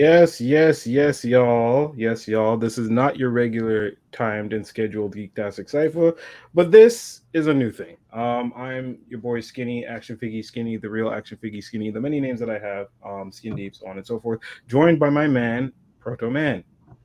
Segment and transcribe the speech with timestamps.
[0.00, 1.92] Yes, yes, yes, y'all.
[1.94, 2.56] Yes, y'all.
[2.56, 6.16] This is not your regular timed and scheduled Geektastic Cypher,
[6.54, 7.98] but this is a new thing.
[8.10, 12.18] Um, I'm your boy Skinny, Action Figgy Skinny, the real Action Figgy Skinny, the many
[12.18, 15.26] names that I have, um, Skin Deep, so on and so forth, joined by my
[15.26, 16.64] man, Proto Man.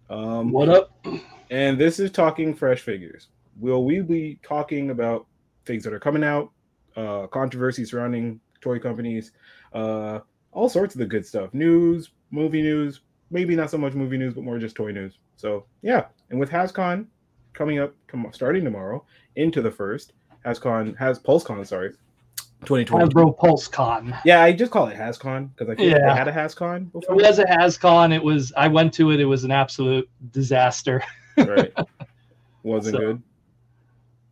[0.09, 1.05] Um, what up?
[1.51, 3.27] And this is Talking Fresh Figures.
[3.59, 5.27] Will we be talking about
[5.65, 6.49] things that are coming out,
[6.95, 9.33] uh, controversy surrounding toy companies,
[9.73, 10.21] uh,
[10.55, 14.33] all sorts of the good stuff, news, movie news, maybe not so much movie news,
[14.33, 15.19] but more just toy news.
[15.35, 17.05] So yeah, and with HasCon
[17.53, 17.93] coming up,
[18.31, 19.05] starting tomorrow
[19.35, 20.13] into the first
[20.45, 21.91] HasCon has PulseCon, sorry,
[22.61, 23.05] 2020.
[23.05, 24.17] Hasbro PulseCon.
[24.25, 25.97] Yeah, I just call it HasCon because I feel yeah.
[25.97, 27.19] like they had a HasCon before.
[27.19, 28.13] It was a HasCon.
[28.13, 28.53] It was.
[28.55, 29.19] I went to it.
[29.19, 31.03] It was an absolute disaster.
[31.37, 31.73] right.
[32.63, 33.19] Wasn't so,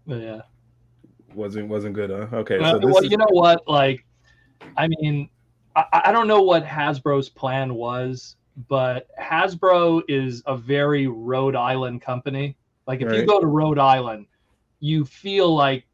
[0.07, 0.23] good.
[0.23, 0.41] yeah.
[1.35, 2.35] Wasn't wasn't good, huh?
[2.37, 2.57] Okay.
[2.57, 3.11] so well, is...
[3.11, 3.67] you know what?
[3.67, 4.03] Like,
[4.75, 5.29] I mean,
[5.75, 8.35] I, I don't know what Hasbro's plan was,
[8.67, 12.55] but Hasbro is a very Rhode Island company.
[12.87, 13.19] Like if right.
[13.19, 14.27] you go to Rhode Island,
[14.79, 15.85] you feel like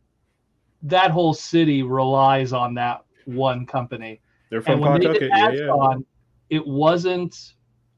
[0.84, 4.22] that whole city relies on that one company.
[4.50, 5.30] They're from Pawtucket.
[5.34, 5.96] Yeah, yeah.
[6.50, 7.54] It wasn't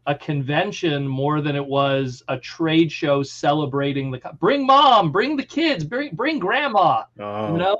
[0.07, 5.43] a convention more than it was a trade show celebrating the bring mom, bring the
[5.43, 7.03] kids, bring bring grandma.
[7.19, 7.53] Oh.
[7.53, 7.77] You know,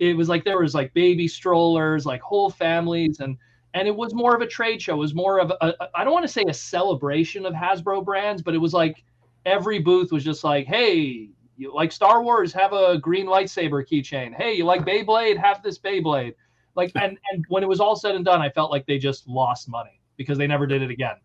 [0.00, 3.36] it was like there was like baby strollers, like whole families, and
[3.74, 4.94] and it was more of a trade show.
[4.94, 8.42] It was more of a, I don't want to say a celebration of Hasbro brands,
[8.42, 9.04] but it was like
[9.46, 14.34] every booth was just like, hey, you like Star Wars, have a green lightsaber keychain.
[14.34, 16.34] Hey, you like Beyblade, have this Beyblade.
[16.74, 19.28] Like and and when it was all said and done, I felt like they just
[19.28, 21.16] lost money because they never did it again.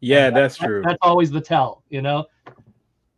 [0.00, 0.82] Yeah, that's true.
[0.86, 2.26] That's always the tell, you know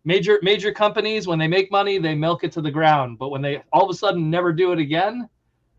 [0.05, 3.19] major major companies when they make money they milk it to the ground.
[3.19, 5.29] But when they all of a sudden never do it again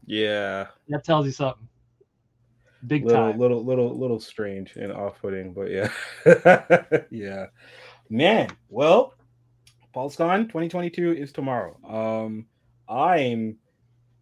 [0.06, 0.68] yeah.
[0.90, 1.68] that tells you something.
[2.88, 3.40] Big little, time.
[3.40, 5.90] little little little strange and off-putting but yeah.
[7.12, 7.46] Yeah.
[8.10, 9.14] Man well
[9.96, 11.78] PulseCon 2022 is tomorrow.
[11.88, 12.46] Um
[12.90, 13.58] i'm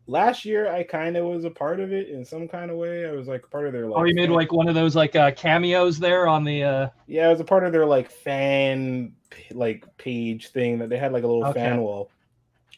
[0.10, 3.08] last year I kind of was a part of it in some kind of way.
[3.08, 4.00] I was like part of their like.
[4.00, 6.64] Oh, you made like one of those like uh, cameos there on the.
[6.64, 9.14] uh Yeah, I was a part of their like fan
[9.52, 11.60] like page thing that they had like a little okay.
[11.60, 12.10] fan wall.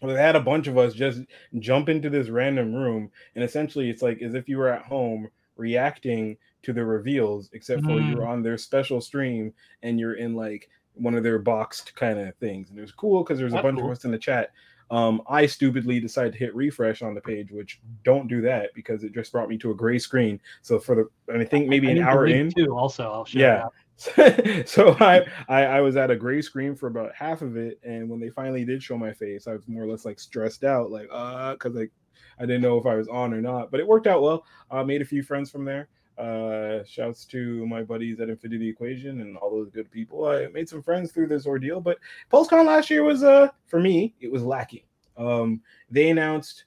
[0.02, 1.22] Well, they had a bunch of us just
[1.60, 5.30] jump into this random room, and essentially it's like as if you were at home
[5.58, 8.12] reacting to the reveals, except for mm.
[8.12, 12.36] you're on their special stream and you're in like one of their boxed kind of
[12.36, 12.70] things.
[12.70, 13.90] And it was cool because there there's a bunch cool.
[13.90, 14.52] of us in the chat
[14.92, 19.06] um, I stupidly decided to hit refresh on the page, which don't do that because
[19.06, 20.40] it just brought me to a gray screen.
[20.62, 22.78] So for the, I think maybe I an hour in, too.
[22.78, 23.68] Also, I'll show yeah.
[24.66, 28.10] so I, I, I was at a gray screen for about half of it, and
[28.10, 30.92] when they finally did show my face, I was more or less like stressed out,
[30.92, 31.92] like uh, because like
[32.38, 33.72] I didn't know if I was on or not.
[33.72, 34.44] But it worked out well.
[34.70, 35.88] I uh, made a few friends from there.
[36.22, 40.28] Uh, shouts to my buddies at Infinity Equation and all those good people.
[40.28, 41.98] I made some friends through this ordeal, but
[42.32, 44.84] PulseCon last year was uh for me it was lacking.
[45.18, 46.66] Um, they announced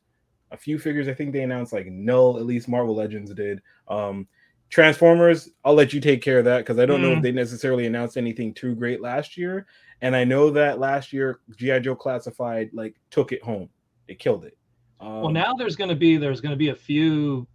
[0.50, 1.06] a few figures.
[1.06, 3.62] I think they announced like null, at least Marvel Legends did.
[3.86, 4.26] Um,
[4.70, 7.04] Transformers, I'll let you take care of that because I don't mm.
[7.04, 7.22] know if mm.
[7.22, 9.66] they necessarily announced anything too great last year.
[10.00, 13.68] And I know that last year GI Joe Classified like took it home.
[14.08, 14.58] It killed it.
[14.98, 17.46] Um, well, now there's going to be there's going to be a few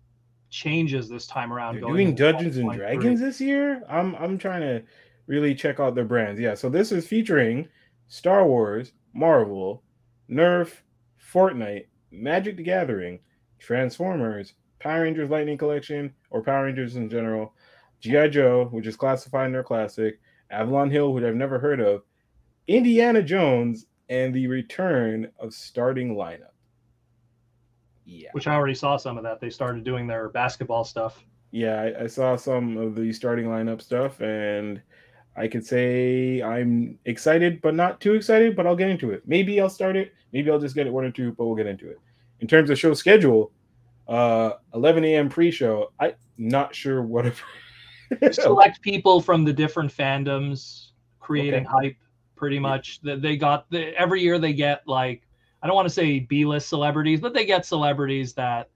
[0.49, 1.75] changes this time around.
[1.75, 3.83] They're doing Dungeons and Dragons this year.
[3.89, 4.83] I'm I'm trying to
[5.27, 6.39] really check out their brands.
[6.39, 7.67] Yeah, so this is featuring
[8.07, 9.83] Star Wars, Marvel,
[10.29, 10.73] Nerf,
[11.33, 13.19] Fortnite, Magic the Gathering,
[13.59, 17.53] Transformers, Power Rangers Lightning Collection, or Power Rangers in general,
[17.99, 18.29] G.I.
[18.29, 22.03] Joe, which is classified in their classic, Avalon Hill, which I've never heard of,
[22.67, 26.48] Indiana Jones, and the return of starting lineup.
[28.09, 28.29] Yeah.
[28.31, 29.39] Which I already saw some of that.
[29.39, 31.23] They started doing their basketball stuff.
[31.51, 34.81] Yeah, I, I saw some of the starting lineup stuff, and
[35.35, 39.23] I could say I'm excited, but not too excited, but I'll get into it.
[39.27, 40.13] Maybe I'll start it.
[40.33, 41.99] Maybe I'll just get it one or two, but we'll get into it.
[42.39, 43.51] In terms of show schedule,
[44.07, 45.29] uh 11 a.m.
[45.29, 45.91] pre-show.
[45.99, 47.43] I'm not sure what if
[48.33, 50.89] select people from the different fandoms
[51.19, 51.89] creating okay.
[51.89, 51.97] hype
[52.35, 53.01] pretty much.
[53.03, 55.27] That they got the, every year they get like
[55.61, 58.69] I don't want to say B-list celebrities, but they get celebrities that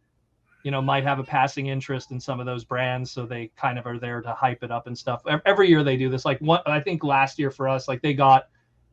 [0.63, 3.77] you know might have a passing interest in some of those brands so they kind
[3.77, 5.21] of are there to hype it up and stuff.
[5.45, 8.13] Every year they do this like what i think last year for us like they
[8.13, 8.47] got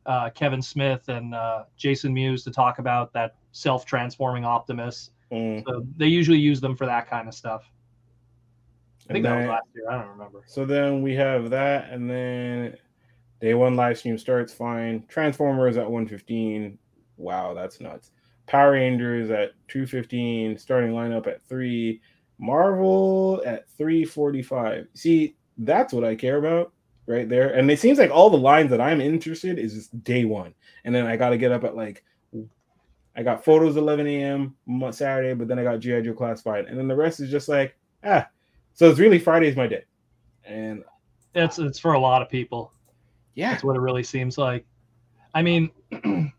[0.05, 5.11] uh, kevin smith and uh, jason mewes to talk about that self-transforming optimus.
[5.31, 5.63] Mm.
[5.65, 7.63] so they usually use them for that kind of stuff.
[9.09, 10.41] I think then, that was last year i don't remember.
[10.45, 12.75] So then we have that and then
[13.39, 15.05] day one live stream starts fine.
[15.07, 16.77] Transformers at 115
[17.21, 18.11] wow that's nuts
[18.51, 22.01] Power Rangers at 215, starting lineup at 3,
[22.37, 24.87] Marvel at 345.
[24.93, 26.73] See, that's what I care about
[27.05, 27.53] right there.
[27.53, 30.53] And it seems like all the lines that I'm interested is just day one,
[30.83, 32.03] and then I got to get up at like
[33.15, 34.55] I got photos 11 a.m.
[34.67, 37.47] On Saturday, but then I got GI Joe classified, and then the rest is just
[37.47, 38.27] like ah.
[38.73, 39.83] So it's really Friday's my day,
[40.43, 40.83] and
[41.35, 42.73] it's it's for a lot of people.
[43.35, 44.65] Yeah, that's what it really seems like.
[45.33, 45.71] I mean,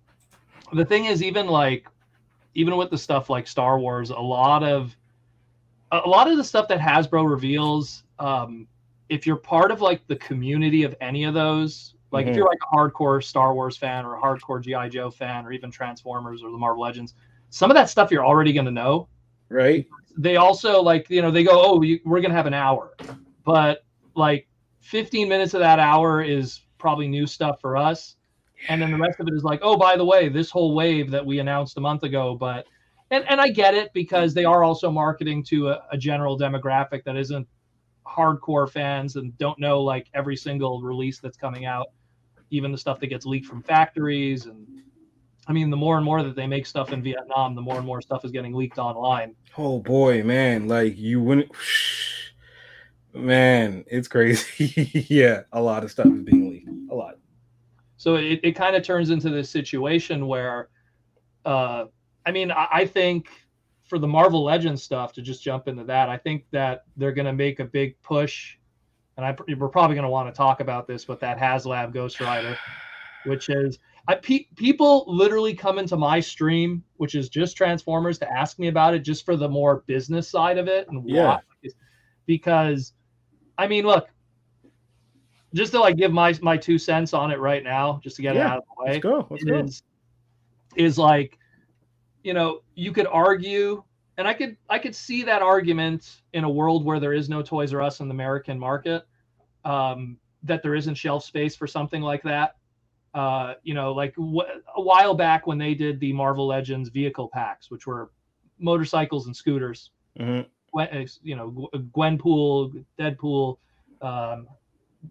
[0.73, 1.87] the thing is, even like,
[2.55, 4.97] even with the stuff like Star Wars, a lot of
[5.93, 8.67] a lot of the stuff that Hasbro reveals, um,
[9.09, 12.31] if you're part of like the community of any of those, like mm-hmm.
[12.31, 15.53] if you're like a hardcore Star Wars fan or a hardcore GI Joe fan or
[15.53, 17.15] even Transformers or the Marvel Legends,
[17.51, 19.09] some of that stuff you're already going to know.
[19.51, 19.87] Right.
[20.17, 22.95] They also like you know they go oh we're going to have an hour,
[23.45, 23.85] but
[24.15, 24.49] like
[24.81, 28.17] 15 minutes of that hour is probably new stuff for us,
[28.69, 31.11] and then the rest of it is like oh by the way this whole wave
[31.11, 32.67] that we announced a month ago, but
[33.11, 37.05] and and I get it because they are also marketing to a, a general demographic
[37.05, 37.47] that isn't
[38.07, 41.89] hardcore fans and don't know like every single release that's coming out,
[42.51, 44.47] even the stuff that gets leaked from factories.
[44.47, 44.67] And
[45.47, 47.87] I mean, the more and more that they make stuff in Vietnam, the more and
[47.87, 49.35] more stuff is getting leaked online.
[49.59, 50.69] Oh boy, man!
[50.69, 51.51] Like you wouldn't.
[53.15, 55.05] Man, it's crazy.
[55.09, 56.71] yeah, a lot of stuff is being leaked.
[56.91, 57.17] A lot.
[58.03, 60.71] So it, it kind of turns into this situation where,
[61.45, 61.85] uh,
[62.27, 63.29] I mean, I, I think
[63.85, 67.27] for the Marvel Legends stuff, to just jump into that, I think that they're going
[67.27, 68.59] to make a big push,
[69.17, 72.19] and I, we're probably going to want to talk about this, but that HasLab Ghost
[72.19, 72.59] Rider,
[73.25, 73.79] which is
[74.09, 78.67] I, pe- people literally come into my stream, which is just Transformers, to ask me
[78.67, 81.39] about it, just for the more business side of it and yeah.
[82.27, 82.95] because,
[83.59, 84.09] I mean, look,
[85.55, 88.35] just to like give my my two cents on it right now, just to get
[88.35, 88.41] yeah.
[88.41, 88.93] it out of the way.
[88.93, 89.27] Let's go.
[89.31, 89.59] Let's go.
[89.59, 89.83] Is,
[90.77, 91.39] is like
[92.23, 93.83] you know, you could argue,
[94.17, 97.43] and I could I could see that argument in a world where there is no
[97.43, 99.07] Toys R Us in the American market,
[99.65, 102.57] um, that there isn't shelf space for something like that.
[103.15, 107.71] Uh, you know, like a while back when they did the Marvel Legends vehicle packs,
[107.71, 108.11] which were
[108.59, 109.91] motorcycles and scooters.
[110.19, 110.49] Mm-hmm.
[111.23, 113.59] You know, Gwenpool, Deadpool,
[114.01, 114.49] um,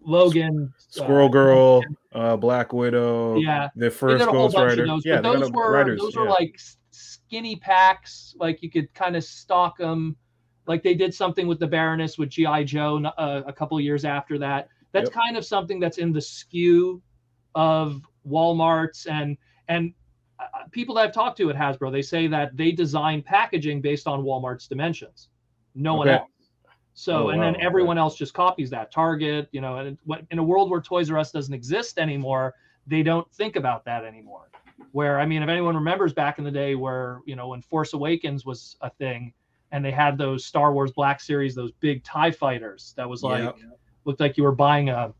[0.00, 3.36] Logan, Squirrel uh, Girl, uh, Black Widow.
[3.36, 4.86] Yeah, the first Ghost Rider.
[4.86, 6.22] Those, yeah, those were riders, those yeah.
[6.22, 6.58] were like
[6.90, 8.34] skinny packs.
[8.38, 10.16] Like you could kind of stock them.
[10.66, 14.38] Like they did something with the Baroness with GI Joe uh, a couple years after
[14.38, 14.68] that.
[14.92, 15.14] That's yep.
[15.14, 17.00] kind of something that's in the SKU
[17.54, 19.36] of Walmart's and
[19.68, 19.92] and
[20.38, 21.90] uh, uh, people that I've talked to at Hasbro.
[21.92, 25.28] They say that they design packaging based on Walmart's dimensions.
[25.74, 25.98] No okay.
[25.98, 26.30] one else.
[26.94, 27.52] So, oh, and wow.
[27.52, 28.92] then everyone else just copies that.
[28.92, 29.98] Target, you know, and
[30.30, 32.54] in a world where Toys R Us doesn't exist anymore,
[32.86, 34.48] they don't think about that anymore
[34.90, 37.92] where I mean, if anyone remembers back in the day where you know when Force
[37.92, 39.32] Awakens was a thing,
[39.70, 43.54] and they had those Star Wars Black Series, those big Tie fighters, that was like
[44.04, 45.12] looked like you were buying a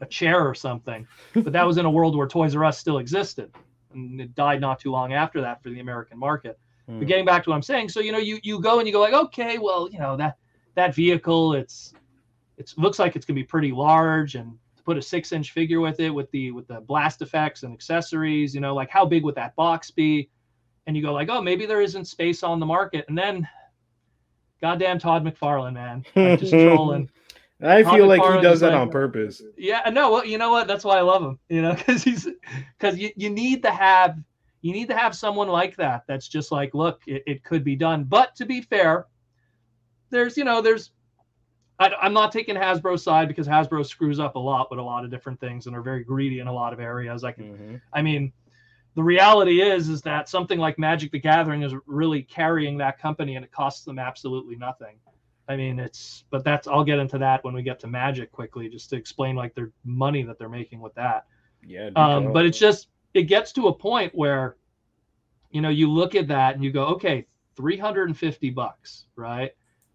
[0.00, 1.06] a chair or something.
[1.34, 3.50] but that was in a world where Toys R Us still existed,
[3.92, 6.58] and it died not too long after that for the American market.
[6.86, 6.98] Hmm.
[6.98, 8.92] But getting back to what I'm saying, so you know, you you go and you
[8.92, 10.36] go like, okay, well, you know that
[10.74, 11.94] that vehicle, it's
[12.56, 15.80] it looks like it's gonna be pretty large and to put a six inch figure
[15.80, 19.24] with it with the with the blast effects and accessories you know like how big
[19.24, 20.28] would that box be
[20.86, 23.46] and you go like oh maybe there isn't space on the market and then
[24.60, 27.08] goddamn todd mcfarlane man like just trolling
[27.62, 29.40] I Todd feel like he does that like, on purpose.
[29.56, 30.66] Yeah, no, well, you know what?
[30.66, 31.38] That's why I love him.
[31.48, 32.28] You know, because he's
[32.76, 34.18] because you, you need to have
[34.60, 36.02] you need to have someone like that.
[36.06, 38.04] That's just like, look, it, it could be done.
[38.04, 39.06] But to be fair,
[40.14, 40.90] there's you know there's
[41.78, 45.04] I, am not taking Hasbro's side because Hasbro screws up a lot with a lot
[45.04, 47.24] of different things and are very greedy in a lot of areas.
[47.24, 47.76] I can, mm-hmm.
[47.92, 48.32] I mean,
[48.94, 53.34] the reality is is that something like Magic the Gathering is really carrying that company
[53.36, 54.96] and it costs them absolutely nothing.
[55.48, 58.68] I mean, it's but that's I'll get into that when we get to Magic quickly,
[58.68, 61.26] just to explain like their money that they're making with that.
[61.66, 61.90] Yeah.
[61.96, 64.56] Um, but it's just it gets to a point where,
[65.50, 69.52] you know, you look at that and you go, okay, 350 bucks, right?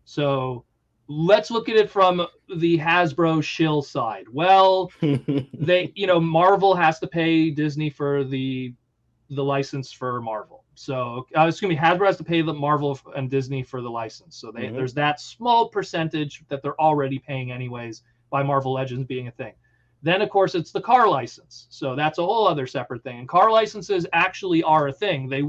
[0.09, 0.65] So
[1.07, 2.25] let's look at it from
[2.57, 4.25] the Hasbro shill side.
[4.27, 8.73] Well, they, you know, Marvel has to pay Disney for the
[9.29, 10.63] the license for Marvel.
[10.73, 14.35] So uh, gonna be Hasbro has to pay the Marvel and Disney for the license.
[14.35, 14.77] So they, mm-hmm.
[14.77, 18.01] there's that small percentage that they're already paying anyways
[18.31, 19.53] by Marvel Legends being a thing.
[20.01, 21.67] Then of course it's the car license.
[21.69, 23.19] So that's a whole other separate thing.
[23.19, 25.29] And car licenses actually are a thing.
[25.29, 25.43] They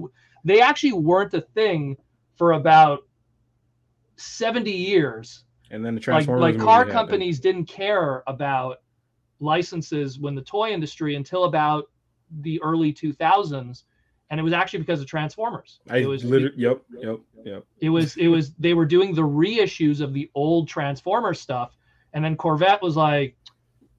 [0.45, 1.97] they actually weren't a thing
[2.37, 3.05] for about
[4.21, 8.83] 70 years and then the Transformers like, like car companies didn't care about
[9.41, 11.85] licenses when the toy industry until about
[12.43, 13.85] the early 2000s
[14.31, 15.81] and it was actually because of Transformers.
[15.89, 17.65] I it was literally, yep, yep, yep.
[17.81, 21.77] It was it was they were doing the reissues of the old Transformer stuff,
[22.13, 23.37] And then Corvette was like,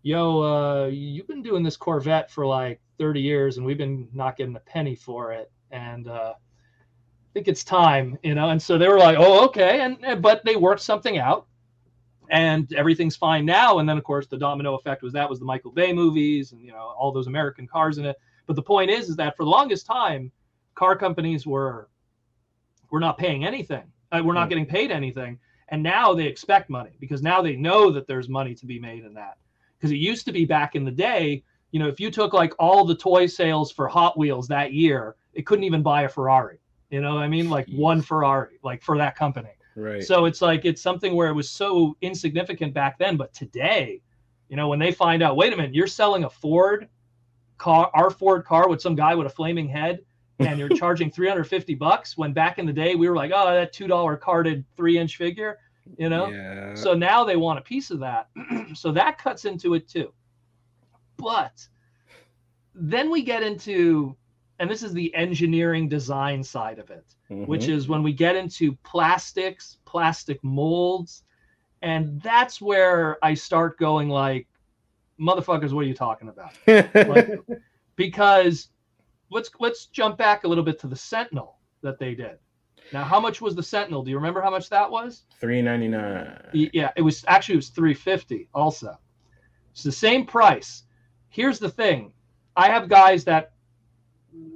[0.03, 4.37] yo, uh, you've been doing this Corvette for like 30 years and we've been not
[4.37, 5.51] getting a penny for it.
[5.69, 6.33] And uh,
[7.33, 8.50] think it's time, you know?
[8.50, 9.81] And so they were like, oh, okay.
[9.81, 11.47] And, but they worked something out
[12.29, 13.79] and everything's fine now.
[13.79, 16.61] And then of course the domino effect was that was the Michael Bay movies and,
[16.61, 18.17] you know, all those American cars in it.
[18.47, 20.31] But the point is, is that for the longest time,
[20.75, 21.89] car companies were,
[22.89, 23.83] were not paying anything.
[24.11, 25.39] Uh, we're not getting paid anything.
[25.69, 29.05] And now they expect money because now they know that there's money to be made
[29.05, 29.38] in that
[29.81, 32.53] because it used to be back in the day you know if you took like
[32.59, 36.59] all the toy sales for hot wheels that year it couldn't even buy a ferrari
[36.91, 37.50] you know what i mean?
[37.50, 39.50] Like one ferrari like for that company.
[39.75, 40.03] Right.
[40.03, 44.01] So it's like it's something where it was so insignificant back then but today
[44.50, 46.89] you know when they find out wait a minute you're selling a ford
[47.57, 50.01] car our ford car with some guy with a flaming head
[50.39, 52.17] and you're charging 350 bucks?
[52.17, 55.17] When back in the day we were like oh that two dollar carded three inch
[55.17, 55.57] figure
[55.98, 56.27] you know?
[56.29, 56.75] Yeah.
[56.75, 58.29] so now they want a piece of that.
[58.75, 60.13] So that cuts into it too.
[61.17, 61.67] But
[62.74, 64.15] then we get into
[64.61, 67.45] and this is the engineering design side of it mm-hmm.
[67.45, 71.23] which is when we get into plastics plastic molds
[71.81, 74.47] and that's where i start going like
[75.19, 76.53] motherfuckers what are you talking about
[77.07, 77.39] like,
[77.95, 78.69] because
[79.31, 82.37] let's let's jump back a little bit to the sentinel that they did
[82.91, 84.03] now, how much was the Sentinel?
[84.03, 85.23] Do you remember how much that was?
[85.39, 86.37] Three ninety nine.
[86.51, 88.49] Yeah, it was actually it was three fifty.
[88.53, 88.97] Also,
[89.71, 90.83] it's the same price.
[91.29, 92.11] Here's the thing:
[92.57, 93.53] I have guys that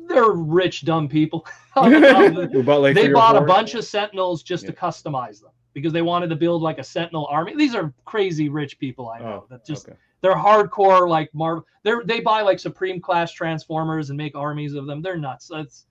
[0.08, 1.46] they're rich, dumb people.
[1.76, 4.72] like they bought a bunch of Sentinels just yeah.
[4.72, 7.56] to customize them because they wanted to build like a Sentinel army.
[7.56, 9.98] These are crazy rich people I know oh, that just okay.
[10.22, 11.66] they're hardcore like Marvel.
[11.84, 15.02] They they buy like Supreme class Transformers and make armies of them.
[15.02, 15.52] They're nuts.
[15.54, 15.86] It's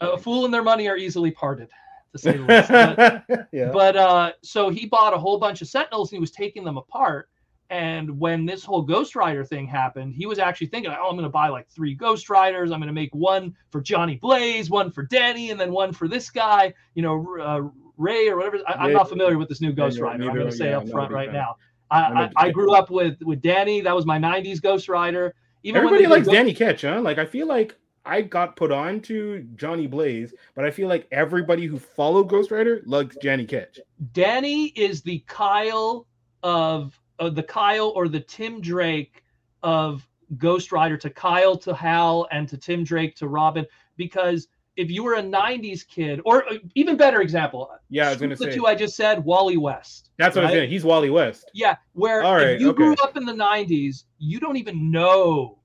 [0.00, 1.68] a fool and their money are easily parted,
[2.12, 2.70] to say the least.
[3.28, 3.70] But, yeah.
[3.72, 6.76] but uh, so he bought a whole bunch of Sentinels and he was taking them
[6.76, 7.28] apart.
[7.72, 11.22] And when this whole Ghost Rider thing happened, he was actually thinking, oh, I'm going
[11.22, 12.70] to buy like three Ghost Riders.
[12.70, 16.06] I'm going to make one for Johnny Blaze, one for Danny, and then one for
[16.06, 17.62] this guy, you know, uh,
[17.96, 18.58] Ray or whatever.
[18.68, 20.24] I, am not familiar with this new Ghost yeah, Rider.
[20.24, 21.56] I'm going to say yeah, up front right now.
[21.90, 23.80] I, I, I, grew up with with Danny.
[23.80, 25.34] That was my '90s Ghost Rider.
[25.62, 27.00] Even Everybody likes Danny Ketch, huh?
[27.00, 27.74] Like I feel like
[28.04, 32.50] I got put on to Johnny Blaze, but I feel like everybody who followed Ghost
[32.50, 33.80] Rider loves Danny Ketch.
[34.12, 36.06] Danny is the Kyle
[36.42, 39.22] of, of the Kyle or the Tim Drake
[39.62, 40.06] of
[40.38, 45.04] Ghost Rider to Kyle to Hal and to Tim Drake to Robin because if you
[45.04, 48.54] were a 90s kid or uh, even better example yeah i was gonna the say
[48.54, 50.50] two i just said wally west that's what right?
[50.50, 52.78] i said he's wally west yeah where All right, if you okay.
[52.78, 55.58] grew up in the 90s you don't even know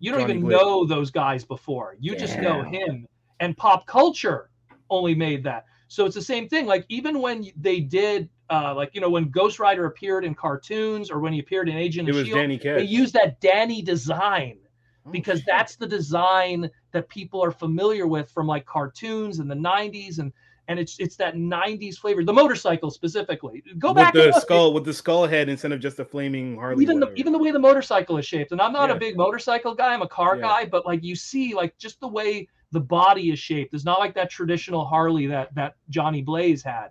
[0.00, 1.94] you don't Johnny even know those guys before.
[2.00, 2.20] You Damn.
[2.20, 3.06] just know him.
[3.38, 4.50] And pop culture
[4.88, 5.66] only made that.
[5.88, 6.66] So it's the same thing.
[6.66, 11.10] Like even when they did, uh, like you know, when Ghost Rider appeared in cartoons
[11.10, 13.80] or when he appeared in Agent it of was Shield, Danny they used that Danny
[13.80, 14.58] design
[15.06, 15.46] oh, because shit.
[15.46, 20.32] that's the design that people are familiar with from like cartoons in the 90s and
[20.66, 22.24] and it's it's that 90s flavor.
[22.24, 23.62] The motorcycle specifically.
[23.78, 26.82] Go with back the skull with the skull head instead of just a flaming harley
[26.82, 28.96] even the even the way the motorcycle is shaped and i'm not yeah.
[28.96, 30.42] a big motorcycle guy i'm a car yeah.
[30.42, 33.74] guy but like you see like just the way the body is shaped.
[33.74, 36.90] It's not like that traditional harley that that johnny blaze had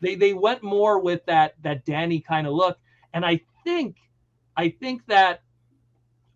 [0.00, 2.78] they they went more with that that danny kind of look
[3.14, 3.96] and i think
[4.56, 5.42] i think that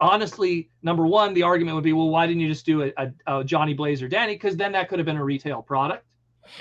[0.01, 3.39] honestly, number one, the argument would be, well, why didn't you just do a, a,
[3.39, 4.35] a Johnny Blaze or Danny?
[4.35, 6.05] Because then that could have been a retail product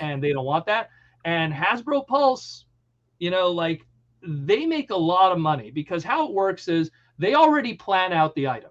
[0.00, 0.90] and they don't want that.
[1.24, 2.64] And Hasbro Pulse,
[3.18, 3.86] you know, like
[4.22, 8.34] they make a lot of money because how it works is they already plan out
[8.34, 8.70] the item.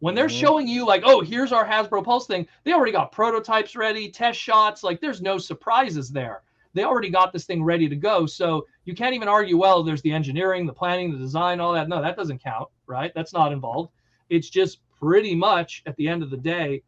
[0.00, 0.40] When they're mm-hmm.
[0.40, 4.38] showing you, like, oh, here's our Hasbro Pulse thing, they already got prototypes ready, test
[4.38, 4.82] shots.
[4.82, 6.42] Like, there's no surprises there.
[6.74, 8.26] They already got this thing ready to go.
[8.26, 11.88] So you can't even argue, well, there's the engineering, the planning, the design, all that.
[11.88, 13.12] No, that doesn't count, right?
[13.14, 13.92] That's not involved.
[14.30, 16.82] It's just pretty much at the end of the day,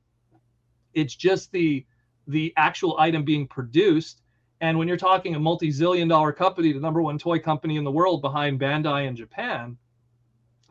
[0.94, 1.84] it's just the
[2.26, 4.22] the actual item being produced.
[4.60, 7.84] And when you're talking a multi zillion dollar company, the number one toy company in
[7.84, 9.76] the world behind Bandai in Japan,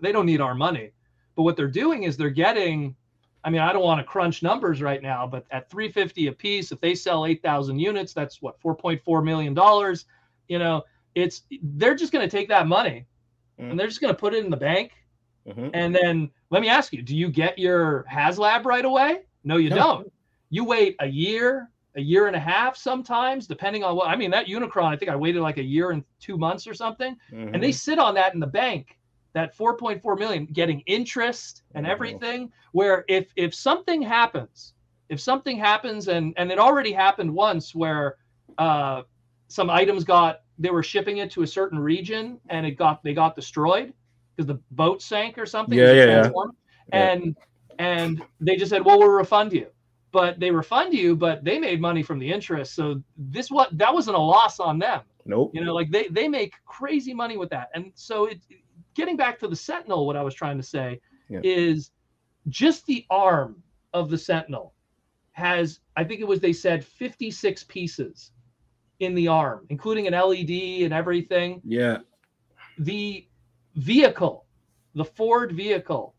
[0.01, 0.91] they don't need our money.
[1.35, 2.95] But what they're doing is they're getting,
[3.43, 6.71] I mean, I don't want to crunch numbers right now, but at 350 a piece,
[6.71, 9.55] if they sell 8,000 units, that's what, $4.4 million.
[10.47, 10.83] You know,
[11.15, 13.05] it's, they're just going to take that money
[13.59, 13.69] mm.
[13.69, 14.91] and they're just going to put it in the bank.
[15.47, 15.69] Mm-hmm.
[15.73, 19.21] And then let me ask you, do you get your HasLab right away?
[19.43, 19.75] No, you no.
[19.75, 20.13] don't.
[20.49, 24.07] You wait a year, a year and a half sometimes, depending on what.
[24.07, 26.73] I mean, that Unicron, I think I waited like a year and two months or
[26.73, 27.53] something, mm-hmm.
[27.53, 27.75] and they mm-hmm.
[27.75, 28.97] sit on that in the bank,
[29.33, 31.91] that 4.4 million, getting interest and mm-hmm.
[31.91, 32.51] everything.
[32.71, 34.73] Where if if something happens,
[35.09, 38.17] if something happens, and and it already happened once, where
[38.57, 39.03] uh,
[39.47, 43.13] some items got they were shipping it to a certain region and it got they
[43.13, 43.93] got destroyed
[44.35, 45.77] because the boat sank or something.
[45.77, 46.47] Yeah, yeah, yeah.
[46.91, 47.35] And
[47.79, 49.67] and they just said, "Well, we'll refund you."
[50.11, 52.75] But they refund you, but they made money from the interest.
[52.75, 55.01] So this what that wasn't a loss on them.
[55.25, 55.51] Nope.
[55.53, 57.69] You know, like they they make crazy money with that.
[57.73, 58.39] And so it
[58.93, 61.41] getting back to the Sentinel, what I was trying to say yeah.
[61.43, 61.91] is
[62.47, 63.61] just the arm
[63.93, 64.73] of the Sentinel
[65.33, 68.31] has, I think it was they said 56 pieces
[68.99, 71.61] in the arm, including an LED and everything.
[71.63, 71.99] Yeah.
[72.77, 73.27] The
[73.75, 74.45] vehicle,
[74.95, 76.15] the Ford vehicle,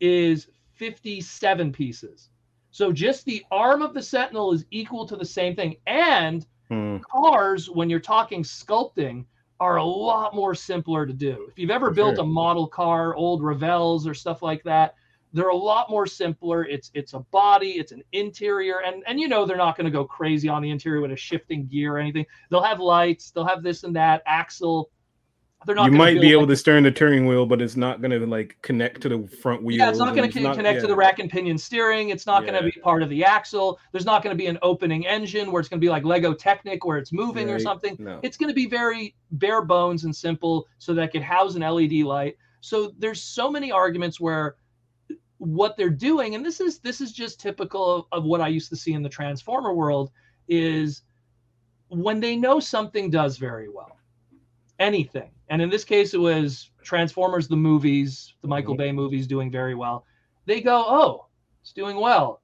[0.00, 2.30] is 57 pieces.
[2.70, 5.76] So just the arm of the Sentinel is equal to the same thing.
[5.86, 6.98] And hmm.
[6.98, 9.24] cars, when you're talking sculpting,
[9.60, 11.46] are a lot more simpler to do.
[11.50, 12.24] If you've ever For built sure.
[12.24, 14.94] a model car, old Revels or stuff like that,
[15.32, 16.64] they're a lot more simpler.
[16.64, 19.90] It's it's a body, it's an interior, and and you know they're not going to
[19.90, 22.24] go crazy on the interior with a shifting gear or anything.
[22.50, 24.90] They'll have lights, they'll have this and that axle.
[25.66, 25.90] They're not.
[25.90, 28.26] You might be able like, to steer the turning wheel, but it's not going to
[28.26, 29.78] like connect to the front wheel.
[29.78, 30.80] Yeah, it's not going to connect yeah.
[30.80, 32.10] to the rack and pinion steering.
[32.10, 32.50] It's not yeah.
[32.50, 33.78] going to be part of the axle.
[33.92, 36.34] There's not going to be an opening engine where it's going to be like Lego
[36.34, 37.54] Technic where it's moving right.
[37.54, 37.96] or something.
[37.98, 38.20] No.
[38.22, 41.62] It's going to be very bare bones and simple, so that it could house an
[41.62, 42.36] LED light.
[42.60, 44.56] So there's so many arguments where
[45.38, 48.70] what they're doing and this is this is just typical of, of what i used
[48.70, 50.10] to see in the transformer world
[50.48, 51.02] is
[51.88, 53.98] when they know something does very well
[54.78, 58.82] anything and in this case it was transformers the movies the michael mm-hmm.
[58.82, 60.04] bay movies doing very well
[60.46, 61.26] they go oh
[61.62, 62.42] it's doing well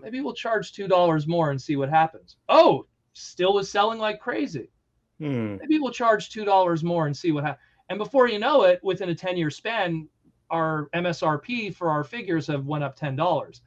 [0.00, 4.18] maybe we'll charge two dollars more and see what happens oh still was selling like
[4.20, 4.70] crazy
[5.18, 5.56] hmm.
[5.56, 8.82] maybe we'll charge two dollars more and see what happens and before you know it
[8.82, 10.08] within a 10 year span
[10.50, 13.62] our MSRP for our figures have went up ten dollars,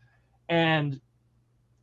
[0.50, 1.00] and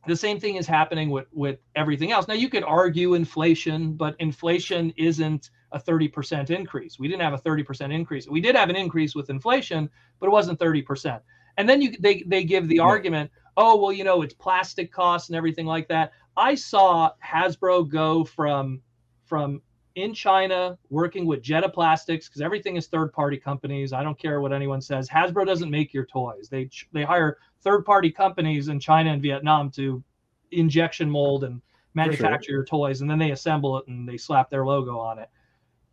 [0.07, 2.27] the same thing is happening with with everything else.
[2.27, 6.99] Now you could argue inflation, but inflation isn't a 30% increase.
[6.99, 8.27] We didn't have a 30% increase.
[8.27, 11.21] We did have an increase with inflation, but it wasn't 30%.
[11.57, 12.83] And then you they they give the yeah.
[12.83, 16.13] argument, oh well, you know, it's plastic costs and everything like that.
[16.37, 18.81] I saw Hasbro go from
[19.25, 19.61] from
[19.95, 23.91] in China working with Jetta Plastics because everything is third party companies.
[23.91, 25.09] I don't care what anyone says.
[25.09, 26.47] Hasbro doesn't make your toys.
[26.49, 30.03] They they hire third party companies in China and Vietnam to
[30.51, 31.61] injection mold and
[31.93, 32.55] manufacture sure.
[32.55, 35.29] your toys and then they assemble it and they slap their logo on it.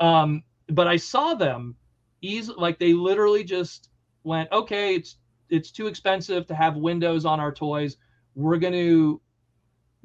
[0.00, 1.76] Um, but I saw them
[2.20, 3.90] easy like they literally just
[4.24, 5.16] went, okay, it's
[5.50, 7.96] it's too expensive to have windows on our toys.
[8.34, 9.20] We're going to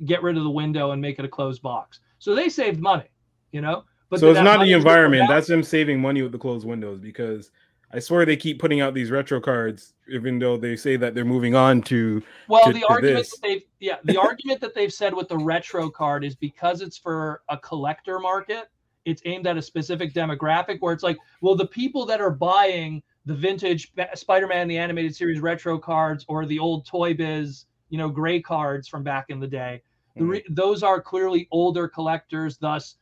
[0.06, 2.00] get rid of the window and make it a closed box.
[2.20, 3.10] So they saved money
[3.54, 3.86] you know.
[4.10, 5.30] But so it's not the environment.
[5.30, 7.52] That's them saving money with the closed windows because
[7.92, 11.26] I swear they keep putting out these retro cards, even though they say that they're
[11.26, 12.22] moving on to.
[12.48, 13.32] Well, to, the to argument this.
[13.32, 16.98] that they've yeah the argument that they've said with the retro card is because it's
[16.98, 18.68] for a collector market.
[19.06, 23.04] It's aimed at a specific demographic where it's like, well, the people that are buying
[23.26, 28.10] the vintage Spider-Man the animated series retro cards or the old Toy Biz, you know,
[28.10, 29.82] gray cards from back in the day.
[30.18, 30.32] Mm.
[30.32, 32.98] The those are clearly older collectors, thus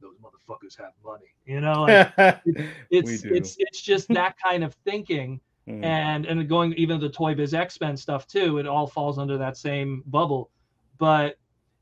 [0.00, 1.26] those motherfuckers have money.
[1.44, 2.12] You know, like,
[2.46, 5.40] it, it's it's it's just that kind of thinking.
[5.68, 5.82] Mm.
[5.82, 9.38] And and going even the Toy Biz X Men stuff too, it all falls under
[9.38, 10.50] that same bubble.
[10.98, 11.38] But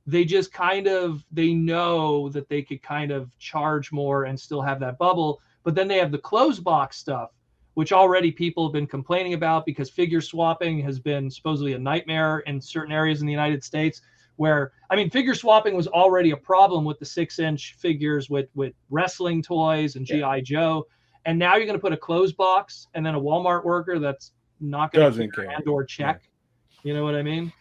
[0.06, 4.60] they just kind of they know that they could kind of charge more and still
[4.60, 5.40] have that bubble.
[5.64, 7.30] But then they have the closed box stuff,
[7.74, 12.40] which already people have been complaining about because figure swapping has been supposedly a nightmare
[12.40, 14.02] in certain areas in the United States
[14.36, 18.48] where I mean figure swapping was already a problem with the six inch figures with
[18.54, 20.40] with wrestling toys and GI yeah.
[20.40, 20.86] Joe,
[21.26, 24.32] and now you're going to put a closed box and then a Walmart worker that's
[24.60, 26.22] not going to care and or check.
[26.22, 26.90] Yeah.
[26.90, 27.52] You know what I mean?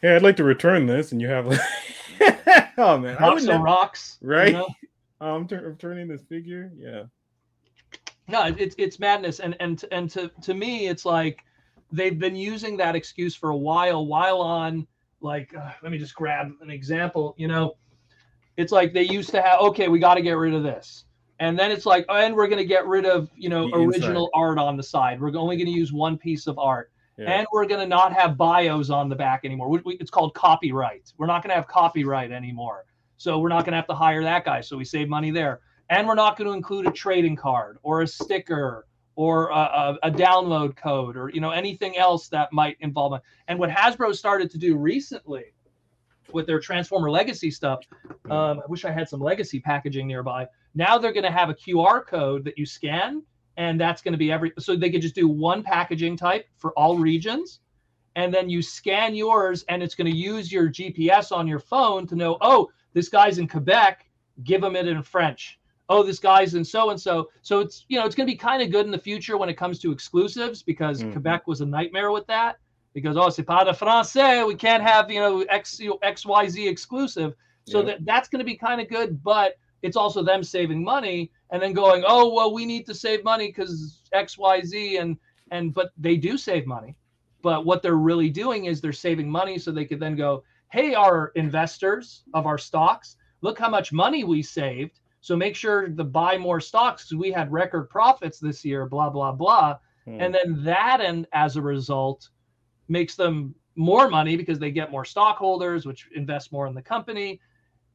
[0.00, 1.60] Hey, I'd like to return this, and you have like,
[2.78, 4.48] oh man, rocks are rocks, right?
[4.48, 4.68] You know?
[5.20, 7.04] I'm turning this figure, yeah.
[8.28, 11.44] No, it's it's madness, and and and to to me, it's like
[11.90, 14.86] they've been using that excuse for a while, while on
[15.20, 17.76] like uh, let me just grab an example you know
[18.56, 21.04] it's like they used to have okay we got to get rid of this
[21.40, 24.26] and then it's like and we're going to get rid of you know the original
[24.26, 24.40] inside.
[24.40, 27.30] art on the side we're only going to use one piece of art yeah.
[27.30, 30.32] and we're going to not have bios on the back anymore we, we, it's called
[30.34, 32.84] copyright we're not going to have copyright anymore
[33.16, 35.60] so we're not going to have to hire that guy so we save money there
[35.90, 38.86] and we're not going to include a trading card or a sticker
[39.18, 43.22] or a, a, download code or you know anything else that might involve it.
[43.48, 45.46] And what Hasbro started to do recently
[46.32, 47.80] with their Transformer Legacy stuff,
[48.30, 50.46] um, I wish I had some Legacy packaging nearby.
[50.76, 53.24] Now they're going to have a QR code that you scan,
[53.58, 54.52] and that's going to be every.
[54.58, 57.60] So they could just do one packaging type for all regions,
[58.16, 62.06] and then you scan yours, and it's going to use your GPS on your phone
[62.06, 64.06] to know, oh, this guy's in Quebec
[64.44, 65.58] give them it in French.
[65.88, 67.30] Oh, this guy's in so and so.
[67.42, 69.48] So it's you know it's going to be kind of good in the future when
[69.48, 71.12] it comes to exclusives because mm-hmm.
[71.12, 72.58] Quebec was a nightmare with that
[72.92, 76.68] because oh c'est pas de français we can't have you know X you know, XYZ
[76.68, 77.34] exclusive.
[77.64, 81.30] So that that's going to be kind of good, but it's also them saving money
[81.50, 85.16] and then going oh well we need to save money because XYZ and
[85.50, 86.96] and but they do save money.
[87.42, 90.94] But what they're really doing is they're saving money so they could then go, hey,
[90.94, 95.00] our investors of our stocks, look how much money we saved.
[95.20, 99.10] So make sure to buy more stocks because we had record profits this year, blah,
[99.10, 99.78] blah, blah.
[100.04, 100.20] Hmm.
[100.20, 102.28] And then that, and as a result,
[102.88, 107.40] makes them more money because they get more stockholders, which invest more in the company.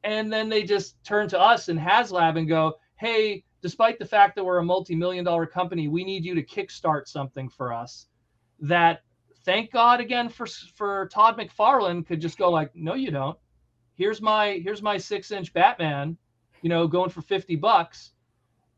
[0.06, 4.36] And then they just turn to us in HasLab and go, hey, despite the fact
[4.36, 8.08] that we're a multi million dollar company, we need you to kickstart something for us
[8.62, 9.02] that
[9.44, 13.38] thank God again for for Todd McFarlane could just go like, no, you don't.
[13.96, 16.18] Here's my here's my six inch Batman,
[16.62, 18.12] you know, going for fifty bucks,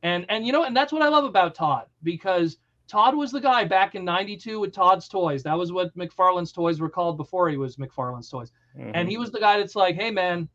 [0.02, 2.58] and and you know, and that's what I love about Todd because
[2.88, 5.44] Todd was the guy back in '92 with Todd's Toys.
[5.44, 8.92] That was what McFarlane's Toys were called before he was McFarlane's Toys, mm-hmm.
[8.96, 10.50] and he was the guy that's like, hey man,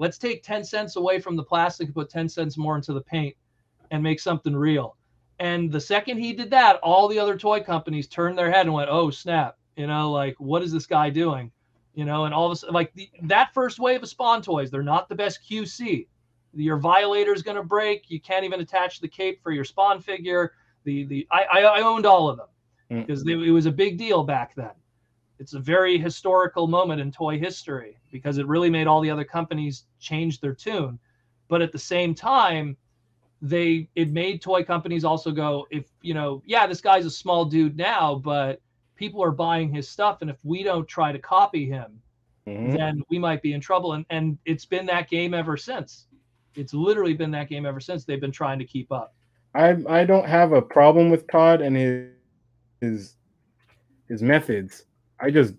[0.00, 3.02] let's take ten cents away from the plastic and put ten cents more into the
[3.02, 3.36] paint,
[3.92, 4.96] and make something real.
[5.38, 8.74] And the second he did that, all the other toy companies turned their head and
[8.74, 11.52] went, "Oh snap!" You know, like what is this guy doing?
[11.94, 14.70] You know, and all of a sudden, like the, that first wave of Spawn toys,
[14.70, 16.06] they're not the best QC.
[16.54, 18.10] Your violator is going to break.
[18.10, 20.54] You can't even attach the cape for your Spawn figure.
[20.84, 22.48] The the I I, owned all of them
[22.88, 23.46] because mm.
[23.46, 24.72] it was a big deal back then.
[25.40, 29.24] It's a very historical moment in toy history because it really made all the other
[29.24, 30.98] companies change their tune.
[31.48, 32.76] But at the same time,
[33.42, 37.44] they it made toy companies also go if you know yeah this guy's a small
[37.44, 38.60] dude now but
[38.96, 42.02] people are buying his stuff and if we don't try to copy him
[42.46, 42.76] mm-hmm.
[42.76, 46.06] then we might be in trouble and and it's been that game ever since
[46.54, 49.14] it's literally been that game ever since they've been trying to keep up
[49.54, 52.10] i i don't have a problem with todd and his
[52.82, 53.14] his
[54.06, 54.84] his methods
[55.20, 55.54] i just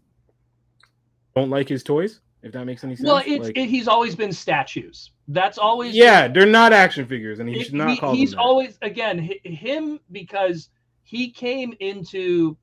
[1.36, 3.08] don't like his toys if that makes any sense.
[3.08, 5.12] Well, it's like, it, he's always been statues.
[5.28, 6.28] That's always yeah.
[6.28, 8.13] They're not action figures, and he should not he, call.
[8.15, 10.69] He's always again him because
[11.04, 12.58] he came into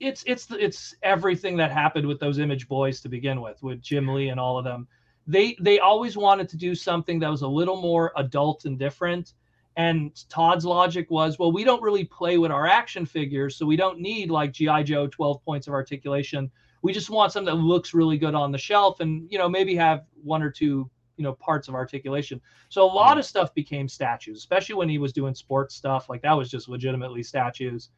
[0.00, 4.08] it's it's it's everything that happened with those image boys to begin with, with Jim
[4.08, 4.86] Lee and all of them.
[5.26, 9.32] They they always wanted to do something that was a little more adult and different.
[9.76, 13.76] And Todd's logic was, well, we don't really play with our action figures, so we
[13.76, 16.50] don't need like GI Joe 12 points of articulation.
[16.82, 19.74] We just want something that looks really good on the shelf and you know maybe
[19.76, 22.40] have one or two you know parts of articulation.
[22.68, 26.08] So a lot of stuff became statues especially when he was doing sports stuff.
[26.08, 27.90] Like that was just legitimately statues.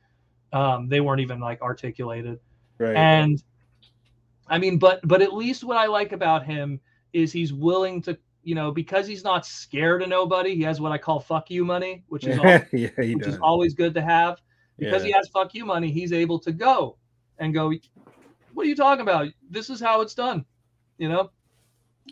[0.53, 2.39] Um, they weren't even like articulated.
[2.79, 2.95] Right.
[2.95, 3.43] And
[4.49, 6.81] i mean but but at least what i like about him
[7.13, 10.93] is he's willing to you know because he's not scared of nobody he has what
[10.93, 14.41] i call fuck you money which is always, yeah, which is always good to have
[14.79, 15.09] because yeah.
[15.09, 16.97] he has fuck you money he's able to go
[17.39, 17.73] and go
[18.55, 19.29] what are you talking about?
[19.51, 20.45] This is how it's done,
[20.97, 21.31] you know?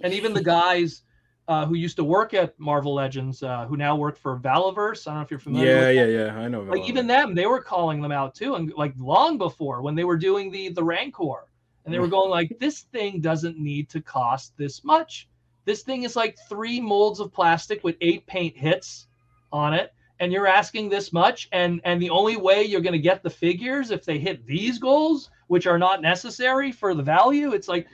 [0.03, 1.03] And even the guys
[1.49, 5.07] uh, who used to work at Marvel Legends, uh, who now work for Valaverse.
[5.07, 5.93] I don't know if you're familiar.
[5.93, 6.39] Yeah, yeah, yeah.
[6.39, 6.63] I know.
[6.63, 10.05] Like even them, they were calling them out too, and like long before when they
[10.05, 11.47] were doing the the Rancor,
[11.85, 15.29] and they were going like, "This thing doesn't need to cost this much.
[15.65, 19.07] This thing is like three molds of plastic with eight paint hits
[19.53, 22.99] on it, and you're asking this much, and and the only way you're going to
[22.99, 27.53] get the figures if they hit these goals which are not necessary for the value.
[27.53, 27.87] It's like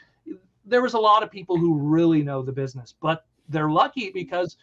[0.64, 4.58] there was a lot of people who really know the business, but they're lucky because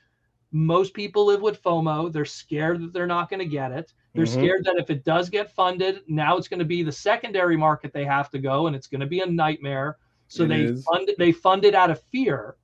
[0.53, 2.09] most people live with FOMO.
[2.09, 3.91] They're scared that they're not going to get it.
[4.13, 4.39] They're mm-hmm.
[4.39, 7.91] scared that if it does get funded, now it's going to be the secondary market
[7.91, 9.97] they have to go, and it's going to be a nightmare.
[10.29, 10.85] So it they is.
[10.85, 12.55] fund they fund it out of fear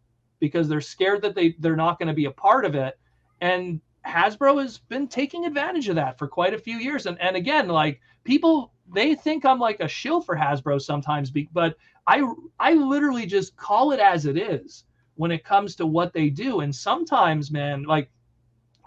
[0.41, 2.99] because they're scared that they they're not going to be a part of it.
[3.39, 7.05] And Hasbro has been taking advantage of that for quite a few years.
[7.05, 11.77] And and again, like people they think I'm like a shill for Hasbro sometimes, but
[12.07, 14.83] I I literally just call it as it is
[15.15, 16.61] when it comes to what they do.
[16.61, 18.09] And sometimes, man, like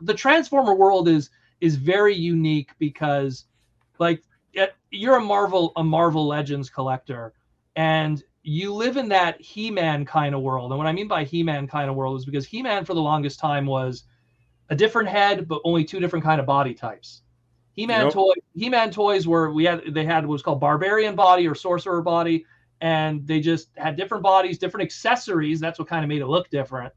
[0.02, 3.46] the Transformer world is is very unique because,
[3.98, 4.22] like,
[4.56, 7.32] eh, you're a Marvel a Marvel Legends collector,
[7.76, 10.70] and you live in that He-Man kind of world.
[10.70, 13.40] And what I mean by He-Man kind of world is because He-Man for the longest
[13.40, 14.04] time was
[14.68, 17.22] a different head, but only two different kind of body types.
[17.72, 18.12] He-Man yep.
[18.12, 22.02] toy He-Man toys were we had they had what was called barbarian body or sorcerer
[22.02, 22.44] body,
[22.82, 25.58] and they just had different bodies, different accessories.
[25.58, 26.92] That's what kind of made it look different,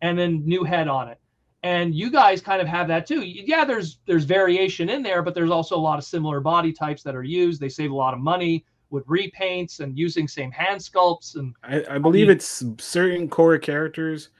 [0.00, 1.20] and then new head on it.
[1.62, 3.22] And you guys kind of have that too.
[3.22, 7.02] Yeah, there's there's variation in there, but there's also a lot of similar body types
[7.02, 7.60] that are used.
[7.60, 11.84] They save a lot of money with repaints and using same hand sculpts and I,
[11.96, 14.30] I believe it's certain core characters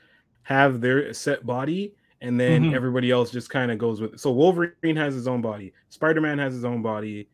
[0.42, 2.74] have their set body and then mm-hmm.
[2.74, 4.20] everybody else just kind of goes with it.
[4.20, 7.28] So Wolverine has his own body, Spider-Man has his own body.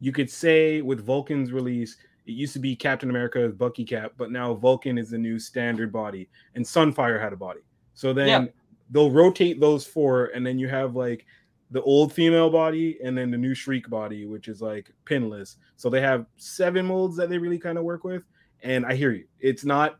[0.00, 4.30] You could say with Vulcan's release, it used to be Captain America's Bucky Cap, but
[4.30, 7.60] now Vulcan is the new standard body, and Sunfire had a body.
[7.94, 8.46] So then yeah.
[8.90, 11.24] they'll rotate those four, and then you have like
[11.70, 15.56] the old female body and then the new Shriek body, which is like pinless.
[15.76, 18.22] So they have seven molds that they really kind of work with.
[18.62, 19.98] And I hear you, it's not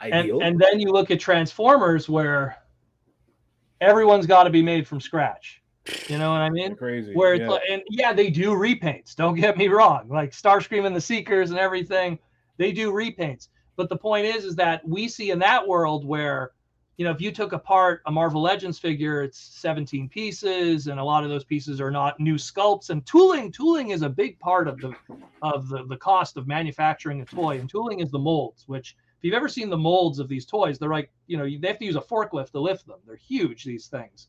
[0.00, 0.40] ideal.
[0.40, 2.56] And, and then you look at Transformers, where
[3.80, 5.62] everyone's got to be made from scratch.
[6.08, 6.74] You know what I mean?
[6.74, 7.14] Crazy.
[7.14, 7.48] Where it's yeah.
[7.48, 9.14] like, and yeah, they do repaints.
[9.14, 10.08] Don't get me wrong.
[10.08, 12.18] Like Starscream and the Seekers and everything,
[12.56, 13.48] they do repaints.
[13.76, 16.52] But the point is, is that we see in that world where,
[16.96, 21.04] you know, if you took apart a Marvel Legends figure, it's 17 pieces, and a
[21.04, 22.88] lot of those pieces are not new sculpts.
[22.88, 24.94] And tooling, tooling is a big part of the
[25.42, 27.58] of the, the cost of manufacturing a toy.
[27.58, 30.78] And tooling is the molds, which if you've ever seen the molds of these toys,
[30.78, 32.98] they're like, you know, they have to use a forklift to lift them.
[33.06, 34.28] They're huge, these things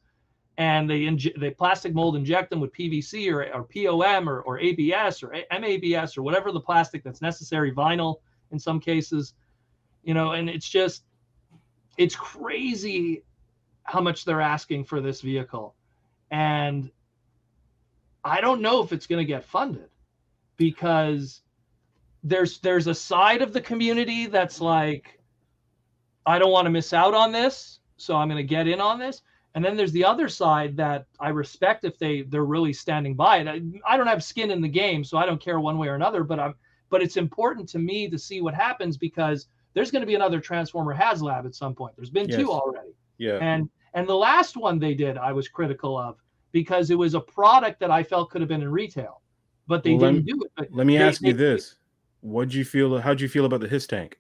[0.58, 4.60] and they inj- they plastic mold inject them with PVC or, or POM or, or
[4.60, 8.15] ABS or MABS or whatever the plastic that's necessary, vinyl
[8.51, 9.36] in some cases,
[10.03, 11.03] you know, and it's just
[11.97, 13.23] it's crazy
[13.83, 15.75] how much they're asking for this vehicle.
[16.31, 16.91] And
[18.23, 19.89] I don't know if it's going to get funded
[20.57, 21.41] because
[22.23, 25.19] there's there's a side of the community that's like
[26.25, 28.99] I don't want to miss out on this, so I'm going to get in on
[28.99, 29.21] this
[29.57, 33.38] and then there's the other side that I respect if they they're really standing by
[33.38, 33.47] it.
[33.47, 33.60] I,
[33.91, 36.23] I don't have skin in the game, so I don't care one way or another.
[36.23, 36.53] But I'm
[36.91, 39.47] but it's important to me to see what happens because
[39.78, 41.96] there's going to be another Transformer HasLab at some point.
[41.96, 42.40] There's been yes.
[42.40, 42.96] two already.
[43.20, 43.38] Yeah.
[43.42, 46.18] And and the last one they did, I was critical of
[46.52, 49.22] because it was a product that I felt could have been in retail,
[49.68, 50.52] but they well, didn't do it.
[50.58, 51.76] But let me they, ask they, you this:
[52.22, 53.00] What'd you feel?
[53.00, 54.18] How'd you feel about the HISS tank?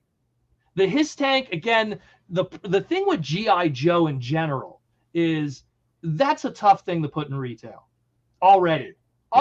[0.75, 1.99] The HISS tank again.
[2.29, 4.81] The the thing with GI Joe in general
[5.15, 5.63] is
[6.03, 7.87] that's a tough thing to put in retail
[8.43, 8.85] already.
[8.85, 8.91] Yeah.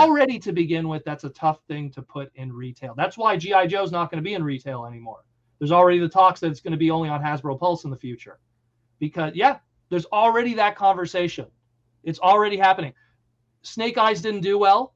[0.00, 2.94] Already to begin with, that's a tough thing to put in retail.
[2.96, 5.20] That's why GI Joe's not going to be in retail anymore.
[5.58, 7.96] There's already the talks that it's going to be only on Hasbro Pulse in the
[7.96, 8.38] future,
[8.98, 11.46] because yeah, there's already that conversation.
[12.02, 12.92] It's already happening.
[13.62, 14.94] Snake Eyes didn't do well.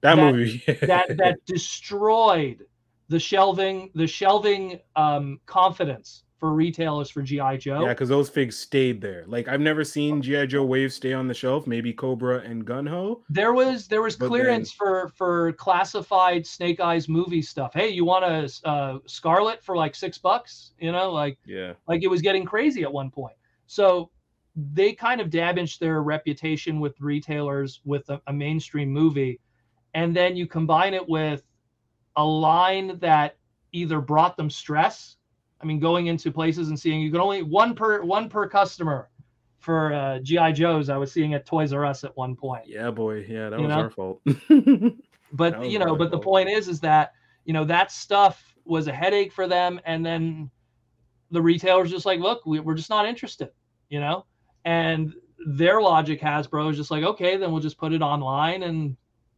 [0.00, 2.64] That, that movie that that destroyed
[3.08, 7.82] the shelving the shelving um, confidence for retailers for GI Joe.
[7.82, 9.24] Yeah, because those figs stayed there.
[9.26, 11.66] Like I've never seen GI Joe Wave stay on the shelf.
[11.66, 13.22] Maybe Cobra and Gung-Ho.
[13.28, 14.76] There was there was clearance then...
[14.78, 17.74] for for classified Snake Eyes movie stuff.
[17.74, 20.72] Hey, you want a uh, Scarlett for like six bucks?
[20.78, 23.36] You know, like yeah, like it was getting crazy at one point.
[23.66, 24.10] So
[24.54, 29.40] they kind of damaged their reputation with retailers with a, a mainstream movie,
[29.94, 31.42] and then you combine it with
[32.16, 33.36] a line that
[33.72, 35.17] either brought them stress
[35.60, 39.08] I mean, going into places and seeing you can only one per one per customer
[39.58, 40.88] for uh, GI Joes.
[40.88, 42.64] I was seeing at Toys R Us at one point.
[42.66, 43.26] Yeah, boy.
[43.28, 43.82] Yeah, that you was know?
[43.82, 44.22] our fault.
[45.32, 46.10] but you know, but fault.
[46.10, 47.12] the point is, is that
[47.44, 50.50] you know that stuff was a headache for them, and then
[51.30, 53.50] the retailers just like, look, we, we're just not interested,
[53.88, 54.24] you know,
[54.64, 55.14] and
[55.46, 58.96] their logic Hasbro is just like, okay, then we'll just put it online and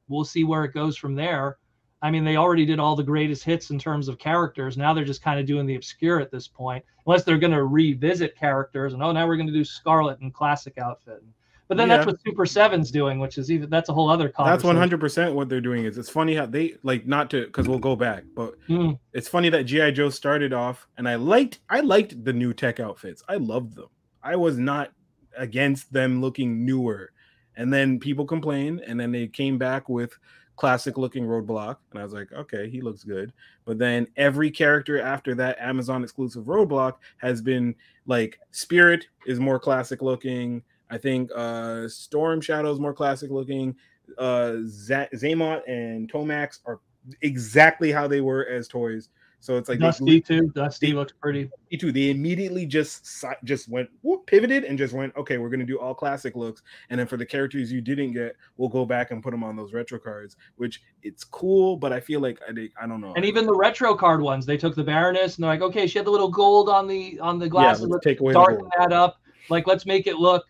[0.08, 1.58] we'll see where it goes from there.
[2.02, 4.76] I mean, they already did all the greatest hits in terms of characters.
[4.76, 7.64] Now they're just kind of doing the obscure at this point, unless they're going to
[7.64, 11.22] revisit characters and oh, now we're going to do Scarlett and classic outfit.
[11.70, 11.98] But then yeah.
[11.98, 14.32] that's what Super Seven's doing, which is even that's a whole other.
[14.36, 15.84] That's one hundred percent what they're doing.
[15.84, 18.98] Is it's funny how they like not to because we'll go back, but mm.
[19.12, 22.80] it's funny that GI Joe started off, and I liked I liked the new tech
[22.80, 23.22] outfits.
[23.28, 23.86] I loved them.
[24.20, 24.90] I was not
[25.38, 27.12] against them looking newer,
[27.54, 30.18] and then people complained, and then they came back with
[30.60, 33.32] classic looking roadblock and i was like okay he looks good.
[33.64, 37.74] But then every character after that amazon exclusive roadblock has been
[38.06, 40.62] like spirit is more classic looking.
[40.90, 43.74] I think uh storm shadow is more classic looking.
[44.18, 46.80] Uh Z- Xamot and tomax are
[47.22, 49.08] exactly how they were as toys
[49.40, 50.48] so it's like Dusty too.
[50.54, 51.50] Dusty looks pretty.
[51.72, 51.92] Me too.
[51.92, 55.38] They immediately just just went whoop, pivoted and just went okay.
[55.38, 58.68] We're gonna do all classic looks, and then for the characters you didn't get, we'll
[58.68, 60.36] go back and put them on those retro cards.
[60.56, 63.14] Which it's cool, but I feel like I, I don't know.
[63.14, 65.98] And even the retro card ones, they took the Baroness and they're like, okay, she
[65.98, 67.82] had the little gold on the on the glasses.
[67.82, 69.20] Yeah, let's, let's take away darken that up.
[69.48, 70.44] Like let's make it look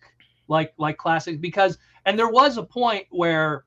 [0.49, 3.63] like like classic because and there was a point where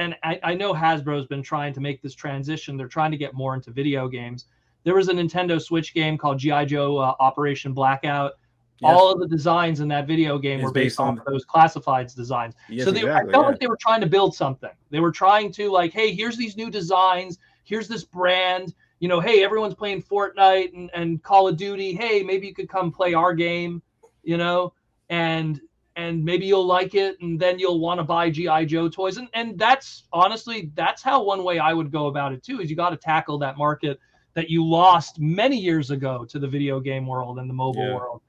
[0.00, 2.78] and I, I know Hasbro's been trying to make this transition.
[2.78, 4.46] They're trying to get more into video games.
[4.82, 8.32] There was a Nintendo Switch game called GI Joe uh, Operation Blackout.
[8.80, 8.96] Yes.
[8.96, 12.16] All of the designs in that video game were based, based on, on those classifieds
[12.16, 12.54] designs.
[12.70, 13.50] Yes, so they, exactly, I felt yeah.
[13.50, 14.70] like they were trying to build something.
[14.88, 17.38] They were trying to like, hey, here's these new designs.
[17.64, 18.74] Here's this brand.
[19.00, 21.92] You know, hey, everyone's playing Fortnite and, and Call of Duty.
[21.92, 23.82] Hey, maybe you could come play our game.
[24.22, 24.72] you know,
[25.10, 25.60] and
[25.96, 29.28] and maybe you'll like it and then you'll want to buy GI Joe toys and
[29.34, 32.76] and that's honestly that's how one way I would go about it too is you
[32.76, 33.98] got to tackle that market
[34.34, 37.94] that you lost many years ago to the video game world and the mobile yeah.
[37.94, 38.22] world.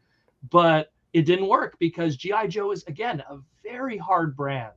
[0.50, 4.74] But it didn't work because GI Joe is again a very hard brand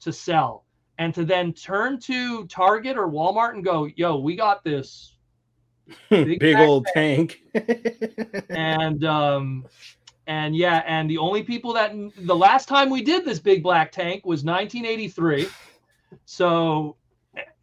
[0.00, 0.64] to sell
[0.98, 5.16] and to then turn to Target or Walmart and go, "Yo, we got this
[6.10, 7.42] big, big old tank."
[8.48, 9.66] and um
[10.26, 13.92] and yeah, and the only people that the last time we did this big black
[13.92, 15.48] tank was 1983.
[16.24, 16.96] So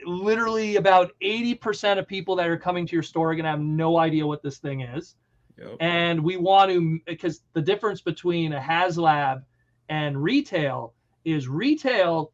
[0.06, 3.60] literally about 80% of people that are coming to your store are going to have
[3.60, 5.16] no idea what this thing is.
[5.58, 5.78] Yep.
[5.80, 9.44] And we want to because the difference between a HasLab
[9.90, 10.94] and retail
[11.26, 12.32] is retail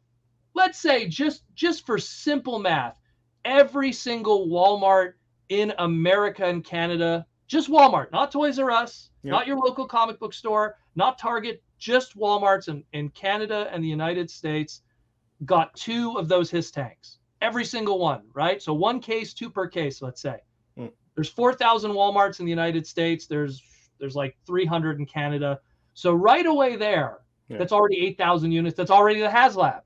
[0.54, 2.98] let's say just just for simple math
[3.44, 5.14] every single Walmart
[5.48, 9.32] in America and Canada just Walmart, not Toys R Us, yep.
[9.32, 13.88] not your local comic book store, not Target, just Walmarts in, in Canada and the
[13.88, 14.82] United States
[15.44, 17.18] got two of those his tanks.
[17.40, 18.62] Every single one, right?
[18.62, 20.36] So one case, two per case, let's say.
[20.78, 20.92] Mm.
[21.14, 23.26] There's 4,000 Walmarts in the United States.
[23.26, 23.62] There's
[23.98, 25.60] there's like 300 in Canada.
[25.92, 27.58] So right away there, yeah.
[27.58, 28.76] that's already 8,000 units.
[28.76, 29.82] That's already the HasLab.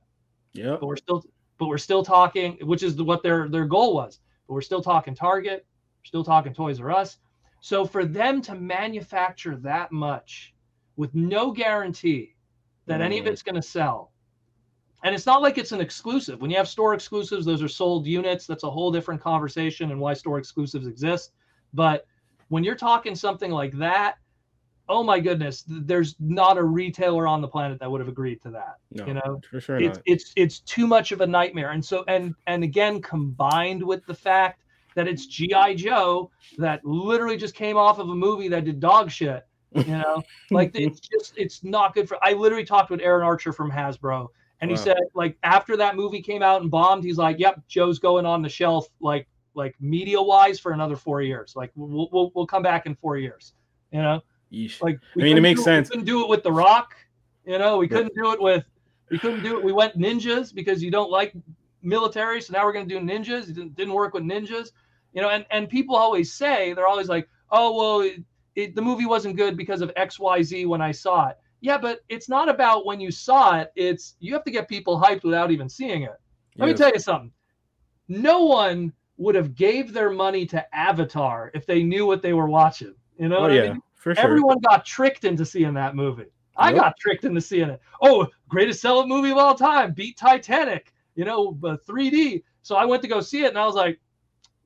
[0.53, 0.77] Yeah.
[0.81, 1.25] But we're still
[1.59, 4.21] but we're still talking, which is what their their goal was.
[4.47, 5.67] But we're still talking Target.
[6.01, 7.19] We're still talking Toys R Us.
[7.65, 10.53] So for them to manufacture that much
[10.97, 12.37] with no guarantee
[12.85, 13.05] that mm.
[13.05, 13.29] any of mm.
[13.29, 14.13] it's going to sell,
[15.03, 16.43] and it's not like it's an exclusive.
[16.43, 18.47] When you have store exclusives, those are sold units.
[18.47, 21.33] That's a whole different conversation and why store exclusives exist.
[21.73, 22.07] But
[22.49, 24.17] when you're talking something like that,
[24.91, 28.51] oh my goodness, there's not a retailer on the planet that would have agreed to
[28.51, 28.75] that.
[28.91, 30.03] No, you know, for sure it's, not.
[30.05, 31.71] it's it's too much of a nightmare.
[31.71, 34.64] And so and and again, combined with the fact
[34.95, 39.11] that it's GI Joe that literally just came off of a movie that did dog
[39.11, 39.47] shit.
[39.73, 42.17] You know, like it's just it's not good for.
[42.23, 44.29] I literally talked with Aaron Archer from Hasbro,
[44.61, 44.83] and he wow.
[44.83, 48.43] said like after that movie came out and bombed, he's like, "Yep, Joe's going on
[48.43, 51.55] the shelf like like media wise for another four years.
[51.57, 53.53] Like we'll we'll, we'll come back in four years.
[53.91, 54.21] You know,
[54.53, 54.81] Yeesh.
[54.81, 55.89] like I mean, it makes sense.
[55.89, 56.95] We couldn't do it with The Rock.
[57.45, 58.65] You know, we couldn't do it with
[59.11, 59.65] we couldn't do it.
[59.65, 61.35] We went ninjas because you don't like
[61.83, 63.49] military, so now we're going to do ninjas.
[63.49, 64.71] It didn't, didn't work with ninjas
[65.15, 68.23] you know and and people always say they're always like oh well it,
[68.55, 72.29] it, the movie wasn't good because of xyz when i saw it yeah but it's
[72.29, 75.69] not about when you saw it it's you have to get people hyped without even
[75.69, 76.21] seeing it
[76.57, 76.79] let yes.
[76.79, 77.33] me tell you something
[78.09, 82.49] no one would have gave their money to avatar if they knew what they were
[82.49, 83.83] watching you know oh, yeah, I mean?
[83.95, 84.25] for sure.
[84.25, 87.81] everyone got tricked into seeing that movie I got tricked into seeing it.
[88.01, 92.43] Oh, greatest selling movie of all time, beat Titanic, you know, 3D.
[92.63, 93.99] So I went to go see it and I was like,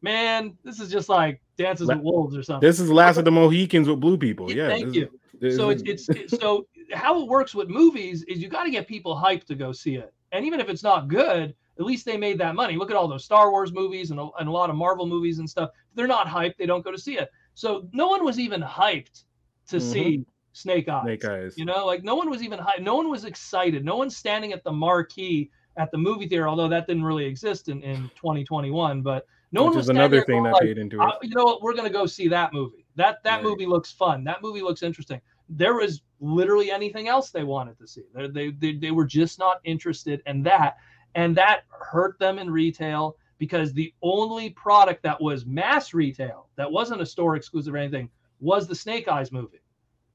[0.03, 2.67] man, this is just like Dances La- with Wolves or something.
[2.67, 4.51] This is Last of the Mohicans with blue people.
[4.53, 4.69] Yeah.
[4.69, 5.09] Thank you.
[5.41, 8.71] Is, so it's, it's, it's so how it works with movies is you got to
[8.71, 12.05] get people hyped to go see it, and even if it's not good, at least
[12.05, 12.77] they made that money.
[12.77, 15.39] Look at all those Star Wars movies and a, and a lot of Marvel movies
[15.39, 15.71] and stuff.
[15.91, 17.31] If they're not hyped, they don't go to see it.
[17.55, 19.25] So no one was even hyped
[19.69, 19.93] to mm-hmm.
[19.93, 21.05] see Snake Eyes.
[21.05, 21.55] Snake Eyes.
[21.57, 22.83] You know, like no one was even hyped.
[22.83, 23.85] No one was excited.
[23.85, 27.69] No one's standing at the marquee at the movie theater, although that didn't really exist
[27.69, 29.03] in, in 2021.
[29.03, 31.15] But no Which one was another thing that like, paid into it.
[31.23, 31.63] you know what?
[31.63, 32.85] We're gonna go see that movie.
[32.97, 33.45] That that right.
[33.45, 34.25] movie looks fun.
[34.25, 35.21] That movie looks interesting.
[35.49, 38.03] There was literally anything else they wanted to see.
[38.15, 40.77] They, they, they, they were just not interested in that.
[41.15, 46.71] And that hurt them in retail because the only product that was mass retail, that
[46.71, 49.63] wasn't a store exclusive or anything, was the Snake Eyes movie.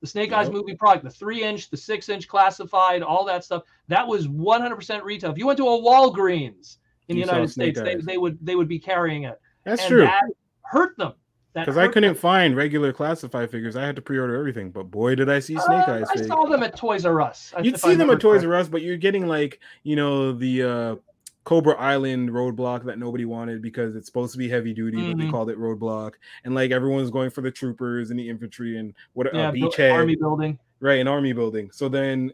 [0.01, 0.39] The Snake yep.
[0.39, 4.27] Eyes movie product, the three inch, the six inch classified, all that stuff, that was
[4.27, 5.31] 100% retail.
[5.31, 6.77] If you went to a Walgreens
[7.07, 9.39] in the United States, they, they would they would be carrying it.
[9.63, 10.01] That's and true.
[10.01, 10.23] That
[10.63, 11.13] hurt them.
[11.53, 12.15] Because I couldn't them.
[12.15, 13.75] find regular classified figures.
[13.75, 14.71] I had to pre-order everything.
[14.71, 16.07] But boy, did I see Snake uh, Eyes.
[16.09, 17.53] I saw them at Toys R Us.
[17.61, 20.95] You'd see them at Toys R Us, but you're getting like you know the uh,
[21.43, 25.11] Cobra Island roadblock that nobody wanted because it's supposed to be heavy duty, mm-hmm.
[25.11, 25.31] but they mm-hmm.
[25.31, 26.13] called it roadblock.
[26.43, 29.51] And like everyone's going for the troopers and the infantry and what uh, yeah, uh,
[29.51, 30.99] beachhead army building, right?
[30.99, 31.69] An army building.
[31.71, 32.31] So then,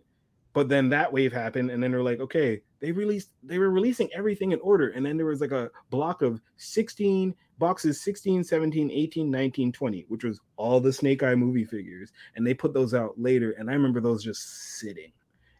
[0.53, 4.09] but then that wave happened, and then they're like, okay, they released they were releasing
[4.13, 8.91] everything in order and then there was like a block of 16 boxes 16 17
[8.91, 12.93] 18 19 20 which was all the snake eye movie figures and they put those
[12.93, 15.11] out later and i remember those just sitting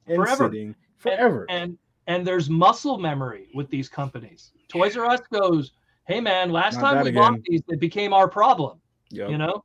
[0.07, 0.45] and forever.
[0.45, 5.74] sitting forever and, and and there's muscle memory with these companies toys r us goes
[6.05, 7.22] hey man last Not time we again.
[7.22, 8.80] bought these it became our problem
[9.11, 9.30] yep.
[9.30, 9.63] you know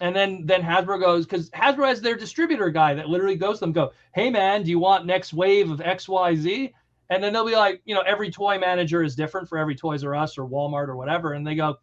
[0.00, 3.60] and then then Hasbro goes because Hasbro has their distributor guy that literally goes to
[3.60, 6.74] them go, hey man, do you want next wave of X Y Z?
[7.10, 10.04] And then they'll be like, you know, every toy manager is different for every Toys
[10.04, 11.34] R Us or Walmart or whatever.
[11.34, 11.76] And they go,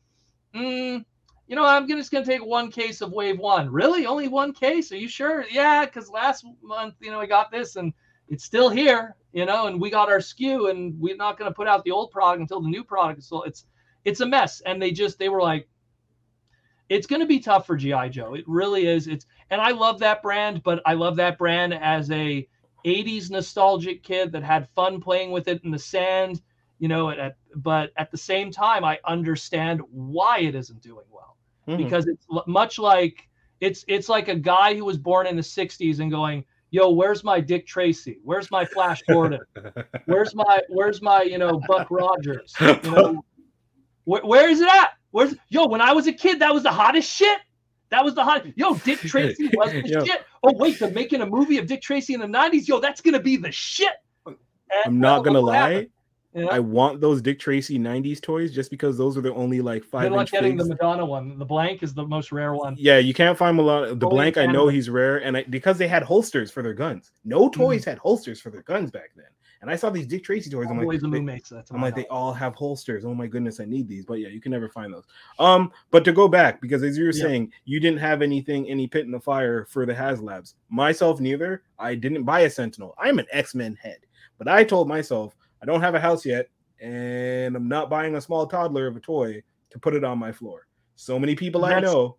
[0.55, 1.03] mm,
[1.47, 3.69] you know, I'm just going to take one case of wave one.
[3.72, 4.05] Really?
[4.05, 4.91] Only one case?
[4.91, 5.45] Are you sure?
[5.49, 7.93] Yeah, because last month, you know, I got this and
[8.30, 11.55] it's still here, you know, and we got our SKU and we're not going to
[11.55, 13.19] put out the old product until the new product.
[13.19, 13.65] Is so it's,
[14.05, 14.61] it's a mess.
[14.61, 15.67] And they just, they were like,
[16.91, 18.34] it's going to be tough for GI Joe.
[18.34, 19.07] It really is.
[19.07, 22.45] It's and I love that brand, but I love that brand as a
[22.86, 26.41] 80s nostalgic kid that had fun playing with it in the sand,
[26.79, 31.38] you know, at, but at the same time I understand why it isn't doing well.
[31.67, 31.84] Mm-hmm.
[31.84, 33.29] Because it's much like
[33.59, 37.23] it's it's like a guy who was born in the 60s and going, "Yo, where's
[37.23, 38.17] my Dick Tracy?
[38.23, 39.41] Where's my Flash Gordon?
[40.05, 42.53] Where's my where's my, you know, Buck Rogers?
[42.59, 43.25] You know,
[44.05, 44.93] wh- where is it at?
[45.11, 45.67] Where's yo?
[45.67, 47.39] When I was a kid, that was the hottest shit.
[47.91, 48.45] That was the hot.
[48.57, 50.05] Yo, Dick Tracy was the yo.
[50.05, 50.25] shit.
[50.43, 52.67] Oh wait, they're making a movie of Dick Tracy in the '90s.
[52.67, 53.93] Yo, that's gonna be the shit.
[54.25, 54.37] And
[54.85, 55.87] I'm not gonna lie.
[56.49, 60.03] I want those Dick Tracy '90s toys just because those are the only like five.
[60.03, 61.37] They're not getting the Madonna one.
[61.37, 62.75] The blank is the most rare one.
[62.79, 63.99] Yeah, you can't find a lot.
[63.99, 67.11] The blank, I know he's rare, and I, because they had holsters for their guns.
[67.25, 67.85] No toys mm.
[67.85, 69.25] had holsters for their guns back then.
[69.62, 70.68] And I saw these Dick Tracy toys.
[70.70, 73.05] I'm like, they, mates, I'm like, they all have holsters.
[73.05, 74.05] Oh my goodness, I need these.
[74.05, 75.05] But yeah, you can never find those.
[75.38, 78.88] Um, but to go back, because as you were saying, you didn't have anything, any
[78.88, 80.55] pit in the fire for the HasLabs.
[80.70, 81.62] Myself, neither.
[81.78, 82.95] I didn't buy a Sentinel.
[82.97, 83.99] I'm an X-Men head.
[84.39, 86.49] But I told myself, I don't have a house yet,
[86.80, 90.32] and I'm not buying a small toddler of a toy to put it on my
[90.32, 90.68] floor.
[90.95, 92.18] So many people That's, I know.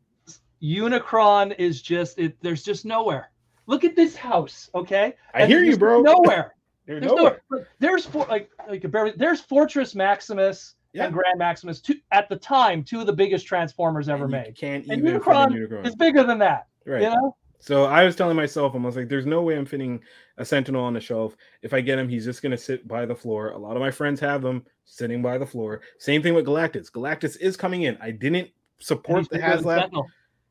[0.63, 3.33] Unicron is just it, there's just nowhere.
[3.67, 5.15] Look at this house, okay?
[5.35, 6.01] I hear you, bro.
[6.03, 6.55] Nowhere.
[6.87, 8.85] There's, there's no, there's for like like
[9.17, 11.05] there's Fortress Maximus yeah.
[11.05, 14.57] and Grand Maximus two at the time two of the biggest Transformers ever made.
[14.57, 16.67] Can't and even Unicron, Unicron is bigger than that.
[16.85, 17.03] Right.
[17.03, 17.37] You know.
[17.61, 20.01] So I was telling myself, I was like, "There's no way I'm fitting
[20.37, 21.37] a Sentinel on the shelf.
[21.63, 23.51] If I get him, he's just gonna sit by the floor.
[23.51, 25.83] A lot of my friends have them sitting by the floor.
[25.99, 26.91] Same thing with Galactus.
[26.91, 27.97] Galactus is coming in.
[28.03, 29.93] I didn't support the HasLab.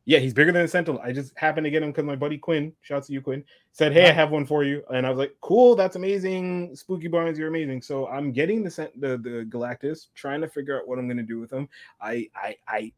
[0.05, 0.99] Yeah, he's bigger than a Sentinel.
[1.03, 3.93] I just happened to get him because my buddy Quinn, shouts to you, Quinn, said,
[3.93, 7.37] "Hey, I have one for you," and I was like, "Cool, that's amazing, Spooky Barnes,
[7.37, 11.07] you're amazing." So I'm getting the the, the Galactus, trying to figure out what I'm
[11.07, 11.69] gonna do with him.
[12.01, 12.93] I I I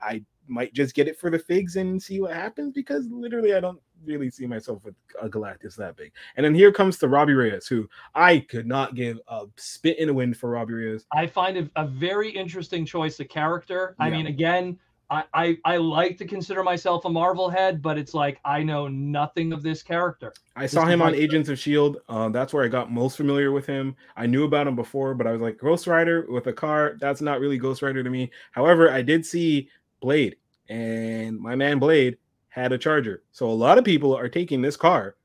[0.00, 3.60] I might just get it for the figs and see what happens because literally I
[3.60, 6.12] don't really see myself with a Galactus that big.
[6.36, 10.08] And then here comes the Robbie Reyes, who I could not give a spit in
[10.08, 11.04] the wind for Robbie Reyes.
[11.12, 13.94] I find it a very interesting choice of character.
[13.98, 14.06] Yeah.
[14.06, 14.78] I mean, again
[15.10, 18.88] I, I, I like to consider myself a Marvel head, but it's like I know
[18.88, 20.34] nothing of this character.
[20.54, 21.98] I saw him on Agents of Shield.
[22.08, 23.96] Uh, that's where I got most familiar with him.
[24.16, 26.96] I knew about him before, but I was like Ghost Rider with a car.
[27.00, 28.30] That's not really Ghost Rider to me.
[28.52, 30.36] However, I did see Blade,
[30.68, 33.22] and my man Blade had a Charger.
[33.32, 35.16] So a lot of people are taking this car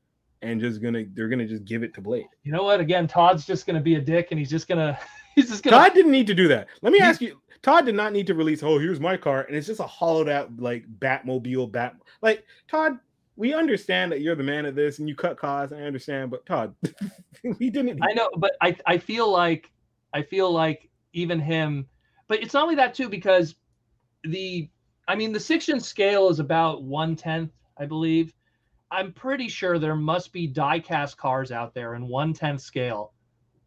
[0.44, 2.26] and just gonna they're gonna just give it to Blade.
[2.42, 2.80] You know what?
[2.80, 4.98] Again, Todd's just gonna be a dick, and he's just gonna
[5.34, 5.76] he's just gonna.
[5.76, 6.68] Todd didn't need to do that.
[6.82, 7.40] Let me ask you.
[7.62, 10.28] Todd did not need to release, oh, here's my car, and it's just a hollowed
[10.28, 11.96] out like Batmobile, Bat.
[12.20, 12.98] Like Todd,
[13.36, 15.72] we understand that you're the man of this and you cut costs.
[15.72, 16.74] I understand, but Todd,
[17.58, 18.00] we didn't.
[18.02, 19.70] I know, but I I feel like
[20.12, 21.86] I feel like even him,
[22.28, 23.54] but it's not only that too because
[24.24, 24.68] the
[25.08, 28.34] I mean the six inch scale is about one tenth, I believe.
[28.90, 33.14] I'm pretty sure there must be die-cast cars out there in one tenth scale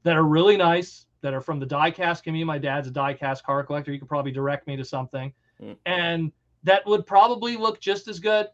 [0.04, 2.44] that are really nice that are from the diecast community.
[2.44, 3.92] My dad's a diecast car collector.
[3.92, 5.76] You could probably direct me to something, mm.
[5.86, 6.32] and
[6.64, 8.48] that would probably look just as good.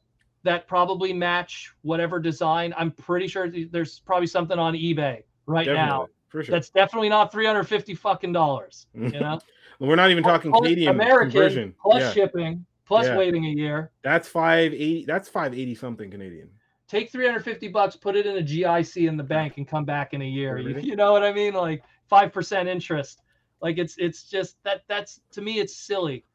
[0.43, 2.73] That probably match whatever design.
[2.77, 6.07] I'm pretty sure there's probably something on eBay right definitely, now.
[6.31, 6.43] Sure.
[6.43, 8.87] That's definitely not 350 fucking dollars.
[8.95, 9.39] You know.
[9.79, 11.75] well, we're not even talking plus Canadian American conversion.
[11.81, 12.11] plus yeah.
[12.11, 13.17] shipping plus yeah.
[13.17, 13.91] waiting a year.
[14.03, 15.05] That's five eighty.
[15.05, 16.49] That's five eighty something Canadian.
[16.87, 20.21] Take 350 bucks, put it in a GIC in the bank, and come back in
[20.21, 20.59] a year.
[20.59, 21.53] You, you know what I mean?
[21.53, 21.83] Like
[22.13, 23.23] five percent interest.
[23.59, 26.25] Like it's it's just that that's to me it's silly.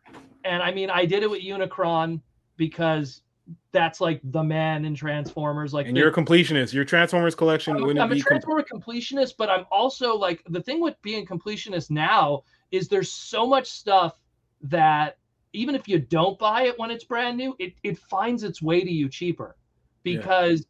[0.44, 2.20] And I mean I did it with Unicron
[2.56, 3.22] because
[3.70, 5.72] that's like the man in Transformers.
[5.72, 6.72] Like and you're a completionist.
[6.72, 10.42] Your Transformers collection I'm, wouldn't I'm be a Transformer com- completionist, but I'm also like
[10.48, 14.18] the thing with being completionist now is there's so much stuff
[14.62, 15.18] that
[15.52, 18.82] even if you don't buy it when it's brand new, it, it finds its way
[18.82, 19.56] to you cheaper
[20.02, 20.66] because yeah.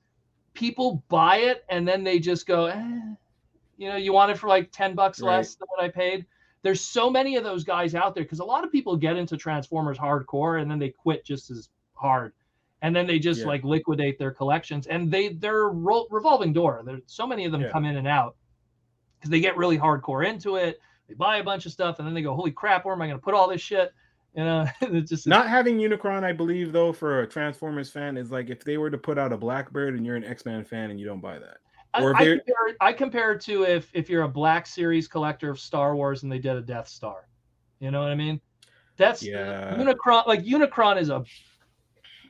[0.53, 3.01] people buy it and then they just go, eh,
[3.79, 5.37] you know, you want it for like 10 bucks right.
[5.37, 6.27] less than what I paid.
[6.63, 9.37] There's so many of those guys out there because a lot of people get into
[9.37, 12.33] Transformers hardcore and then they quit just as hard.
[12.83, 13.47] And then they just yeah.
[13.47, 16.83] like liquidate their collections and they they're ro- revolving door.
[16.85, 17.71] There's so many of them yeah.
[17.71, 18.37] come in and out
[19.19, 20.81] because they get really hardcore into it.
[21.09, 23.07] They buy a bunch of stuff and then they go, "Holy crap, where am I
[23.07, 23.93] going to put all this shit?"
[24.37, 26.23] You know, it's just not having Unicron.
[26.23, 29.33] I believe though, for a Transformers fan, is like if they were to put out
[29.33, 31.59] a Blackbird and you're an X Men fan and you don't buy that.
[31.95, 35.51] Or I, I, compare, I compare it to if if you're a Black Series collector
[35.51, 37.29] of Star Wars and they did a Death Star.
[37.81, 38.41] You know what I mean?
[38.97, 39.75] That's yeah.
[39.77, 40.27] Unicron.
[40.27, 41.25] Like Unicron is a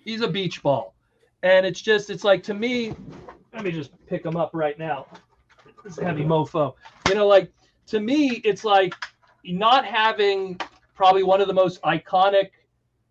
[0.04, 0.94] he's a beach ball,
[1.42, 2.94] and it's just it's like to me.
[3.52, 5.06] Let me just pick him up right now.
[5.82, 6.74] This heavy mofo.
[7.08, 7.50] You know, like
[7.86, 8.94] to me, it's like
[9.44, 10.60] not having
[10.94, 12.50] probably one of the most iconic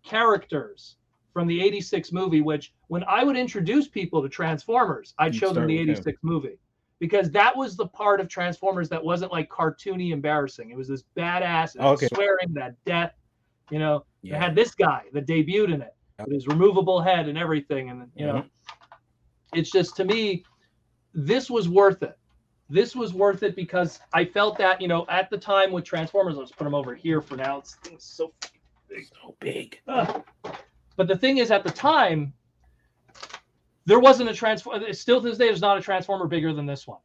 [0.04, 0.97] characters
[1.38, 5.68] from the 86 movie, which when I would introduce people to Transformers, I'd show them
[5.68, 6.14] the 86 him.
[6.22, 6.58] movie
[6.98, 10.72] because that was the part of Transformers that wasn't like cartoony embarrassing.
[10.72, 12.08] It was this badass oh, okay.
[12.12, 13.12] swearing that death,
[13.70, 14.34] you know, yeah.
[14.34, 17.88] it had this guy that debuted in it with his removable head and everything.
[17.90, 18.38] And, you mm-hmm.
[18.38, 18.44] know,
[19.54, 20.42] it's just to me,
[21.14, 22.18] this was worth it.
[22.68, 26.36] This was worth it because I felt that, you know, at the time with Transformers,
[26.36, 27.58] let's put them over here for now.
[27.58, 28.32] It's, it's so
[28.88, 29.06] big.
[29.22, 29.80] So big.
[29.86, 30.20] Uh,
[30.98, 32.34] but the thing is, at the time,
[33.86, 34.82] there wasn't a transform.
[34.92, 36.98] Still to this day, there's not a transformer bigger than this one.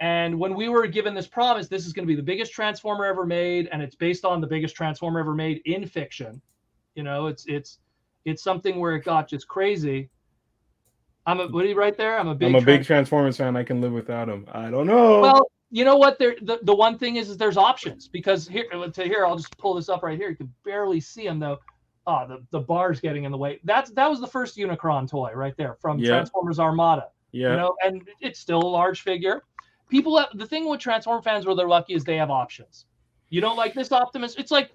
[0.00, 3.04] And when we were given this promise, this is going to be the biggest transformer
[3.04, 6.40] ever made, and it's based on the biggest transformer ever made in fiction.
[6.94, 7.78] You know, it's it's
[8.24, 10.08] it's something where it got just crazy.
[11.26, 12.18] I'm a what are you right there?
[12.18, 13.54] I'm a big I'm a big Transformers fan.
[13.54, 14.46] I can live without him.
[14.50, 15.20] I don't know.
[15.20, 16.18] Well, you know what?
[16.18, 19.58] There the, the one thing is, is there's options because here to here I'll just
[19.58, 20.30] pull this up right here.
[20.30, 21.58] You can barely see them though
[22.06, 23.60] oh, the, the bar's getting in the way.
[23.64, 26.08] That's that was the first Unicron toy right there from yeah.
[26.08, 27.08] Transformers Armada.
[27.32, 27.50] Yeah.
[27.50, 29.42] You know, and it's still a large figure.
[29.88, 32.86] People have, the thing with Transform fans where they're lucky is they have options.
[33.28, 34.34] You don't like this Optimus?
[34.36, 34.70] It's like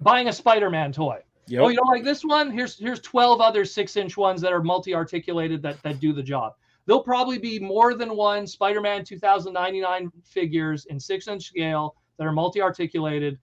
[0.00, 1.22] buying a Spider-Man toy.
[1.46, 1.62] Yep.
[1.62, 2.50] Oh, you don't like this one?
[2.50, 6.54] Here's here's 12 other six-inch ones that are multi-articulated that that do the job.
[6.86, 13.38] There'll probably be more than one Spider-Man 2099 figures in six-inch scale that are multi-articulated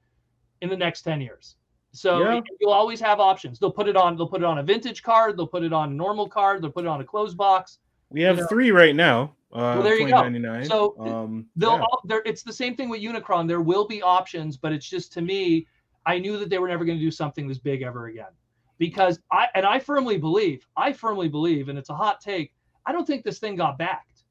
[0.61, 1.55] in the next 10 years.
[1.95, 2.41] So yeah.
[2.59, 3.59] you'll always have options.
[3.59, 4.17] They'll put it on.
[4.17, 5.37] They'll put it on a vintage card.
[5.37, 6.61] They'll put it on a normal card.
[6.61, 7.79] They'll put it on a closed box.
[8.09, 8.47] We have you know.
[8.47, 9.35] three right now.
[9.51, 10.63] Uh, well, there you go.
[10.63, 11.81] So um, they'll yeah.
[11.81, 13.47] all, it's the same thing with Unicron.
[13.47, 15.65] There will be options, but it's just to me,
[16.05, 18.33] I knew that they were never going to do something this big ever again,
[18.77, 22.53] because I and I firmly believe, I firmly believe, and it's a hot take.
[22.85, 24.23] I don't think this thing got backed.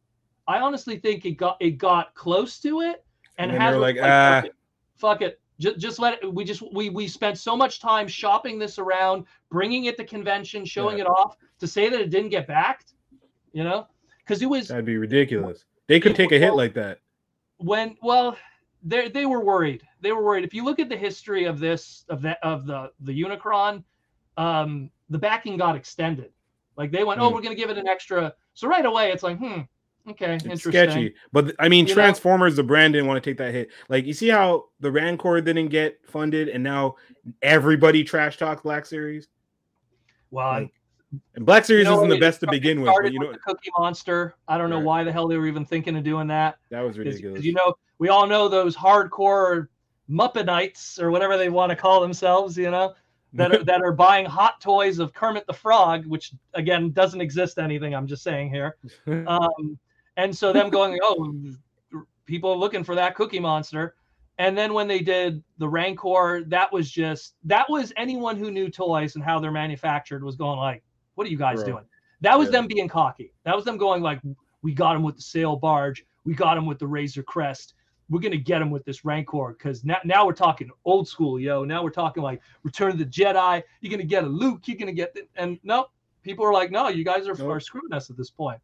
[0.46, 3.02] I honestly think it got it got close to it,
[3.38, 4.34] and, and has like, like ah.
[4.34, 4.54] fuck, it,
[4.96, 8.58] fuck it, just, just let it, we just we we spent so much time shopping
[8.58, 11.04] this around, bringing it to convention, showing yeah.
[11.04, 12.94] it off to say that it didn't get backed,
[13.52, 13.86] you know,
[14.18, 15.64] because it was that'd be ridiculous.
[15.86, 16.98] They could take a hit like that.
[17.58, 18.36] When well,
[18.82, 19.82] they they were worried.
[20.00, 20.44] They were worried.
[20.44, 23.84] If you look at the history of this of that of the the Unicron,
[24.36, 26.30] um, the backing got extended.
[26.76, 27.24] Like they went, mm.
[27.24, 27.34] oh, hmm.
[27.34, 28.34] we're gonna give it an extra.
[28.54, 29.60] So right away, it's like, hmm,
[30.10, 30.72] Okay, it's interesting.
[30.72, 31.14] sketchy.
[31.32, 32.56] But I mean, you Transformers, know?
[32.56, 33.70] the brand didn't want to take that hit.
[33.88, 36.96] Like, you see how the Rancor didn't get funded, and now
[37.40, 39.28] everybody trash talks Black Series.
[40.30, 40.72] Well, like,
[41.34, 42.92] and Black Series you know, isn't the best to begin with.
[43.00, 44.34] But you know, with Cookie Monster.
[44.46, 44.84] I don't know right.
[44.84, 46.58] why the hell they were even thinking of doing that.
[46.70, 47.42] That was ridiculous.
[47.42, 49.68] You know, we all know those hardcore
[50.10, 52.58] Muppetites or whatever they want to call themselves.
[52.58, 52.94] You know,
[53.32, 57.58] that are that are buying hot toys of Kermit the Frog, which again doesn't exist
[57.58, 57.94] anything.
[57.94, 58.76] I'm just saying here.
[59.06, 59.78] Um,
[60.16, 61.34] and so them going, oh,
[62.26, 63.94] people are looking for that Cookie Monster.
[64.38, 68.68] And then when they did the Rancor, that was just that was anyone who knew
[68.68, 70.82] toys and how they're manufactured was going like,
[71.14, 71.66] what are you guys right.
[71.66, 71.84] doing?
[72.20, 72.52] That was yeah.
[72.52, 73.32] them being cocky.
[73.44, 74.20] That was them going like,
[74.62, 77.74] we got him with the sail barge, we got him with the Razor Crest.
[78.10, 81.64] We're gonna get him with this Rancor because now, now we're talking old school, yo.
[81.64, 83.62] Now we're talking like Return of the Jedi.
[83.80, 84.66] You're gonna get a Luke.
[84.66, 85.86] You're gonna get the, and no,
[86.22, 87.50] people are like, no, you guys are, nope.
[87.50, 88.58] are screwing us at this point.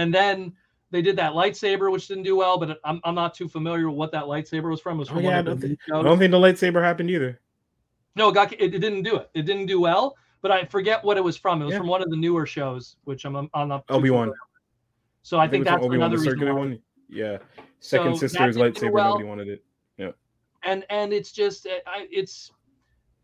[0.00, 0.52] And then
[0.90, 3.98] they did that lightsaber, which didn't do well, but I'm, I'm not too familiar with
[3.98, 4.96] what that lightsaber was from.
[4.96, 7.10] It was oh, from oh, yeah, I don't, think, I don't think the lightsaber happened
[7.10, 7.40] either.
[8.16, 9.30] No, it, got, it, it, didn't do it.
[9.34, 11.62] It didn't do well, but I forget what it was from.
[11.62, 11.78] It was yeah.
[11.78, 14.32] from one of the newer shows, which I'm, I'm not Obi Wan.
[15.22, 16.56] So I, I think, think that's another reason.
[16.56, 16.78] One.
[17.08, 17.38] Yeah,
[17.78, 18.90] second so sister's lightsaber.
[18.90, 19.10] Well.
[19.10, 19.64] Nobody wanted it.
[19.98, 20.12] Yeah,
[20.64, 21.68] and and it's just
[22.10, 22.50] it's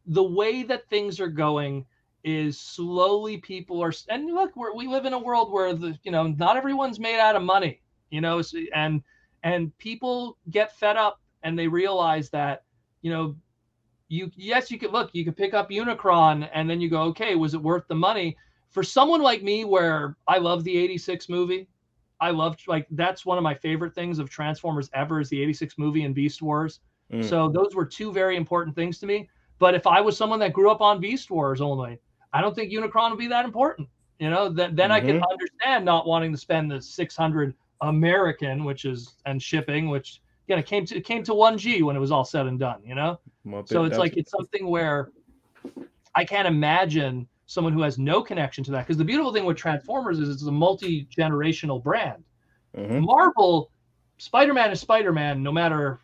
[0.07, 1.87] the way that things are going
[2.27, 6.25] is slowly people are and look we live in a world where the you know
[6.25, 8.43] not everyone's made out of money you know
[8.75, 9.01] and
[9.45, 12.65] and people get fed up and they realize that
[13.03, 13.37] you know
[14.09, 17.37] you yes you could look you could pick up unicron and then you go okay
[17.37, 18.37] was it worth the money?
[18.71, 21.69] For someone like me where i love the 86 movie
[22.21, 25.79] i love like that's one of my favorite things of transformers ever is the 86
[25.79, 26.81] movie and beast wars.
[27.13, 27.25] Mm.
[27.25, 29.29] so those were two very important things to me.
[29.61, 32.01] But if i was someone that grew up on beast wars only
[32.33, 33.89] I don't think Unicron will be that important.
[34.19, 34.93] You know, then then mm-hmm.
[34.93, 35.31] I can mm-hmm.
[35.31, 40.67] understand not wanting to spend the 600 American, which is and shipping, which again it
[40.67, 42.81] came to it came to one G when it was all said and done.
[42.85, 43.21] You know,
[43.67, 45.11] so it's like it's something where
[46.15, 49.57] I can't imagine someone who has no connection to that because the beautiful thing with
[49.57, 52.25] Transformers is it's a multi generational brand.
[52.77, 53.05] Mm-hmm.
[53.05, 53.71] Marvel,
[54.19, 56.01] Spider Man is Spider Man, no matter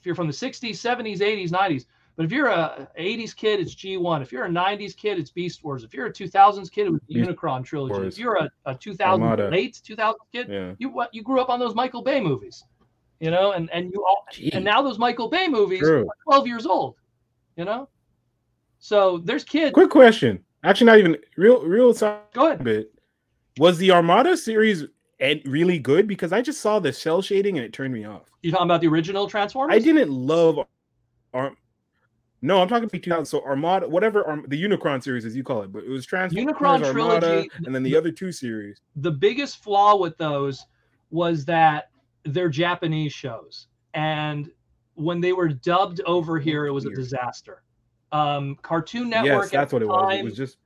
[0.00, 1.86] if you're from the 60s, 70s, 80s, 90s.
[2.16, 4.22] But if you're a 80s kid, it's G1.
[4.22, 5.82] If you're a 90s kid, it's Beast Wars.
[5.82, 7.92] If you're a 2000s kid, it was the Unicron trilogy.
[7.92, 8.14] Wars.
[8.14, 10.72] If you're a, a 2000 late 2000 kid, yeah.
[10.78, 12.64] you what you grew up on those Michael Bay movies,
[13.18, 16.02] you know, and and you all and now those Michael Bay movies True.
[16.02, 16.94] are 12 years old,
[17.56, 17.88] you know.
[18.78, 19.72] So there's kids.
[19.72, 20.44] Quick question.
[20.62, 21.92] Actually, not even real real.
[21.92, 22.62] Go ahead.
[22.62, 22.92] Bit.
[23.58, 24.84] Was the Armada series
[25.46, 26.06] really good?
[26.06, 28.30] Because I just saw the cell shading and it turned me off.
[28.42, 29.74] You talking about the original Transformers?
[29.74, 30.60] I didn't love
[31.32, 31.56] Arm.
[32.44, 33.24] No, I'm talking about 2000.
[33.24, 36.54] So Armada, whatever Arm, the Unicron series as you call it, but it was Transformers,
[36.54, 38.82] Unicron Armada, trilogy, and then the, the other two series.
[38.96, 40.66] The biggest flaw with those
[41.10, 41.88] was that
[42.24, 44.50] they're Japanese shows, and
[44.92, 47.62] when they were dubbed over here, it was a disaster.
[48.12, 49.44] Um, Cartoon Network.
[49.44, 50.18] Yes, that's what it time, was.
[50.18, 50.58] It was just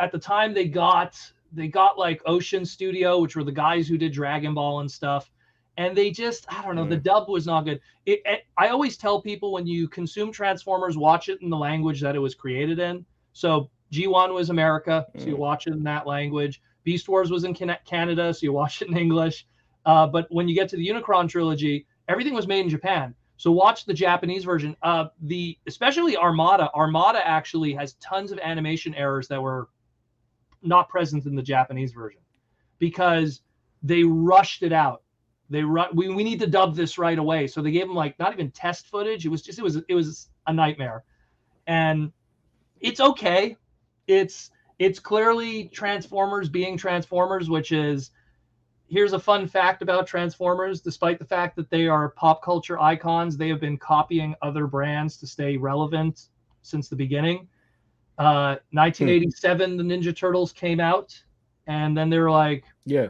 [0.00, 1.20] at the time they got
[1.52, 5.30] they got like Ocean Studio, which were the guys who did Dragon Ball and stuff
[5.78, 6.90] and they just i don't know mm.
[6.90, 7.80] the dub was not good.
[8.04, 12.02] It, it, i always tell people when you consume transformers watch it in the language
[12.02, 13.06] that it was created in.
[13.32, 15.38] So g1 was america so you mm.
[15.38, 16.60] watch it in that language.
[16.84, 19.46] Beast wars was in canada so you watch it in english.
[19.86, 23.14] Uh, but when you get to the unicron trilogy everything was made in japan.
[23.36, 24.76] So watch the japanese version.
[24.82, 26.70] Uh, the especially armada.
[26.74, 29.68] Armada actually has tons of animation errors that were
[30.60, 32.20] not present in the japanese version
[32.80, 33.42] because
[33.84, 35.02] they rushed it out
[35.50, 35.88] they run.
[35.94, 37.46] We, we need to dub this right away.
[37.46, 39.24] So they gave him like not even test footage.
[39.24, 41.04] It was just it was it was a nightmare,
[41.66, 42.12] and
[42.80, 43.56] it's okay.
[44.06, 48.10] It's it's clearly Transformers being Transformers, which is
[48.88, 50.80] here's a fun fact about Transformers.
[50.80, 55.16] Despite the fact that they are pop culture icons, they have been copying other brands
[55.18, 56.28] to stay relevant
[56.62, 57.48] since the beginning.
[58.18, 59.76] Uh, 1987, hmm.
[59.76, 61.18] the Ninja Turtles came out,
[61.66, 63.08] and then they were like, "Yeah,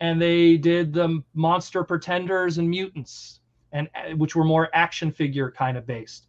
[0.00, 3.40] and they did the monster pretenders and mutants
[3.72, 6.26] and uh, which were more action figure kind of based.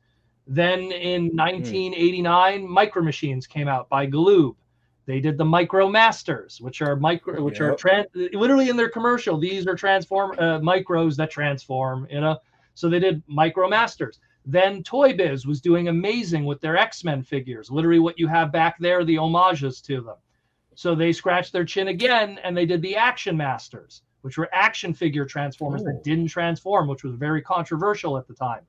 [0.47, 2.67] Then in 1989 mm.
[2.67, 4.55] micro machines came out by galoob
[5.07, 7.71] they did the micro masters which are micro which yep.
[7.71, 12.37] are trans, literally in their commercial these are transform uh, micros that transform you know?
[12.75, 14.19] So they did micro masters.
[14.45, 18.77] Then toy biz was doing amazing with their x-men figures literally what you have back
[18.79, 20.15] there the homages to them
[20.77, 24.93] so they scratched their chin again and they did the Action Masters, which were action
[24.93, 25.85] figure transformers Ooh.
[25.85, 26.01] that oh.
[26.03, 28.61] didn't transform, which was very controversial at the time.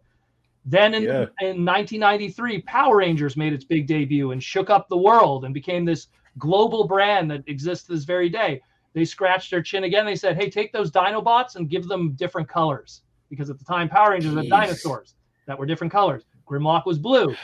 [0.64, 1.26] Then in, yeah.
[1.42, 5.84] in 1993, Power Rangers made its big debut and shook up the world and became
[5.84, 6.06] this
[6.38, 8.62] global brand that exists this very day.
[8.94, 10.06] They scratched their chin again.
[10.06, 13.02] They said, hey, take those Dinobots and give them different colors.
[13.28, 14.44] Because at the time, Power Rangers Jeez.
[14.44, 15.14] had dinosaurs
[15.46, 16.24] that were different colors.
[16.48, 17.34] Grimlock was blue.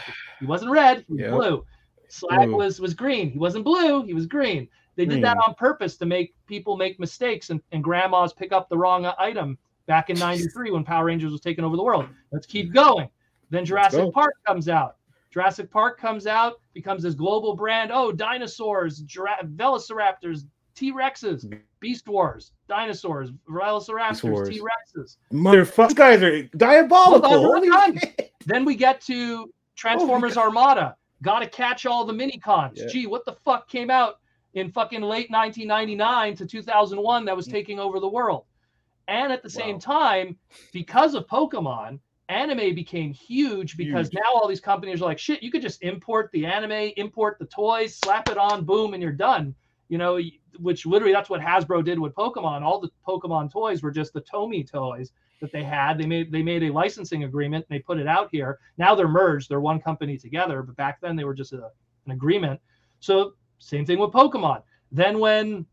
[0.40, 1.32] He wasn't red, he was yep.
[1.32, 1.66] blue.
[2.14, 2.56] Slag Ooh.
[2.56, 3.30] was was green.
[3.30, 4.04] He wasn't blue.
[4.04, 4.68] He was green.
[4.96, 5.18] They green.
[5.18, 8.78] did that on purpose to make people make mistakes and, and grandmas pick up the
[8.78, 12.06] wrong uh, item back in 93 when Power Rangers was taking over the world.
[12.32, 12.74] Let's keep mm.
[12.74, 13.08] going.
[13.50, 14.96] Then Jurassic Park comes out.
[15.30, 17.90] Jurassic Park comes out, becomes this global brand.
[17.92, 20.46] Oh, dinosaurs, Jura- velociraptors,
[20.76, 21.60] T Rexes, mm.
[21.80, 25.16] Beast Wars, dinosaurs, velociraptors, T Rexes.
[25.32, 27.60] Motherfuckers, these guys are diabolical.
[28.46, 30.96] then we get to Transformers oh Armada.
[31.22, 32.78] Got to catch all the mini cons.
[32.80, 32.86] Yeah.
[32.88, 34.20] Gee, what the fuck came out
[34.54, 37.52] in fucking late 1999 to 2001 that was mm.
[37.52, 38.44] taking over the world?
[39.08, 39.64] And at the wow.
[39.64, 40.36] same time,
[40.72, 41.98] because of Pokemon,
[42.28, 44.14] anime became huge because huge.
[44.22, 47.46] now all these companies are like, shit, you could just import the anime, import the
[47.46, 49.54] toys, slap it on, boom, and you're done.
[49.88, 50.18] You know,
[50.58, 52.62] which literally that's what Hasbro did with Pokemon.
[52.62, 55.98] All the Pokemon toys were just the Tomy toys that they had.
[55.98, 58.58] They made they made a licensing agreement and they put it out here.
[58.78, 59.48] Now they're merged.
[59.48, 61.70] They're one company together, but back then they were just a,
[62.06, 62.60] an agreement.
[63.00, 64.62] So same thing with Pokemon.
[64.92, 65.66] Then when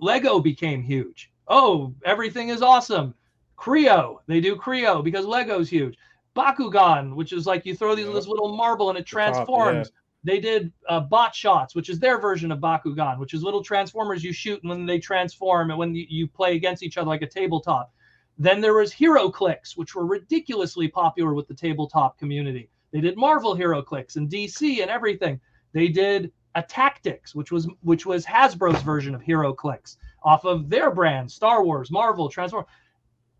[0.00, 3.14] Lego became huge, oh, everything is awesome.
[3.56, 5.96] Kre-O, they do Kre-O because Lego's huge.
[6.36, 9.88] Bakugan, which is like you throw these, this little marble and it transforms.
[9.88, 9.98] Top, yeah.
[10.24, 14.22] They did uh, bot shots, which is their version of Bakugan, which is little transformers
[14.22, 17.22] you shoot and when they transform and when you, you play against each other like
[17.22, 17.92] a tabletop.
[18.38, 22.70] Then there was HeroClix, which were ridiculously popular with the tabletop community.
[22.92, 25.40] They did Marvel HeroClix and DC and everything.
[25.72, 31.30] They did Attacktix, which was which was Hasbro's version of HeroClix off of their brand,
[31.30, 32.64] Star Wars, Marvel, Transform.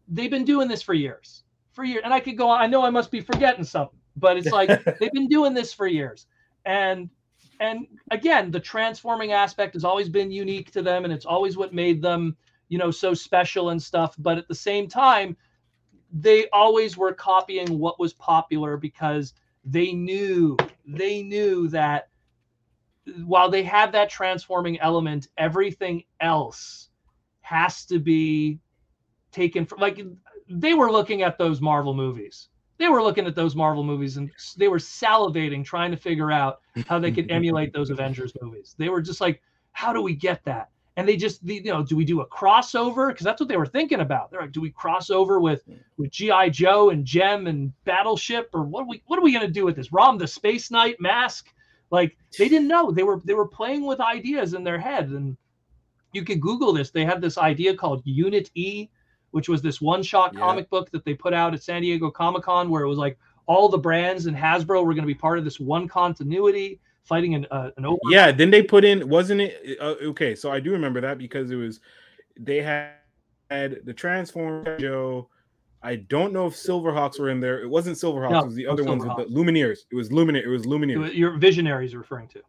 [0.09, 2.03] They've been doing this for years, for years.
[2.05, 2.61] And I could go on.
[2.61, 4.68] I know I must be forgetting something, but it's like
[4.99, 6.26] they've been doing this for years.
[6.64, 7.09] And
[7.61, 11.72] and again, the transforming aspect has always been unique to them, and it's always what
[11.72, 12.36] made them
[12.69, 15.37] you know so special and stuff but at the same time
[16.12, 20.57] they always were copying what was popular because they knew
[20.87, 22.09] they knew that
[23.25, 26.91] while they had that transforming element everything else
[27.41, 28.59] has to be
[29.33, 30.01] taken from like
[30.49, 32.49] they were looking at those marvel movies
[32.79, 36.61] they were looking at those Marvel movies and they were salivating trying to figure out
[36.87, 38.75] how they could emulate those Avengers movies.
[38.79, 39.43] They were just like,
[39.73, 40.71] how do we get that?
[40.99, 43.07] And they just, you know, do we do a crossover?
[43.07, 44.32] Because that's what they were thinking about.
[44.32, 45.62] They're like, do we cross over with
[45.96, 48.82] with GI Joe and Jem and Battleship, or what?
[48.82, 49.92] Are we what are we gonna do with this?
[49.92, 51.55] Rom the Space Knight mask?
[51.92, 52.90] Like they didn't know.
[52.90, 55.36] They were they were playing with ideas in their head, and
[56.12, 56.90] you could Google this.
[56.90, 58.88] They had this idea called Unit E,
[59.30, 60.40] which was this one shot yeah.
[60.40, 63.16] comic book that they put out at San Diego Comic Con, where it was like
[63.46, 67.34] all the brands and Hasbro were going to be part of this one continuity fighting
[67.34, 67.98] an uh, an over.
[68.11, 70.34] Yeah, then they put in wasn't it uh, okay?
[70.34, 71.80] So I do remember that because it was
[72.38, 72.92] they had,
[73.50, 75.28] had the Transform Joe.
[75.82, 77.62] I don't know if Silverhawks were in there.
[77.62, 78.30] It wasn't Silverhawks.
[78.30, 79.78] No, it was the other ones with the Lumineers.
[79.90, 80.44] It was Lumineer.
[80.44, 81.14] It was Lumineers.
[81.14, 82.42] Your Visionaries referring to.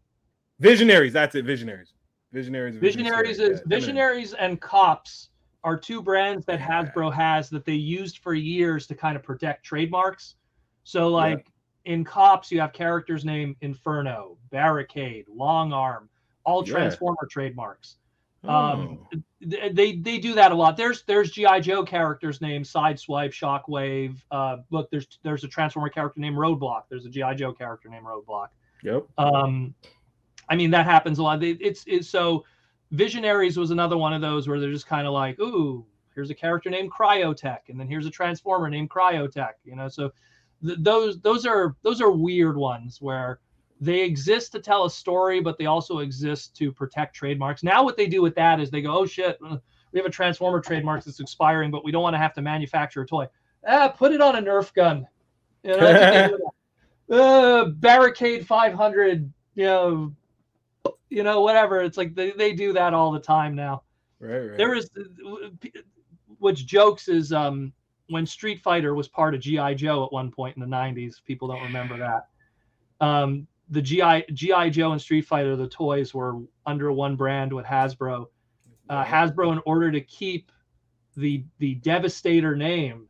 [0.60, 1.14] Visionaries.
[1.14, 1.46] That's it.
[1.46, 1.94] Visionaries.
[2.34, 2.76] Visionaries.
[2.76, 5.30] Visionaries is yeah, Visionaries and Cops
[5.64, 9.64] are two brands that Hasbro has that they used for years to kind of protect
[9.64, 10.36] trademarks.
[10.84, 11.48] So like.
[11.90, 16.08] In Cops, you have characters named Inferno, Barricade, Long Arm,
[16.44, 17.96] all Transformer trademarks.
[18.44, 18.54] Um, oh.
[18.54, 20.78] Um, they they do that a lot.
[20.78, 24.18] There's there's GI Joe characters named Sideswipe, Shockwave.
[24.30, 26.84] Uh, look, there's there's a Transformer character named Roadblock.
[26.90, 28.50] There's a GI Joe character named Roadblock.
[28.84, 29.08] Yep.
[29.18, 29.74] Um,
[30.48, 31.44] I mean that happens a lot.
[31.44, 32.46] It's it's so
[32.92, 35.84] Visionaries was another one of those where they're just kind of like, ooh,
[36.14, 39.54] here's a character named Cryotek, and then here's a Transformer named Cryotek.
[39.66, 40.12] You know, so
[40.66, 43.40] th- those those are those are weird ones where
[43.82, 47.64] they exist to tell a story, but they also exist to protect trademarks.
[47.64, 49.58] Now, what they do with that is they go, oh shit, uh,
[49.92, 53.02] we have a Transformer trademark that's expiring, but we don't want to have to manufacture
[53.02, 53.28] a toy.
[53.68, 55.08] Ah, put it on a Nerf gun.
[55.64, 56.52] You know,
[57.12, 60.16] uh, Barricade 500, you know,
[61.10, 61.82] you know, whatever.
[61.82, 63.84] It's like they, they do that all the time now.
[64.20, 64.58] Right, right.
[64.58, 64.90] There is,
[66.40, 67.74] which jokes is um,
[68.10, 71.24] when Street Fighter was part of GI Joe at one point in the '90s.
[71.24, 72.28] People don't remember that.
[73.06, 77.66] Um, the GI GI Joe and Street Fighter, the toys were under one brand with
[77.66, 78.26] Hasbro.
[78.90, 80.52] Uh, Hasbro, in order to keep
[81.16, 83.08] the the Devastator name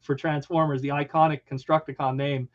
[0.00, 2.48] for Transformers, the iconic Constructicon name,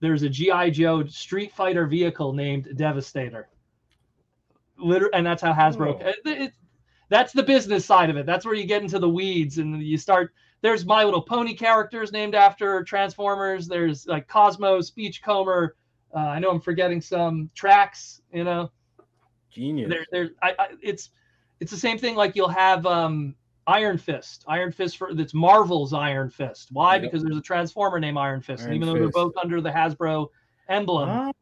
[0.00, 3.48] there's a GI Joe Street Fighter vehicle named Devastator
[4.78, 6.00] literally, and that's how Hasbro.
[6.02, 6.08] Oh.
[6.08, 6.52] It, it,
[7.08, 8.26] that's the business side of it.
[8.26, 10.32] That's where you get into the weeds and you start.
[10.62, 13.68] There's My Little Pony characters named after Transformers.
[13.68, 15.76] There's like Cosmos, Beachcomber.
[16.14, 18.22] Uh, I know I'm forgetting some tracks.
[18.32, 18.70] You know,
[19.50, 19.90] genius.
[19.90, 20.30] There, there.
[20.42, 21.10] I, I, it's
[21.60, 22.14] it's the same thing.
[22.14, 23.34] Like you'll have um,
[23.66, 24.44] Iron Fist.
[24.48, 26.68] Iron Fist for that's Marvel's Iron Fist.
[26.72, 26.94] Why?
[26.94, 27.02] Yep.
[27.02, 28.94] Because there's a Transformer named Iron Fist, Iron and even Fist.
[28.94, 30.28] though they're both under the Hasbro
[30.68, 31.08] emblem.
[31.08, 31.32] Ah,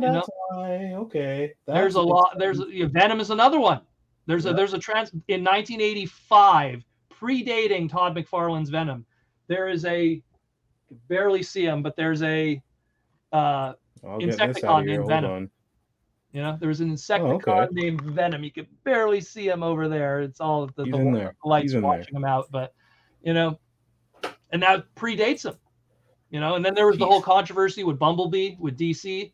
[0.00, 0.24] that's you know?
[0.50, 0.92] why.
[0.94, 1.52] Okay.
[1.66, 2.36] That's there's a lot.
[2.38, 3.80] There's Venom is another one.
[4.26, 6.84] There's a there's a trans in 1985,
[7.20, 9.04] predating Todd McFarlane's Venom.
[9.46, 10.22] There is a
[11.08, 12.60] barely see him, but there's a
[13.32, 15.30] uh, Insecticon named Venom.
[15.30, 15.50] On.
[16.32, 17.68] You know, there's an Insecticon oh, okay.
[17.72, 18.44] named Venom.
[18.44, 20.20] You can barely see him over there.
[20.20, 22.18] It's all the, the lights watching there.
[22.18, 22.74] him out, but
[23.22, 23.58] you know,
[24.52, 25.56] and that predates him
[26.30, 26.54] you know.
[26.54, 29.32] And then there was the whole controversy with Bumblebee with DC,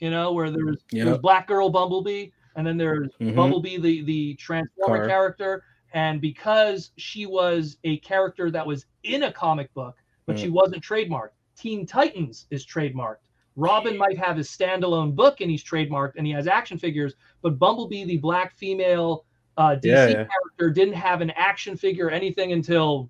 [0.00, 1.04] you know, where there was, yep.
[1.04, 3.34] there was Black Girl Bumblebee, and then there's mm-hmm.
[3.34, 5.08] Bumblebee, the the Transformer Car.
[5.08, 5.64] character,
[5.94, 10.40] and because she was a character that was in a comic book, but mm.
[10.40, 11.30] she wasn't trademarked.
[11.56, 13.18] Teen Titans is trademarked.
[13.56, 17.58] Robin might have his standalone book and he's trademarked and he has action figures, but
[17.60, 19.24] Bumblebee, the black female
[19.56, 20.12] uh, DC yeah, yeah.
[20.14, 23.08] character, didn't have an action figure or anything until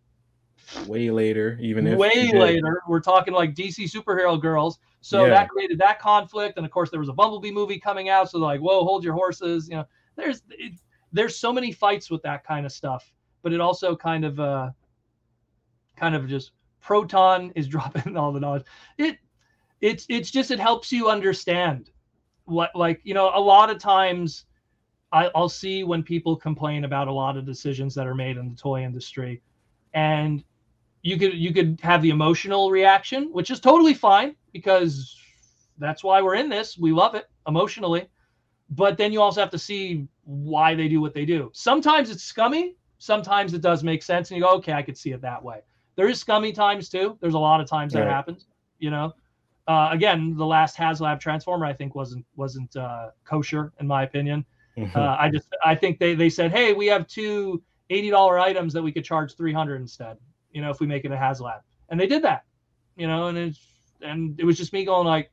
[0.87, 2.83] way later, even if way later.
[2.87, 4.79] We're talking like DC superhero girls.
[5.01, 5.31] So yeah.
[5.31, 8.31] that created that conflict, and of course there was a Bumblebee movie coming out.
[8.31, 9.69] So like, whoa, hold your horses.
[9.69, 9.85] You know,
[10.17, 10.75] there's it,
[11.15, 13.11] there's so many fights with that kind of stuff,
[13.43, 14.71] but it also kind of uh
[15.97, 18.65] kind of just proton is dropping all the knowledge.
[18.99, 19.19] It
[19.81, 21.91] it's it's just it helps you understand
[22.45, 24.45] what like you know a lot of times
[25.13, 28.51] I, I'll see when people complain about a lot of decisions that are made in
[28.51, 29.41] the toy industry
[29.95, 30.45] and
[31.03, 35.17] you could you could have the emotional reaction, which is totally fine because
[35.79, 36.79] that's why we're in this.
[36.79, 38.09] We love it emotionally.
[38.71, 41.51] But then you also have to see why they do what they do.
[41.53, 45.11] Sometimes it's scummy, sometimes it does make sense and you go, okay, I could see
[45.11, 45.61] it that way.
[45.97, 47.19] There is scummy times too.
[47.21, 48.47] There's a lot of times that happens,
[48.79, 49.15] you know.
[49.67, 54.45] Uh, again, the last HasLab Transformer I think wasn't wasn't uh, kosher in my opinion.
[54.77, 54.99] Mm-hmm.
[54.99, 58.83] Uh, I just I think they they said, hey, we have two $80 items that
[58.83, 60.17] we could charge 300 instead
[60.55, 61.61] you know, if we make it a HasLab.
[61.91, 62.45] And they did that,
[62.97, 63.61] you know, and it's,
[64.01, 65.31] and it was just me going like,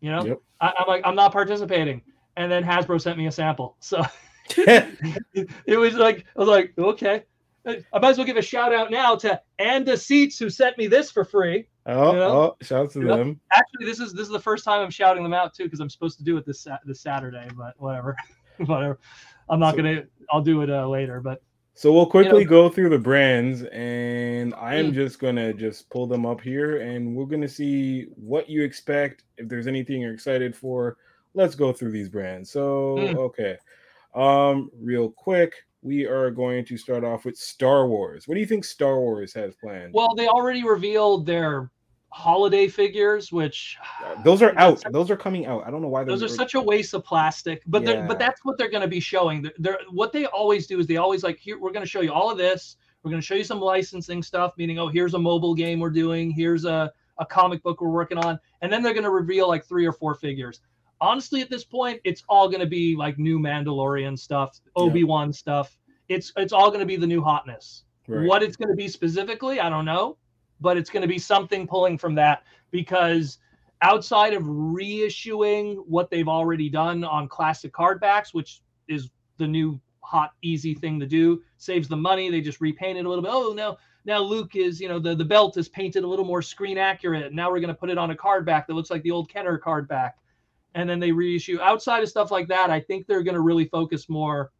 [0.00, 0.38] you know, yep.
[0.60, 2.02] I, am like, I'm not participating.
[2.36, 3.76] And then Hasbro sent me a sample.
[3.80, 4.04] So
[4.56, 7.24] it was like, I was like, okay.
[7.66, 10.86] I might as well give a shout out now to Anda Seats who sent me
[10.86, 11.66] this for free.
[11.86, 12.30] Oh, you know?
[12.30, 13.28] oh shout out to you them.
[13.28, 13.36] Know?
[13.56, 15.90] Actually, this is this is the first time I'm shouting them out too because I'm
[15.90, 18.16] supposed to do it this this Saturday, but whatever,
[18.66, 19.00] whatever.
[19.48, 20.04] I'm not so, gonna.
[20.30, 21.42] I'll do it uh, later, but.
[21.76, 24.94] So we'll quickly you know, go through the brands, and I am mm.
[24.94, 29.24] just gonna just pull them up here, and we're gonna see what you expect.
[29.36, 30.96] If there's anything you're excited for,
[31.34, 32.50] let's go through these brands.
[32.50, 33.14] So mm.
[33.16, 33.58] okay,
[34.14, 35.52] um, real quick,
[35.82, 38.26] we are going to start off with Star Wars.
[38.26, 39.92] What do you think Star Wars has planned?
[39.92, 41.70] Well, they already revealed their
[42.16, 44.82] holiday figures, which uh, those are out.
[44.90, 45.64] Those are coming out.
[45.66, 48.06] I don't know why those are such a waste of plastic, but yeah.
[48.06, 49.42] but that's what they're going to be showing.
[49.42, 52.00] They're, they're, what they always do is they always like here we're going to show
[52.00, 52.76] you all of this.
[53.02, 55.90] We're going to show you some licensing stuff, meaning oh here's a mobile game we're
[55.90, 59.46] doing, here's a a comic book we're working on, and then they're going to reveal
[59.46, 60.60] like three or four figures.
[61.00, 65.34] Honestly, at this point, it's all going to be like new Mandalorian stuff, Obi Wan
[65.34, 65.76] stuff.
[66.08, 67.84] It's it's all going to be the new hotness.
[68.08, 68.26] Right.
[68.26, 70.16] What it's going to be specifically, I don't know
[70.60, 73.38] but it's going to be something pulling from that because
[73.82, 79.80] outside of reissuing what they've already done on classic card backs, which is the new
[80.00, 82.30] hot easy thing to do, saves the money.
[82.30, 83.32] They just repaint it a little bit.
[83.32, 86.40] Oh no, now Luke is, you know, the, the belt is painted a little more
[86.40, 87.32] screen accurate.
[87.32, 89.28] Now we're going to put it on a card back that looks like the old
[89.28, 90.16] Kenner card back.
[90.74, 91.58] And then they reissue.
[91.60, 94.52] Outside of stuff like that, I think they're going to really focus more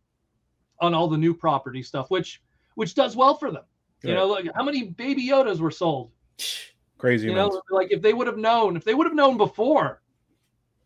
[0.81, 2.43] on all the new property stuff, which
[2.75, 3.65] which does well for them.
[4.03, 6.11] You know, like how many baby Yodas were sold?
[6.99, 7.29] Crazy.
[7.29, 10.01] You know, like if they would have known, if they would have known before,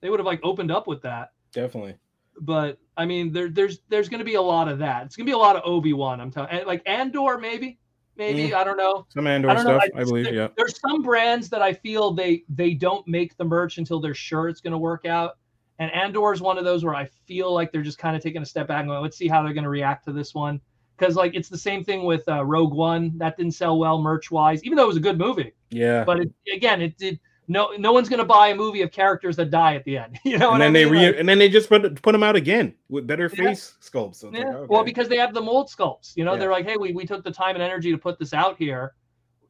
[0.01, 1.33] they would have like opened up with that.
[1.53, 1.97] Definitely.
[2.41, 5.07] But I mean, there, there's there's going to be a lot of that.
[5.07, 6.21] It's going to be a lot of Obi Wan.
[6.21, 7.79] I'm telling, like Andor, maybe,
[8.17, 8.55] maybe mm.
[8.55, 9.07] I don't know.
[9.11, 10.25] Some Andor stuff, I, I believe.
[10.25, 10.49] There, yeah.
[10.57, 14.49] There's some brands that I feel they they don't make the merch until they're sure
[14.49, 15.39] it's going to work out.
[15.79, 18.43] And Andor is one of those where I feel like they're just kind of taking
[18.43, 20.61] a step back and going, let's see how they're going to react to this one
[21.01, 24.31] because like it's the same thing with uh, Rogue One that didn't sell well merch
[24.31, 25.53] wise, even though it was a good movie.
[25.71, 26.05] Yeah.
[26.05, 27.19] But it, again, it did.
[27.49, 30.21] No, no one's gonna buy a movie of characters that die at the end.
[30.25, 32.37] You know, and then they re- like, and then they just put put them out
[32.37, 33.89] again with better face yeah.
[33.89, 34.17] sculpts.
[34.17, 34.45] So yeah.
[34.45, 34.67] Like, okay.
[34.69, 36.17] Well, because they have the mold sculpts.
[36.17, 36.41] You know, yeah.
[36.41, 38.95] they're like, hey, we, we took the time and energy to put this out here.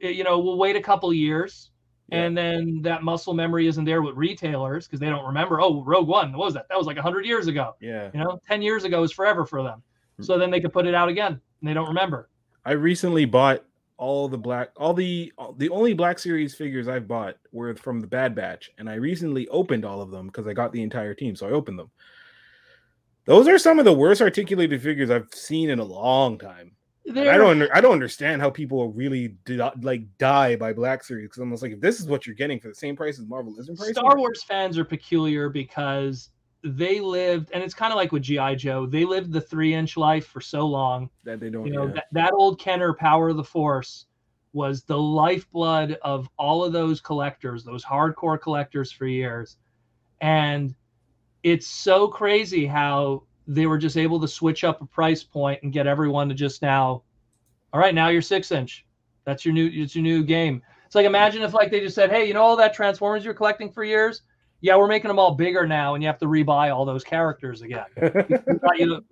[0.00, 1.70] You know, we'll wait a couple years.
[2.08, 2.22] Yeah.
[2.22, 5.60] And then that muscle memory isn't there with retailers because they don't remember.
[5.60, 6.68] Oh, Rogue One, what was that?
[6.68, 7.74] That was like hundred years ago.
[7.80, 8.10] Yeah.
[8.14, 9.82] You know, ten years ago is forever for them.
[10.22, 12.28] So then they could put it out again and they don't remember.
[12.64, 13.64] I recently bought
[13.96, 18.06] all the black all the the only black series figures I've bought were from the
[18.06, 21.36] Bad Batch, and I recently opened all of them because I got the entire team,
[21.36, 21.90] so I opened them.
[23.26, 26.72] Those are some of the worst articulated figures I've seen in a long time.
[27.08, 31.38] I don't I don't understand how people really did, like die by Black Series because
[31.38, 33.58] I'm almost like if this is what you're getting for the same price as Marvel
[33.58, 33.90] isn't price.
[33.90, 36.30] Star Wars fans are peculiar because
[36.62, 38.86] they lived, and it's kind of like with GI Joe.
[38.86, 41.66] They lived the three inch life for so long that they don't.
[41.66, 41.94] You know yeah.
[41.94, 44.06] that, that old Kenner Power of the Force
[44.52, 49.56] was the lifeblood of all of those collectors, those hardcore collectors for years,
[50.20, 50.74] and
[51.42, 55.72] it's so crazy how they were just able to switch up a price point and
[55.72, 57.02] get everyone to just now.
[57.72, 58.84] All right, now you're six inch.
[59.24, 59.70] That's your new.
[59.72, 60.62] It's your new game.
[60.84, 63.32] It's like imagine if like they just said, hey, you know all that Transformers you're
[63.32, 64.22] collecting for years
[64.60, 67.62] yeah, we're making them all bigger now, and you have to rebuy all those characters
[67.62, 67.86] again.
[68.76, 69.04] you, to,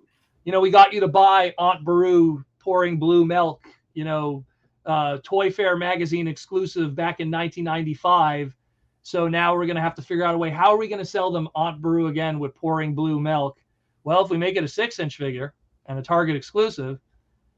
[0.43, 4.45] you know, we got you to buy Aunt Beru pouring blue milk, you know,
[4.85, 8.55] uh, Toy Fair magazine exclusive back in 1995.
[9.01, 10.49] So now we're going to have to figure out a way.
[10.49, 13.57] How are we going to sell them Aunt Beru again with pouring blue milk?
[14.03, 15.53] Well, if we make it a six inch figure
[15.87, 16.99] and a Target exclusive,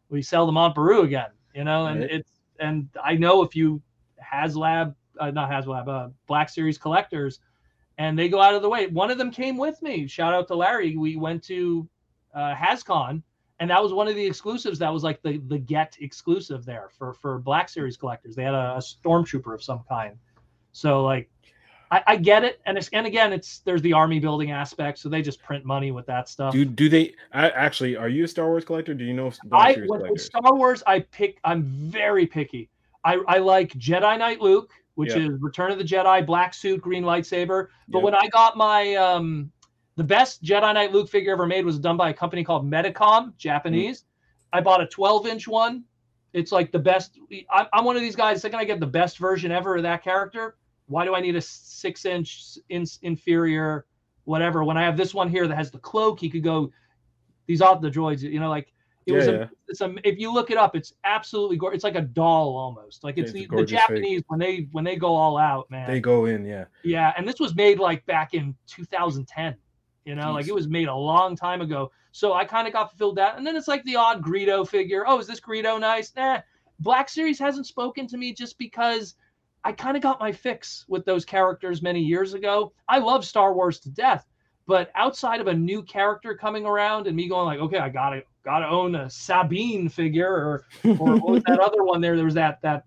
[0.09, 2.11] we sell them Aunt Beru again, you know, and right.
[2.11, 3.81] it's, and I know if you
[4.23, 7.39] HasLab, uh, not HasLab, uh, Black Series collectors,
[8.01, 8.87] and they go out of the way.
[8.87, 10.07] One of them came with me.
[10.07, 10.97] Shout out to Larry.
[10.97, 11.87] We went to
[12.33, 13.21] uh, HasCon,
[13.59, 14.79] and that was one of the exclusives.
[14.79, 18.35] That was like the the Get exclusive there for for Black Series collectors.
[18.35, 20.17] They had a, a stormtrooper of some kind.
[20.71, 21.29] So like,
[21.91, 25.07] I, I get it, and it's and again, it's there's the army building aspect, so
[25.07, 26.53] they just print money with that stuff.
[26.53, 27.95] Do do they I, actually?
[27.97, 28.95] Are you a Star Wars collector?
[28.95, 29.31] Do you know?
[29.43, 31.37] Black I with, with Star Wars, I pick.
[31.43, 32.67] I'm very picky.
[33.03, 35.19] I I like Jedi Knight Luke which yep.
[35.19, 37.67] is Return of the Jedi, black suit, green lightsaber.
[37.87, 39.51] But when I got my um,
[39.95, 43.35] the best Jedi Knight Luke figure ever made was done by a company called Medicom,
[43.37, 44.01] Japanese.
[44.01, 44.05] Mm.
[44.53, 45.83] I bought a 12 inch one.
[46.33, 47.19] It's like the best.
[47.51, 48.41] I'm, I'm one of these guys.
[48.41, 50.55] Second, I get the best version ever of that character.
[50.87, 53.85] Why do I need a six inch in, inferior,
[54.23, 54.63] whatever?
[54.63, 56.71] When I have this one here that has the cloak, he could go.
[57.47, 58.73] These are the droids, you know, like
[59.05, 61.77] it yeah, was a, it's a, if you look it up, it's absolutely gorgeous.
[61.77, 63.03] It's like a doll almost.
[63.03, 64.25] Like it's, it's the, the Japanese fake.
[64.27, 65.89] when they when they go all out, man.
[65.89, 66.65] They go in, yeah.
[66.83, 69.55] Yeah, and this was made like back in 2010.
[70.05, 70.33] You know, Jeez.
[70.33, 71.91] like it was made a long time ago.
[72.11, 73.37] So I kind of got fulfilled that.
[73.37, 75.03] And then it's like the odd Greedo figure.
[75.07, 76.13] Oh, is this Greedo nice?
[76.15, 76.41] Nah.
[76.79, 79.15] Black Series hasn't spoken to me just because
[79.63, 82.73] I kind of got my fix with those characters many years ago.
[82.89, 84.25] I love Star Wars to death,
[84.65, 87.89] but outside of a new character coming around and me going like, okay, I
[88.43, 90.65] gotta gotta own a Sabine figure or
[90.99, 92.15] or what was that other one there?
[92.15, 92.85] There was that that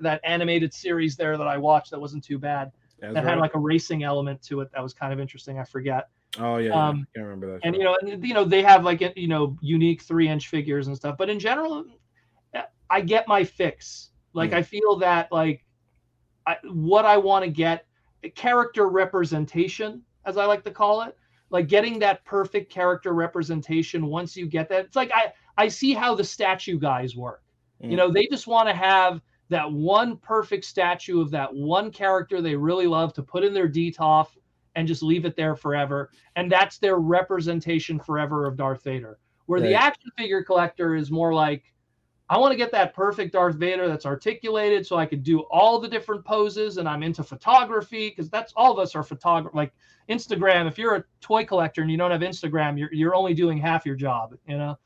[0.00, 2.72] that animated series there that I watched that wasn't too bad.
[3.00, 3.24] That right.
[3.24, 5.58] had like a racing element to it that was kind of interesting.
[5.58, 6.08] I forget.
[6.38, 7.60] Oh yeah, um, I can't remember that.
[7.64, 10.86] And you know, and, you know, they have like you know unique three inch figures
[10.86, 11.16] and stuff.
[11.16, 11.84] But in general,
[12.90, 14.10] I get my fix.
[14.34, 14.56] Like mm.
[14.56, 15.64] I feel that like
[16.46, 17.86] I, what I want to get
[18.34, 21.16] character representation, as I like to call it,
[21.50, 24.06] like getting that perfect character representation.
[24.06, 27.42] Once you get that, it's like I I see how the statue guys work.
[27.82, 27.90] Mm.
[27.90, 32.40] You know, they just want to have that one perfect statue of that one character
[32.40, 34.28] they really love to put in their Detolf
[34.76, 36.10] and just leave it there forever.
[36.36, 39.18] And that's their representation forever of Darth Vader.
[39.46, 39.68] Where right.
[39.68, 41.64] the action figure collector is more like,
[42.30, 45.80] I want to get that perfect Darth Vader that's articulated so I could do all
[45.80, 49.72] the different poses and I'm into photography because that's all of us are photographer like
[50.08, 53.58] Instagram if you're a toy collector and you don't have Instagram you're you're only doing
[53.58, 54.78] half your job you know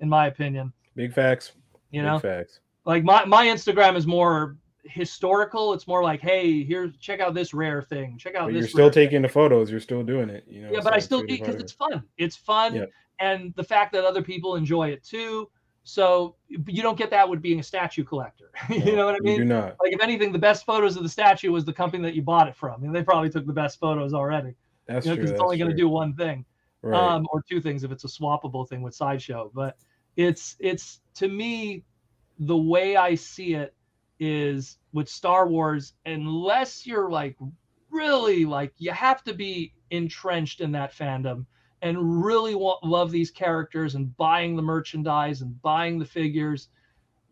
[0.00, 1.52] in my opinion big facts
[1.90, 5.72] you Big know facts like my my Instagram is more historical.
[5.74, 8.16] It's more like, hey, here, check out this rare thing.
[8.18, 8.60] Check out but this.
[8.60, 9.22] You're still taking thing.
[9.22, 9.70] the photos.
[9.70, 10.44] You're still doing it.
[10.48, 10.72] You know.
[10.72, 12.02] Yeah, but I still do because it's fun.
[12.18, 12.84] It's fun, yeah.
[13.18, 15.50] and the fact that other people enjoy it too.
[15.90, 18.52] So you don't get that with being a statue collector.
[18.70, 19.38] you know what I mean?
[19.38, 19.76] You do not.
[19.82, 22.46] Like if anything, the best photos of the statue was the company that you bought
[22.46, 22.74] it from.
[22.74, 24.54] I mean, they probably took the best photos already.
[24.86, 26.44] That's you know, Because it's only going to do one thing,
[26.82, 26.96] right.
[26.96, 29.50] um, or two things if it's a swappable thing with sideshow.
[29.52, 29.78] But
[30.14, 31.82] it's it's to me
[32.38, 33.74] the way I see it
[34.20, 37.36] is with Star Wars, unless you're like
[37.90, 41.46] really like you have to be entrenched in that fandom
[41.82, 46.68] and really want, love these characters and buying the merchandise and buying the figures.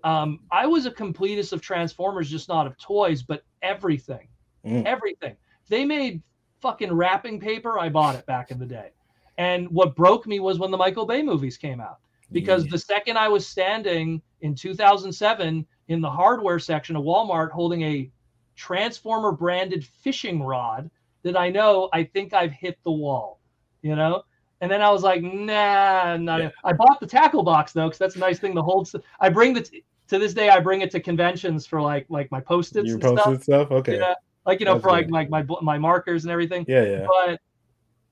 [0.05, 4.29] Um, I was a completist of Transformers, just not of toys, but everything,
[4.65, 4.85] mm.
[4.85, 5.37] everything.
[5.69, 6.23] They made
[6.61, 7.79] fucking wrapping paper.
[7.79, 8.91] I bought it back in the day.
[9.37, 11.99] And what broke me was when the Michael Bay movies came out
[12.33, 12.71] because yeah.
[12.73, 18.11] the second I was standing in 2007 in the hardware section of Walmart holding a
[18.57, 20.91] Transformer branded fishing rod
[21.23, 23.41] that I know I think I've hit the wall,
[23.83, 24.25] you know?
[24.61, 26.41] And then I was like, nah, not.
[26.41, 26.51] Yeah.
[26.65, 28.91] I bought the tackle box though, because that's a nice thing to hold.
[29.21, 29.63] I bring the
[30.09, 32.89] to this day I bring it to conventions for like like my post-its.
[32.89, 33.43] Your post-it stuff.
[33.43, 33.99] stuff, okay.
[33.99, 34.15] Yeah,
[34.47, 36.65] like you know that's for like like my my markers and everything.
[36.67, 37.07] Yeah, yeah.
[37.07, 37.41] But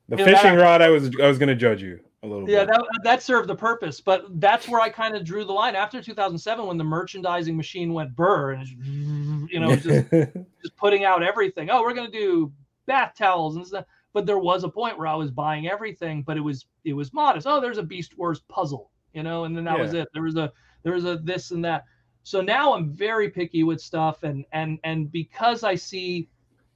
[0.08, 2.68] the fishing know, rod, I was I was gonna judge you a little yeah, bit.
[2.68, 4.00] that, that served the purpose.
[4.00, 7.92] But that's where I kind of drew the line after 2007 when the merchandising machine
[7.92, 10.10] went burr and, you know, just,
[10.62, 11.70] just putting out everything.
[11.70, 12.52] Oh, we're going to do
[12.86, 13.84] bath towels and stuff.
[14.16, 17.12] But there was a point where I was buying everything, but it was it was
[17.12, 17.46] modest.
[17.46, 19.82] Oh, there's a Beast Wars puzzle, you know, and then that yeah.
[19.82, 20.08] was it.
[20.14, 20.50] There was a
[20.84, 21.84] there was a this and that.
[22.22, 26.30] So now I'm very picky with stuff, and and and because I see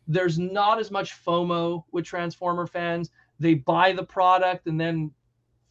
[0.06, 3.08] there's not as much FOMO with Transformer fans.
[3.38, 5.10] They buy the product and then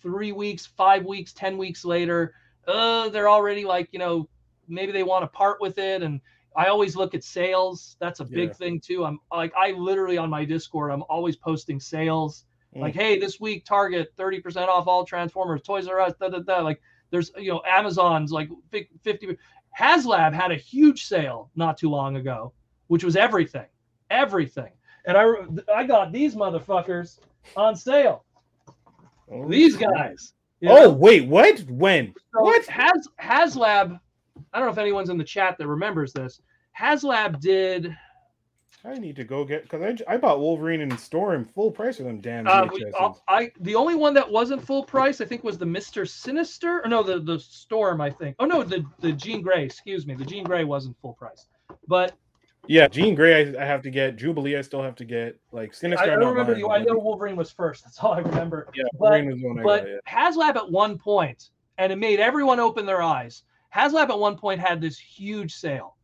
[0.01, 2.33] three weeks, five weeks, 10 weeks later,
[2.67, 4.27] uh, they're already like, you know,
[4.67, 6.01] maybe they want to part with it.
[6.01, 6.19] And
[6.55, 7.95] I always look at sales.
[7.99, 8.53] That's a big yeah.
[8.53, 9.05] thing too.
[9.05, 12.45] I'm like, I literally on my Discord, I'm always posting sales.
[12.75, 12.81] Mm.
[12.81, 16.59] Like, hey, this week Target 30% off all Transformers, Toys R Us, da da da.
[16.59, 16.81] Like,
[17.11, 19.37] there's, you know, Amazon's like 50.
[19.79, 22.53] HasLab had a huge sale not too long ago,
[22.87, 23.67] which was everything,
[24.09, 24.71] everything.
[25.05, 25.25] And I,
[25.73, 27.19] I got these motherfuckers
[27.55, 28.25] on sale.
[29.31, 30.33] Oh, These guys.
[30.65, 30.89] Oh know?
[30.89, 31.59] wait, what?
[31.69, 32.13] When?
[32.33, 32.65] So what?
[32.65, 33.99] Has HasLab?
[34.53, 36.41] I don't know if anyone's in the chat that remembers this.
[36.79, 37.95] HasLab did.
[38.85, 42.03] I need to go get because I, I bought Wolverine and Storm full price for
[42.03, 42.65] them damn uh,
[42.97, 46.81] uh, I the only one that wasn't full price I think was the Mister Sinister
[46.85, 50.13] or no the the Storm I think oh no the the Jean Grey excuse me
[50.13, 51.47] the Jean Grey wasn't full price
[51.89, 52.13] but
[52.67, 54.15] yeah, Jean Grey, I, I, have to get.
[54.15, 55.39] Jubilee, I still have to get.
[55.51, 56.03] Like Sinister.
[56.03, 56.67] I don't remember the.
[56.67, 57.83] I know Wolverine was first.
[57.85, 58.67] That's all I remember.
[58.75, 59.63] Yeah, Wolverine but, was one.
[59.63, 60.29] But got, yeah.
[60.29, 63.43] HasLab at one point, and it made everyone open their eyes.
[63.75, 65.95] HasLab at one point had this huge sale,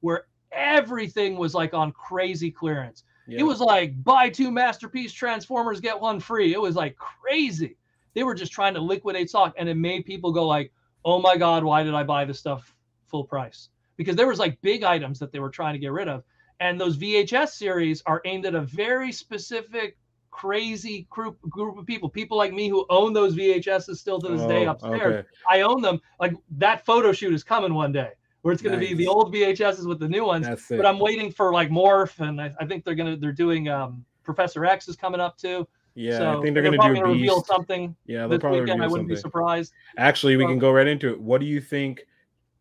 [0.00, 3.04] where everything was like on crazy clearance.
[3.26, 3.40] Yeah.
[3.40, 6.52] It was like buy two masterpiece Transformers get one free.
[6.52, 7.76] It was like crazy.
[8.14, 10.72] They were just trying to liquidate stock, and it made people go like,
[11.04, 12.74] "Oh my god, why did I buy this stuff
[13.06, 16.08] full price?" because there was like big items that they were trying to get rid
[16.08, 16.24] of.
[16.60, 19.96] And those VHS series are aimed at a very specific,
[20.34, 22.08] crazy group group of people.
[22.08, 25.14] People like me who own those VHSs still to this oh, day upstairs.
[25.14, 25.28] Okay.
[25.48, 26.00] I own them.
[26.18, 28.10] Like that photo shoot is coming one day
[28.42, 28.90] where it's going nice.
[28.90, 30.46] to be the old VHSs with the new ones.
[30.68, 34.04] But I'm waiting for like Morph, and I, I think they're gonna they're doing um,
[34.24, 35.66] Professor X is coming up too.
[35.94, 37.94] Yeah, so I think they're, they're going to do reveal something.
[38.04, 38.82] Yeah, they'll probably weekend.
[38.82, 39.14] I wouldn't something.
[39.14, 39.72] be surprised.
[39.96, 41.20] Actually, we can go right into it.
[41.20, 42.04] What do you think?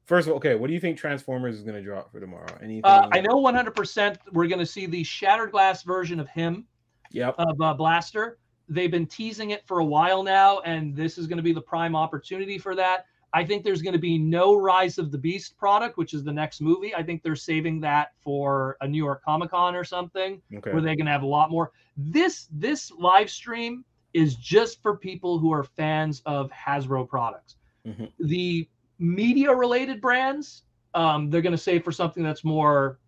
[0.05, 2.57] First of all, okay, what do you think Transformers is going to drop for tomorrow?
[2.61, 2.82] Anything?
[2.84, 6.67] Uh, I know 100% we're going to see the shattered glass version of him.
[7.14, 7.36] Yep.
[7.38, 8.38] Of uh, Blaster.
[8.70, 11.61] They've been teasing it for a while now, and this is going to be the
[11.61, 13.05] prime opportunity for that.
[13.34, 16.32] I think there's going to be no Rise of the Beast product, which is the
[16.32, 16.93] next movie.
[16.93, 20.72] I think they're saving that for a New York Comic Con or something, okay.
[20.72, 21.72] where they're going to have a lot more.
[21.97, 23.84] This this live stream
[24.14, 27.55] is just for people who are fans of Hasbro products.
[27.88, 28.05] Mm-hmm.
[28.20, 32.99] The media related brands, um, they're going to save for something that's more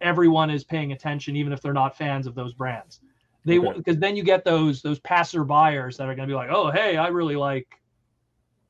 [0.00, 3.00] everyone is paying attention, even if they're not fans of those brands.
[3.44, 3.92] They because okay.
[3.94, 6.96] then you get those those passer buyers that are going to be like, oh hey,
[6.96, 7.66] I really like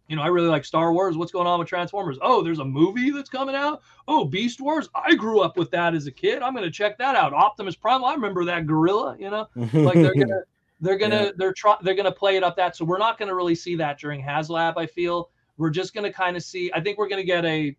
[0.09, 1.19] you know, I really like Star Wars.
[1.19, 2.19] What's going on with Transformers?
[2.23, 3.83] Oh, there's a movie that's coming out.
[4.07, 4.89] Oh, Beast Wars.
[4.95, 6.43] I grew up with that as a kid.
[6.43, 7.35] I'm gonna check that out.
[7.35, 8.05] Optimus Prime.
[8.05, 9.17] I remember that gorilla.
[9.19, 10.43] You know, like they're gonna
[10.81, 11.31] they're gonna yeah.
[11.37, 12.77] they're try, they're gonna play it up that.
[12.77, 14.75] So we're not gonna really see that during HasLab.
[14.79, 16.71] I feel we're just gonna kind of see.
[16.75, 17.77] I think we're gonna get a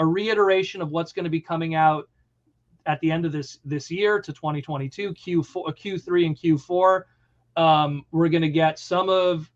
[0.00, 2.08] a reiteration of what's going to be coming out
[2.86, 7.02] at the end of this this year to 2022 Q4 Q3 and Q4
[7.56, 9.50] um, we're going to get some of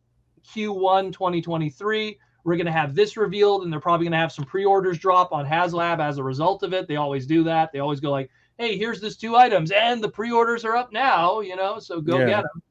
[0.44, 2.18] Q1 2023.
[2.44, 5.32] We're going to have this revealed, and they're probably going to have some pre-orders drop
[5.32, 6.86] on HasLab as a result of it.
[6.86, 7.72] They always do that.
[7.72, 11.40] They always go like, "Hey, here's this two items, and the pre-orders are up now."
[11.40, 12.26] You know, so go yeah.
[12.26, 12.62] get them.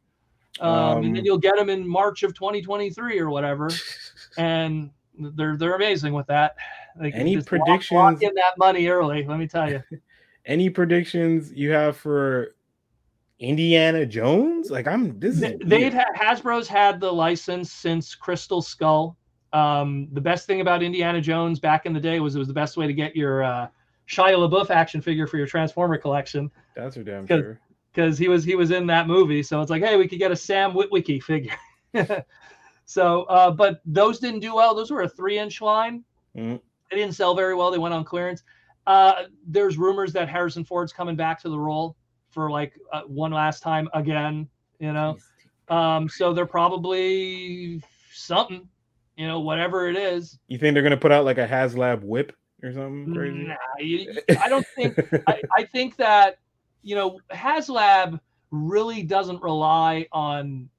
[0.60, 3.72] Um, um, and then um, you'll get them in March of 2023 or whatever,
[4.38, 6.56] and they're they're amazing with that.
[7.00, 7.98] Like, any predictions?
[7.98, 9.26] Lock, lock in that money early.
[9.26, 9.82] Let me tell you.
[10.46, 12.56] any predictions you have for
[13.40, 14.70] Indiana Jones?
[14.70, 19.18] Like I'm this is they've had Hasbro's had the license since Crystal Skull.
[19.52, 22.54] Um, the best thing about Indiana Jones back in the day was it was the
[22.54, 23.68] best way to get your uh,
[24.08, 26.52] Shia LaBeouf action figure for your Transformer collection.
[26.76, 27.60] That's for damn sure.
[27.94, 30.32] Because he was he was in that movie, so it's like, hey, we could get
[30.32, 31.56] a Sam Witwicky figure.
[32.86, 34.74] so, uh, but those didn't do well.
[34.74, 36.04] Those were a three-inch line.
[36.36, 36.56] Mm-hmm.
[36.90, 37.70] They didn't sell very well.
[37.70, 38.44] They went on clearance.
[38.86, 41.96] Uh, there's rumors that Harrison Ford's coming back to the role
[42.32, 44.48] for like uh, one last time again,
[44.80, 45.18] you know.
[45.70, 47.82] Um, so they're probably
[48.12, 48.68] something,
[49.16, 50.40] you know, whatever it is.
[50.48, 53.48] You think they're gonna put out like a HasLab whip or something crazy?
[53.48, 55.00] Nah, you, I don't think.
[55.28, 56.40] I, I think that
[56.82, 58.20] you know HasLab
[58.52, 60.70] really doesn't rely on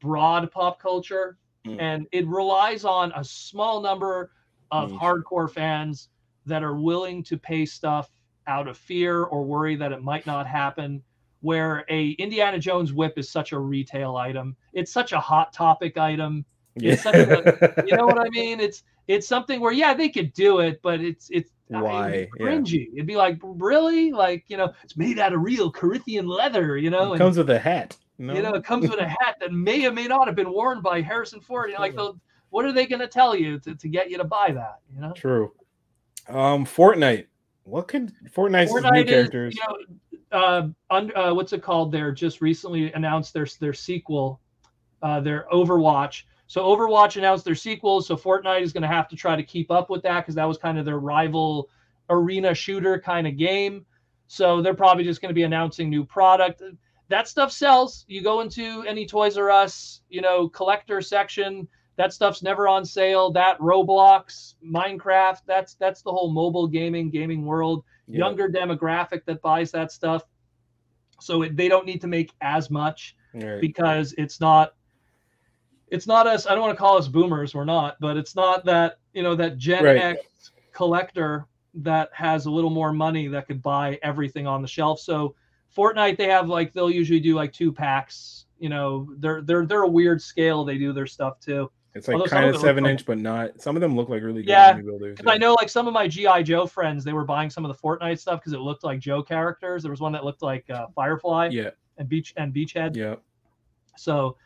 [0.00, 1.76] broad pop culture, mm.
[1.80, 4.32] and it relies on a small number
[4.70, 4.98] of mm.
[4.98, 6.08] hardcore fans
[6.46, 8.10] that are willing to pay stuff
[8.46, 11.02] out of fear or worry that it might not happen
[11.44, 14.56] where a Indiana Jones whip is such a retail item.
[14.72, 16.46] It's such a hot topic item.
[16.74, 16.96] Yeah.
[17.04, 18.60] A, you know what I mean?
[18.60, 22.86] It's it's something where yeah, they could do it, but it's it's why cringy.
[22.86, 22.94] Yeah.
[22.94, 26.78] It'd be like really like you know it's made out of real Corinthian leather.
[26.78, 27.94] You know, it and, comes with a hat.
[28.16, 28.32] No?
[28.32, 30.80] You know, it comes with a hat that may or may not have been worn
[30.80, 31.68] by Harrison Ford.
[31.68, 32.14] You know, like the,
[32.48, 34.78] what are they going to tell you to, to get you to buy that?
[34.94, 35.52] You know, true.
[36.28, 37.26] Um, Fortnite
[37.64, 39.56] what could Fortnite's Fortnite new is, characters?
[39.56, 39.62] You
[40.32, 41.90] know, uh, uh, what's it called?
[41.92, 44.40] They're just recently announced their their sequel,
[45.02, 46.24] uh, their Overwatch.
[46.46, 48.02] So Overwatch announced their sequel.
[48.02, 50.44] So Fortnite is going to have to try to keep up with that because that
[50.44, 51.70] was kind of their rival
[52.10, 53.86] arena shooter kind of game.
[54.26, 56.62] So they're probably just going to be announcing new product.
[57.08, 58.04] That stuff sells.
[58.08, 62.84] You go into any Toys R Us, you know, collector section that stuff's never on
[62.84, 63.30] sale.
[63.30, 67.84] That Roblox, Minecraft, that's that's the whole mobile gaming gaming world.
[68.06, 68.18] Yeah.
[68.18, 70.24] Younger demographic that buys that stuff.
[71.20, 73.60] So it, they don't need to make as much right.
[73.60, 74.74] because it's not
[75.88, 76.46] it's not us.
[76.46, 77.54] I don't want to call us boomers.
[77.54, 79.96] We're not, but it's not that you know that Gen right.
[79.96, 85.00] X collector that has a little more money that could buy everything on the shelf.
[85.00, 85.34] So
[85.76, 88.46] Fortnite, they have like they'll usually do like two packs.
[88.58, 90.64] You know, they're they're they're a weird scale.
[90.64, 91.70] They do their stuff too.
[91.94, 93.60] It's like kind of seven inch, like, but not.
[93.60, 95.18] Some of them look like really good yeah, builders.
[95.22, 95.30] Yeah.
[95.30, 97.80] I know, like some of my GI Joe friends, they were buying some of the
[97.80, 99.82] Fortnite stuff because it looked like Joe characters.
[99.82, 101.50] There was one that looked like uh, Firefly.
[101.52, 101.70] Yeah.
[101.96, 102.96] And Beach and Beachhead.
[102.96, 103.14] Yeah.
[103.96, 104.36] So,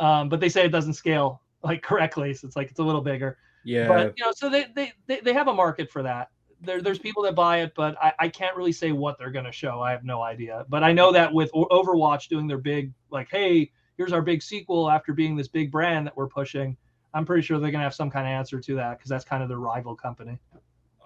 [0.00, 3.00] um, but they say it doesn't scale like correctly, so it's like it's a little
[3.00, 3.38] bigger.
[3.64, 3.86] Yeah.
[3.86, 6.30] But you know, so they they they, they have a market for that.
[6.60, 9.44] There, there's people that buy it, but I, I can't really say what they're going
[9.44, 9.80] to show.
[9.80, 10.64] I have no idea.
[10.68, 14.90] But I know that with Overwatch doing their big, like, hey, here's our big sequel
[14.90, 16.76] after being this big brand that we're pushing
[17.16, 19.42] I'm pretty sure they're gonna have some kind of answer to that because that's kind
[19.42, 20.38] of their rival company.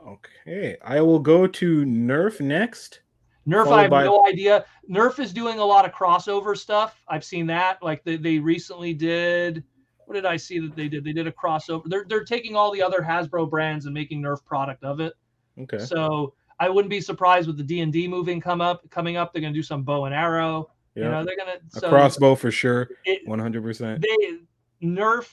[0.06, 3.02] Okay, I will go to Nerf next.
[3.46, 4.04] Nerf, I have by...
[4.04, 4.64] no idea.
[4.90, 7.00] Nerf is doing a lot of crossover stuff.
[7.08, 7.82] I've seen that.
[7.82, 9.62] Like they, they recently did.
[10.06, 11.04] What did I see that they did?
[11.04, 11.84] They did a crossover.
[11.86, 15.12] They're they're taking all the other Hasbro brands and making Nerf product of it.
[15.60, 15.78] Okay.
[15.78, 19.32] So I wouldn't be surprised with the D and D moving come up coming up.
[19.32, 20.70] They're gonna do some bow and arrow.
[20.96, 21.04] Yep.
[21.04, 22.90] You know, they're gonna so, a crossbow for sure.
[23.26, 24.02] One hundred percent.
[24.02, 24.38] They
[24.82, 25.28] Nerf,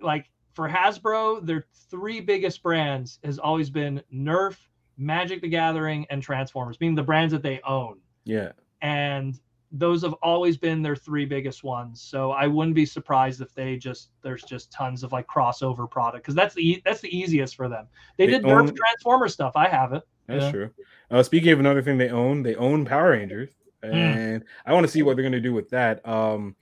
[0.00, 4.56] like for Hasbro, their three biggest brands has always been Nerf,
[4.96, 7.98] Magic the Gathering, and Transformers, meaning the brands that they own.
[8.24, 8.52] Yeah.
[8.82, 9.38] And
[9.72, 12.00] those have always been their three biggest ones.
[12.00, 16.24] So I wouldn't be surprised if they just there's just tons of like crossover product
[16.24, 17.86] because that's the that's the easiest for them.
[18.16, 19.52] They, they did own, Nerf Transformer stuff.
[19.56, 20.02] I have it.
[20.26, 20.50] That's yeah.
[20.50, 20.70] true.
[21.10, 23.50] Uh, speaking of another thing they own, they own Power Rangers,
[23.82, 23.92] hmm.
[23.92, 24.46] and mm.
[24.64, 26.06] I want to see what they're going to do with that.
[26.08, 26.56] Um,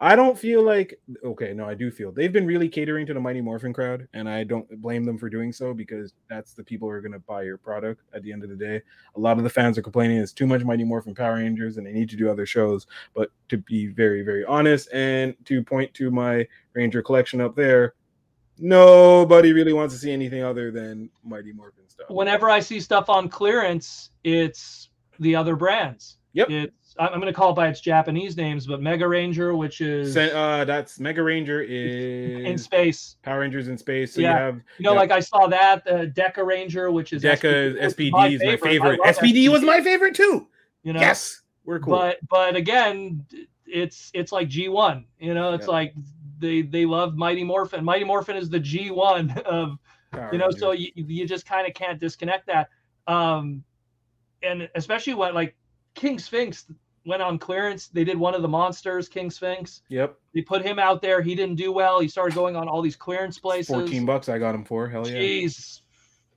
[0.00, 3.20] I don't feel like okay, no, I do feel they've been really catering to the
[3.20, 6.88] Mighty Morphin crowd, and I don't blame them for doing so because that's the people
[6.88, 8.82] who are going to buy your product at the end of the day.
[9.16, 11.86] A lot of the fans are complaining it's too much Mighty Morphin Power Rangers and
[11.86, 12.86] they need to do other shows.
[13.14, 17.94] But to be very, very honest and to point to my Ranger collection up there,
[18.58, 22.10] nobody really wants to see anything other than Mighty Morphin stuff.
[22.10, 24.90] Whenever I see stuff on clearance, it's
[25.20, 26.18] the other brands.
[26.32, 26.50] Yep.
[26.50, 30.16] It's I'm going to call it by its Japanese names, but Mega Ranger, which is
[30.16, 33.16] uh, that's Mega Ranger is in space.
[33.22, 34.14] Power Rangers in space.
[34.14, 34.30] So yeah.
[34.30, 34.98] you have you know, yeah.
[34.98, 39.00] like I saw that uh, Deca Ranger, which is Deca SPD, SPD is my favorite.
[39.00, 39.34] My favorite.
[39.34, 40.46] SPD, SPD was my favorite too.
[40.84, 41.94] You know, yes, we're cool.
[41.94, 43.26] But but again,
[43.66, 45.04] it's it's like G1.
[45.18, 45.72] You know, it's yeah.
[45.72, 45.94] like
[46.38, 47.84] they they love Mighty Morphin.
[47.84, 49.78] Mighty Morphin is the G1 of
[50.12, 50.60] Power you know, Rangers.
[50.60, 52.68] so you you just kind of can't disconnect that.
[53.08, 53.64] Um,
[54.44, 55.56] and especially what like
[55.94, 56.66] King Sphinx
[57.06, 57.88] went on clearance.
[57.88, 59.82] They did one of the monsters, King Sphinx.
[59.88, 60.18] Yep.
[60.34, 61.20] They put him out there.
[61.22, 62.00] He didn't do well.
[62.00, 63.68] He started going on all these clearance places.
[63.68, 64.88] 14 bucks I got him for.
[64.88, 65.16] Hell yeah.
[65.16, 65.80] Jeez.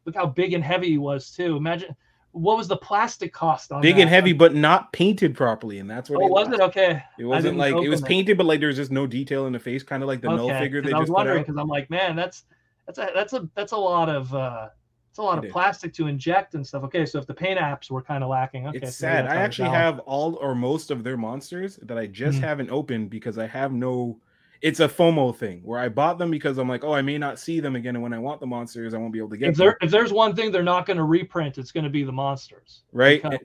[0.06, 1.58] Look how big and heavy he was too.
[1.58, 1.96] Imagine
[2.32, 4.02] what was the plastic cost on big that?
[4.02, 7.58] and heavy but not painted properly and that's what oh was it okay it wasn't
[7.58, 8.38] like it was painted it.
[8.38, 10.36] but like there's just no detail in the face kind of like the okay.
[10.36, 12.44] null figure they I was just wondering because i'm like man that's
[12.86, 14.70] that's a that's a that's a lot of uh
[15.18, 16.84] it's a lot of plastic to inject and stuff.
[16.84, 19.26] Okay, so if the paint apps were kind of lacking, okay, it's so sad.
[19.26, 22.46] I actually have all or most of their monsters that I just mm-hmm.
[22.46, 24.20] haven't opened because I have no.
[24.62, 27.40] It's a FOMO thing where I bought them because I'm like, oh, I may not
[27.40, 29.50] see them again, and when I want the monsters, I won't be able to get.
[29.50, 32.04] If, there, if there's one thing they're not going to reprint, it's going to be
[32.04, 33.24] the monsters, right?
[33.24, 33.40] Because...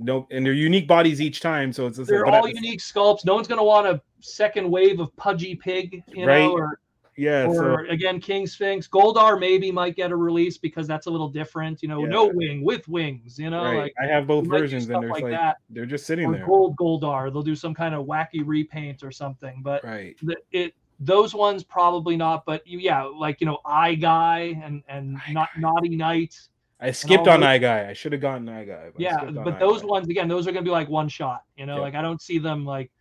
[0.00, 3.24] No, and they're unique bodies each time, so it's they're all unique sculpts.
[3.24, 6.38] No one's going to want a second wave of Pudgy Pig, you right?
[6.42, 6.78] know, or
[7.18, 7.46] yeah.
[7.46, 7.92] Or so.
[7.92, 11.82] again, King Sphinx, Goldar maybe might get a release because that's a little different.
[11.82, 12.08] You know, yeah.
[12.08, 13.38] no wing with wings.
[13.38, 13.78] You know, right.
[13.78, 15.58] like I have both versions, and there's like, like that.
[15.70, 16.46] they're just sitting or there.
[16.46, 19.60] Gold Goldar, they'll do some kind of wacky repaint or something.
[19.62, 22.44] But right, the, it those ones probably not.
[22.46, 26.38] But you, yeah, like you know, Eye Guy and and not Naughty Knight.
[26.80, 27.88] I skipped on Eye Guy.
[27.90, 28.90] I should have gotten Eye Guy.
[28.92, 29.88] But yeah, but those Guy.
[29.88, 31.42] ones again, those are going to be like one shot.
[31.56, 32.92] You know, like I don't see them like.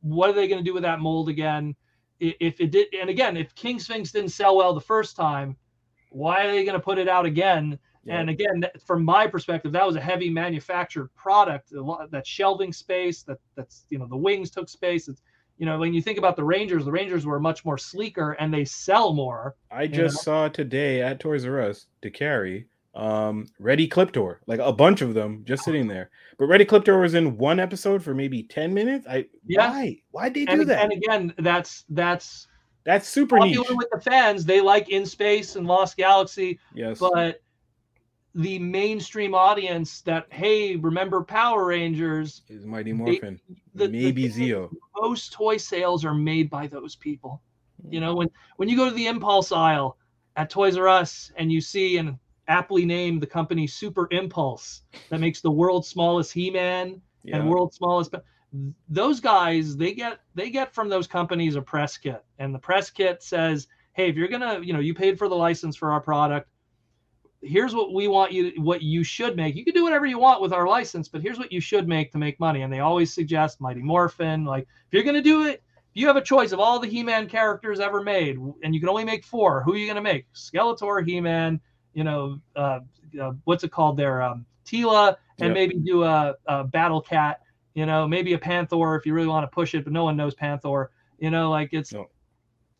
[0.00, 1.76] What are they going to do with that mold again?
[2.20, 5.56] If it did, and again, if King Sphinx didn't sell well the first time,
[6.10, 7.78] why are they going to put it out again?
[8.04, 8.20] Yeah.
[8.20, 11.72] And again, from my perspective, that was a heavy manufactured product.
[11.72, 15.08] A lot that shelving space, that that's you know the wings took space.
[15.08, 15.22] It's
[15.58, 18.52] you know when you think about the Rangers, the Rangers were much more sleeker and
[18.52, 19.56] they sell more.
[19.70, 20.22] I just know?
[20.22, 25.14] saw today at Toys R Us to carry um Ready Cliptor, like a bunch of
[25.14, 26.10] them just sitting there.
[26.38, 29.06] But Ready Cliptor was in one episode for maybe 10 minutes.
[29.08, 29.70] I yeah.
[29.70, 29.98] why?
[30.10, 30.82] Why'd they do that?
[30.82, 32.48] And again, that's that's
[32.84, 33.76] that's super popular niche.
[33.76, 34.44] with the fans.
[34.44, 36.58] They like In Space and Lost Galaxy.
[36.74, 36.98] Yes.
[36.98, 37.42] But
[38.34, 43.40] the mainstream audience that hey, remember Power Rangers is Mighty Morphin.
[43.74, 44.70] They, the, maybe the Zeo.
[45.00, 47.42] Most toy sales are made by those people.
[47.88, 49.96] You know, when when you go to the impulse aisle
[50.36, 52.18] at Toys R Us and you see and
[52.50, 57.36] aptly named the company Super Impulse that makes the world's smallest He-Man yeah.
[57.36, 58.12] and world's smallest.
[58.88, 62.90] Those guys, they get they get from those companies a press kit, and the press
[62.90, 66.00] kit says, "Hey, if you're gonna, you know, you paid for the license for our
[66.00, 66.48] product.
[67.40, 69.54] Here's what we want you, what you should make.
[69.54, 72.10] You can do whatever you want with our license, but here's what you should make
[72.12, 74.44] to make money." And they always suggest Mighty Morphin.
[74.44, 77.28] Like, if you're gonna do it, if you have a choice of all the He-Man
[77.28, 80.26] characters ever made, and you can only make four, who are you gonna make?
[80.34, 81.60] Skeletor, He-Man,
[81.92, 82.80] you know, uh,
[83.20, 84.22] uh, what's it called there?
[84.22, 85.54] Um, Teela, and yep.
[85.54, 87.40] maybe do a, a, Battle Cat.
[87.74, 90.16] You know, maybe a Panthor if you really want to push it, but no one
[90.16, 90.88] knows Panthor.
[91.18, 92.08] You know, like it's no.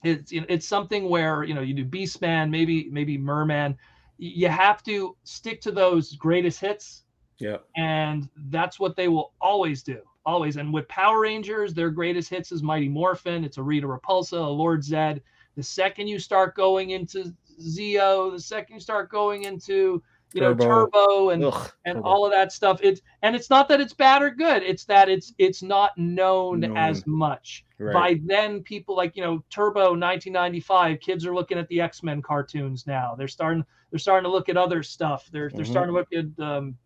[0.02, 3.76] it's it's something where you know you do Beastman, maybe maybe Merman.
[4.18, 7.04] You have to stick to those greatest hits.
[7.40, 7.56] Yeah.
[7.76, 10.00] And that's what they will always do.
[10.26, 10.56] Always.
[10.56, 13.44] And with Power Rangers, their greatest hits is Mighty Morphin.
[13.44, 15.22] It's a Rita Repulsa, a Lord Zedd.
[15.56, 20.54] The second you start going into Zeo, the second you start going into you know
[20.54, 22.08] turbo and Ugh, and turbo.
[22.08, 25.08] all of that stuff it's and it's not that it's bad or good it's that
[25.08, 26.76] it's it's not known, known.
[26.76, 27.92] as much right.
[27.92, 32.86] by then people like you know turbo 1995 kids are looking at the x-men cartoons
[32.86, 35.70] now they're starting they're starting to look at other stuff they're they're mm-hmm.
[35.70, 36.76] starting to look at um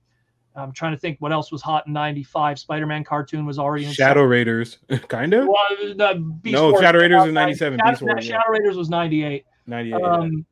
[0.57, 2.61] I'm trying to think what else was hot in '95.
[2.61, 4.79] Spider-Man cartoon was already in Shadow Raiders,
[5.09, 5.49] kind of.
[5.49, 5.95] Well,
[6.45, 7.81] no, Wars Shadow Raiders was '97.
[7.81, 9.45] Shadow, Shadow, Shadow Raiders was '98.
[9.67, 10.01] '98.
[10.01, 10.47] Um.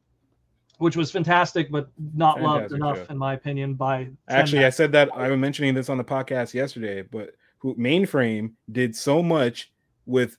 [0.83, 3.13] Which was fantastic, but not fantastic loved enough, show.
[3.13, 3.75] in my opinion.
[3.75, 7.77] By actually, I said that I was mentioning this on the podcast yesterday, but who
[7.77, 9.71] Mainframe did so much
[10.07, 10.37] with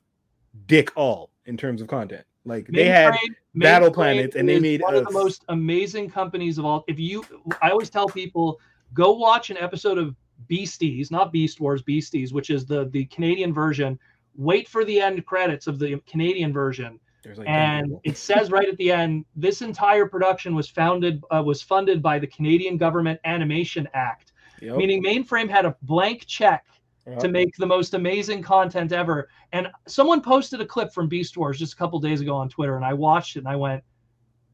[0.65, 2.26] Dick All in terms of content.
[2.44, 3.15] Like Mainframe, they had
[3.56, 6.84] Battle Planets, and they made one of the most amazing companies of all.
[6.90, 7.24] If you,
[7.61, 8.60] I always tell people,
[8.94, 10.14] go watch an episode of
[10.49, 13.98] Beasties, not Beast Wars, Beasties, which is the the Canadian version.
[14.36, 16.99] Wait for the end credits of the Canadian version.
[17.26, 21.62] Like and it says right at the end, this entire production was founded uh, was
[21.62, 24.78] funded by the Canadian Government Animation Act, yep.
[24.78, 26.66] meaning Mainframe had a blank check
[27.08, 27.20] yep.
[27.20, 29.30] to make the most amazing content ever.
[29.52, 32.76] And someone posted a clip from Beast Wars just a couple days ago on Twitter,
[32.76, 33.84] and I watched it and I went,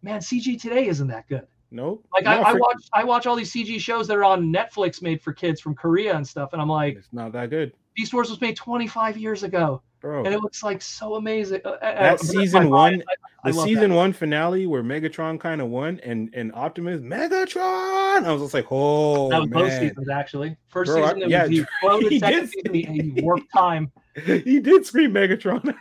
[0.02, 2.04] "Man, CG today isn't that good." Nope.
[2.12, 5.22] Like I, I watch I watch all these CG shows that are on Netflix made
[5.22, 7.74] for kids from Korea and stuff, and I'm like, it's not that good.
[7.96, 10.24] Beast Wars was made 25 years ago, Bro.
[10.26, 11.62] and it looks like so amazing.
[11.64, 13.04] That season one,
[13.44, 13.96] I, I the season that.
[13.96, 18.24] one finale where Megatron kind of won, and and Optimus Megatron.
[18.24, 19.64] I was just like, oh, that was man.
[19.64, 20.56] both seasons actually.
[20.70, 22.12] First Bro, season, I, yeah, he floated.
[22.12, 23.92] He second season, he warped time.
[24.26, 25.76] he did scream Megatron.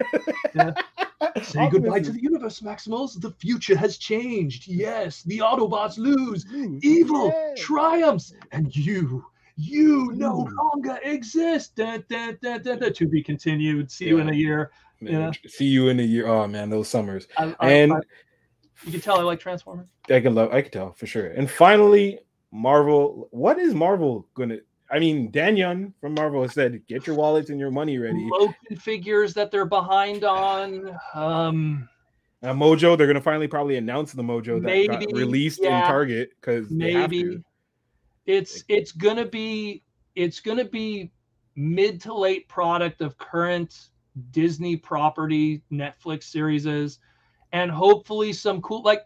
[0.54, 0.72] yeah.
[1.42, 3.20] Say goodbye to the universe, Maximals.
[3.20, 4.66] The future has changed.
[4.66, 6.46] Yes, the Autobots lose.
[6.82, 7.54] Evil yeah.
[7.56, 9.24] triumphs, and you,
[9.58, 11.74] you no longer exist.
[11.74, 12.58] Da, da, da,
[12.90, 13.90] to be continued.
[13.90, 14.10] See yeah.
[14.10, 14.70] you in a year.
[15.00, 15.50] Man, yeah.
[15.50, 16.28] See you in a year.
[16.28, 17.26] Oh man, those summers.
[17.36, 17.98] I, I, and I,
[18.84, 19.88] you can tell I like Transformers.
[20.08, 20.52] I can love.
[20.52, 21.26] I can tell for sure.
[21.26, 22.20] And finally,
[22.52, 23.28] Marvel.
[23.32, 24.58] What is Marvel gonna?
[24.90, 28.28] I mean, Dan Young from Marvel has said, "Get your wallets and your money ready."
[28.30, 30.96] Logan figures that they're behind on.
[31.14, 31.88] Um,
[32.44, 35.86] uh, Mojo, they're gonna finally probably announce the Mojo that maybe, got released yeah, in
[35.88, 37.42] Target because maybe
[38.28, 39.82] it's it's gonna be
[40.14, 41.10] it's gonna be
[41.56, 43.88] mid to late product of current
[44.30, 46.98] Disney property, Netflix series, is,
[47.52, 49.02] and hopefully some cool like.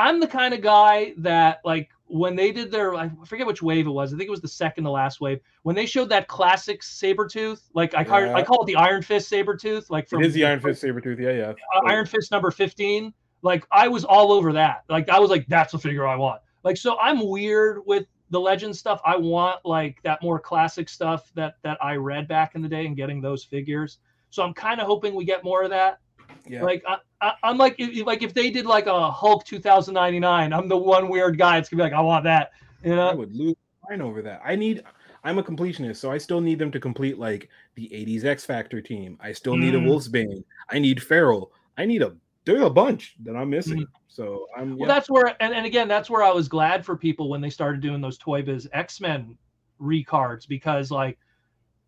[0.00, 3.88] I'm the kind of guy that like when they did their I forget which wave
[3.88, 4.14] it was.
[4.14, 5.40] I think it was the second to last wave.
[5.62, 8.32] When they showed that classic Sabretooth, like I call, yeah.
[8.32, 9.90] I call it the Iron Fist Sabretooth.
[9.90, 11.18] Like from, it is the Iron Fist Sabretooth.
[11.18, 11.52] Yeah, yeah.
[11.74, 13.12] Uh, Iron Fist number 15.
[13.42, 14.84] Like I was all over that.
[14.88, 16.42] Like I was like, that's the figure I want.
[16.62, 19.00] Like so I'm weird with the legend stuff.
[19.04, 22.86] I want like that more classic stuff that that I read back in the day
[22.86, 23.98] and getting those figures.
[24.30, 26.00] So I'm kind of hoping we get more of that.
[26.46, 26.62] Yeah.
[26.62, 30.68] Like I, I, am like if, like if they did like a Hulk 2099, I'm
[30.68, 31.58] the one weird guy.
[31.58, 32.52] It's gonna be like I want that.
[32.84, 33.56] You know, I would lose
[33.88, 34.40] mine over that.
[34.44, 34.82] I need.
[35.24, 38.80] I'm a completionist, so I still need them to complete like the 80s X Factor
[38.80, 39.18] team.
[39.20, 39.84] I still need mm.
[39.84, 40.44] a Wolfsbane.
[40.70, 41.52] I need Feral.
[41.76, 42.14] I need a
[42.48, 43.80] there's a bunch that I'm missing.
[43.80, 43.86] Mm.
[44.08, 44.88] So I'm well.
[44.88, 47.80] That's where and, and again, that's where I was glad for people when they started
[47.80, 49.36] doing those Toy Biz X Men
[49.80, 51.18] recards because like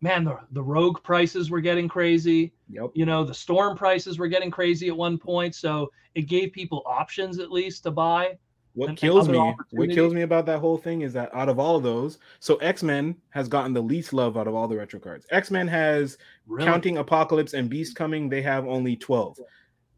[0.01, 2.53] man, the, the rogue prices were getting crazy.
[2.69, 2.91] Yep.
[2.95, 5.53] You know, the storm prices were getting crazy at one point.
[5.53, 8.37] So it gave people options at least to buy.
[8.73, 11.49] What and, kills and me, what kills me about that whole thing is that out
[11.49, 14.67] of all of those, so X Men has gotten the least love out of all
[14.67, 15.27] the retro cards.
[15.29, 16.17] X Men has,
[16.47, 16.65] really?
[16.65, 19.39] counting Apocalypse and Beast coming, they have only 12.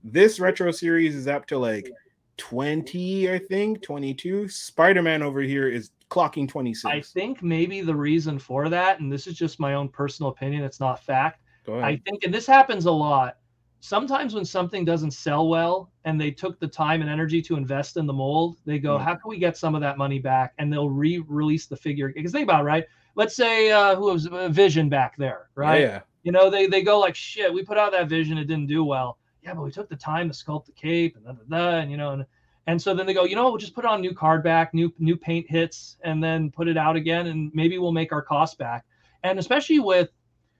[0.03, 1.89] This retro series is up to like
[2.37, 4.49] 20, I think, 22.
[4.49, 6.85] Spider Man over here is clocking 26.
[6.85, 10.63] I think maybe the reason for that, and this is just my own personal opinion,
[10.63, 11.41] it's not fact.
[11.69, 13.37] I think, and this happens a lot.
[13.79, 17.95] Sometimes when something doesn't sell well and they took the time and energy to invest
[17.95, 19.01] in the mold, they go, mm.
[19.01, 20.53] How can we get some of that money back?
[20.57, 22.11] And they'll re release the figure.
[22.13, 22.85] Because think about it, right?
[23.15, 25.81] Let's say uh, who was uh, Vision back there, right?
[25.81, 25.99] Yeah, yeah.
[26.23, 28.83] You know, they, they go like, Shit, we put out that vision, it didn't do
[28.83, 29.17] well.
[29.43, 31.91] Yeah, but we took the time to sculpt the cape and da, da, da, and
[31.91, 32.25] you know, and
[32.65, 34.93] and so then they go, you know, we'll just put on new card back, new
[34.97, 38.57] new paint hits, and then put it out again, and maybe we'll make our cost
[38.57, 38.85] back.
[39.23, 40.09] And especially with,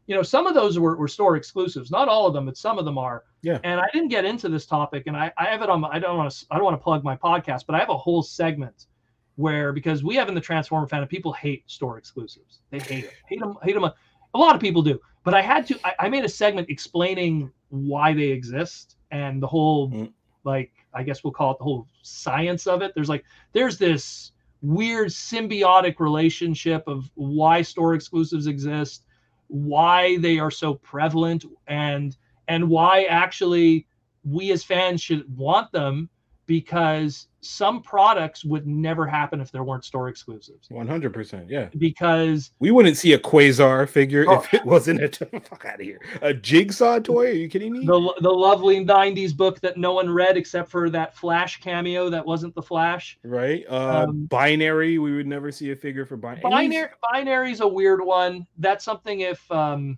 [0.08, 2.78] you know, some of those were, were store exclusives, not all of them, but some
[2.78, 3.24] of them are.
[3.42, 3.60] Yeah.
[3.64, 5.84] And I didn't get into this topic, and I, I have it on.
[5.86, 6.46] I don't want to.
[6.52, 8.88] I don't want to plug my podcast, but I have a whole segment
[9.36, 12.60] where because we have in the Transformer fan, people hate store exclusives.
[12.70, 13.92] They hate them, hate them, hate them.
[14.34, 15.80] A lot of people do, but I had to.
[15.84, 20.12] I, I made a segment explaining why they exist and the whole mm.
[20.44, 22.94] like I guess we'll call it the whole science of it.
[22.96, 23.24] There's like
[23.54, 24.32] there's this
[24.62, 29.06] weird symbiotic relationship of why store exclusives exist,
[29.48, 32.16] why they are so prevalent, and
[32.48, 33.88] and why actually
[34.24, 36.10] we as fans should want them
[36.46, 40.68] because some products would never happen if there weren't store exclusives.
[40.70, 41.50] 100%.
[41.50, 41.70] Yeah.
[41.78, 44.40] Because we wouldn't see a Quasar figure oh.
[44.40, 45.10] if it wasn't a
[45.42, 46.00] fuck out of here.
[46.22, 47.28] A jigsaw toy?
[47.28, 47.86] Are you kidding me?
[47.86, 52.26] The, the lovely 90s book that no one read except for that Flash cameo that
[52.26, 53.20] wasn't the Flash.
[53.24, 53.66] Right.
[53.70, 56.42] Uh, um, binary, we would never see a figure for binary.
[56.42, 58.48] Binary binary's a weird one.
[58.58, 59.98] That's something if um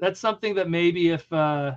[0.00, 1.74] that's something that maybe if uh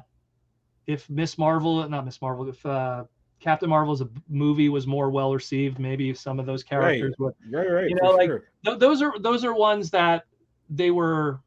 [0.87, 3.05] if Miss Marvel, not Miss Marvel, if uh
[3.41, 7.19] Captain Marvel as a movie was more well received, maybe some of those characters right.
[7.19, 7.34] would.
[7.49, 7.89] Right, right.
[7.89, 8.43] You know, like sure.
[8.63, 10.26] th- those are those are ones that
[10.69, 11.41] they were,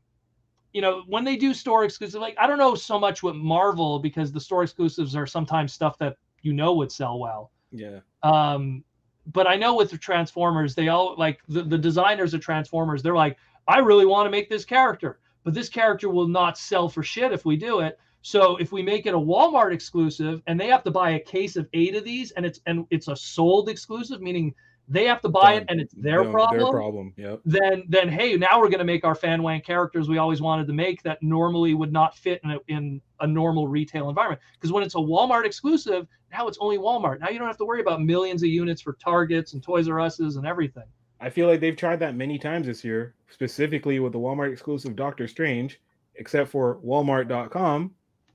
[0.73, 2.21] you know, when they do store exclusive.
[2.21, 5.97] Like I don't know so much with Marvel because the store exclusives are sometimes stuff
[5.99, 7.53] that you know would sell well.
[7.71, 8.01] Yeah.
[8.23, 8.85] Um,
[9.33, 13.03] but I know with the Transformers, they all like the, the designers of Transformers.
[13.03, 13.39] They're like,
[13.69, 17.33] I really want to make this character, but this character will not sell for shit
[17.33, 17.99] if we do it.
[18.27, 21.57] So if we make it a Walmart exclusive and they have to buy a case
[21.57, 24.55] of eight of these and it's and it's a sold exclusive, meaning
[24.89, 26.59] they have to buy it and it's their problem.
[26.59, 27.13] Their problem.
[27.19, 27.41] Yep.
[27.45, 30.67] Then then hey, now we're going to make our fan wang characters we always wanted
[30.69, 34.41] to make that normally would not fit in a, in a normal retail environment.
[34.55, 37.21] Because when it's a Walmart exclusive, now it's only Walmart.
[37.21, 40.01] Now you don't have to worry about millions of units for Targets and Toys R
[40.01, 40.85] Us's and everything.
[41.21, 44.97] I feel like they've tried that many times this year, specifically with the Walmart exclusive
[44.97, 45.79] Doctor Strange,
[46.15, 47.91] except for Walmart.com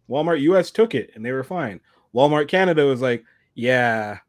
[0.10, 1.80] Walmart US took it and they were fine.
[2.14, 3.23] Walmart Canada was like,
[3.56, 4.19] yeah,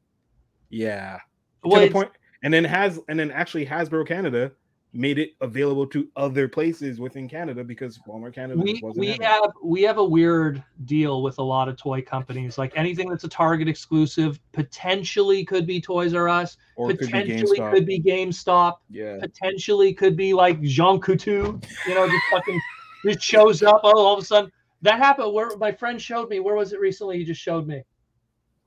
[0.68, 1.18] yeah.
[1.64, 2.10] Well, to the point,
[2.42, 4.52] and then has and then actually Hasbro Canada
[4.92, 9.82] made it available to other places within Canada because Walmart Canada we, we have we
[9.82, 12.58] have a weird deal with a lot of toy companies.
[12.58, 17.86] Like anything that's a Target exclusive potentially could be Toys R Us, or potentially could
[17.86, 22.60] be, could be GameStop, yeah, potentially could be like Jean Coutu, you know, just fucking
[23.04, 23.80] just shows up.
[23.84, 24.50] Oh, all of a sudden,
[24.82, 26.40] that happened where my friend showed me.
[26.40, 27.18] Where was it recently?
[27.18, 27.82] He just showed me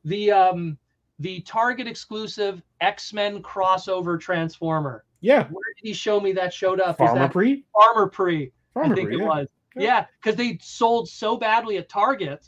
[0.06, 0.77] the um
[1.19, 5.06] the Target exclusive X Men crossover Transformer.
[5.22, 5.44] Yeah.
[5.44, 6.98] Where did he show me that showed up?
[6.98, 7.64] Pharmaprix.
[7.73, 8.52] Farmer Pre.
[8.73, 9.27] Farmer I think Pre, it yeah.
[9.27, 9.48] was.
[9.76, 12.45] Yeah, because yeah, they sold so badly at Target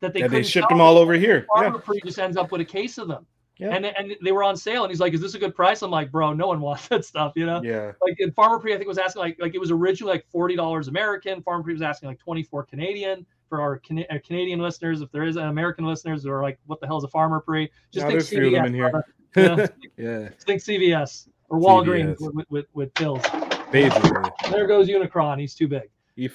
[0.00, 1.46] that they yeah, they shipped them all over here.
[1.54, 1.82] Farmer yeah.
[1.84, 3.26] Pre just ends up with a case of them.
[3.60, 3.74] Yeah.
[3.74, 5.90] And and they were on sale, and he's like, "Is this a good price?" I'm
[5.90, 7.92] like, "Bro, no one wants that stuff, you know." Yeah.
[8.00, 10.88] Like in Pre, I think was asking like like it was originally like forty dollars
[10.88, 11.42] American.
[11.42, 15.02] Pharmaprix was asking like twenty four Canadian for our Can- uh, Canadian listeners.
[15.02, 17.68] If there is an American listeners who are like, "What the hell is a Pharmaprix?"
[17.92, 18.66] Just no, think CVS.
[18.66, 19.04] In here.
[19.36, 19.68] You know?
[19.96, 20.28] yeah.
[20.30, 22.34] Just think CVS or Walgreens CVS.
[22.34, 23.22] with, with with pills.
[23.70, 24.28] Basically.
[24.50, 25.38] There goes Unicron.
[25.38, 25.88] He's too big.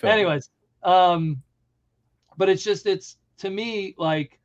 [0.03, 0.49] Anyways,
[0.83, 1.41] um,
[2.37, 4.39] but it's just it's to me like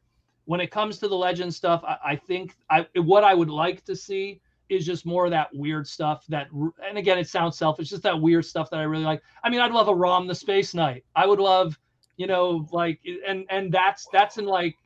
[0.45, 3.85] when it comes to the legend stuff, I, I think I what I would like
[3.85, 6.49] to see is just more of that weird stuff that
[6.89, 9.21] and again it sounds selfish just that weird stuff that i really like.
[9.43, 11.05] I mean i'd love a rom the space knight.
[11.17, 11.79] I would love
[12.17, 14.77] you know like and and that's that's in like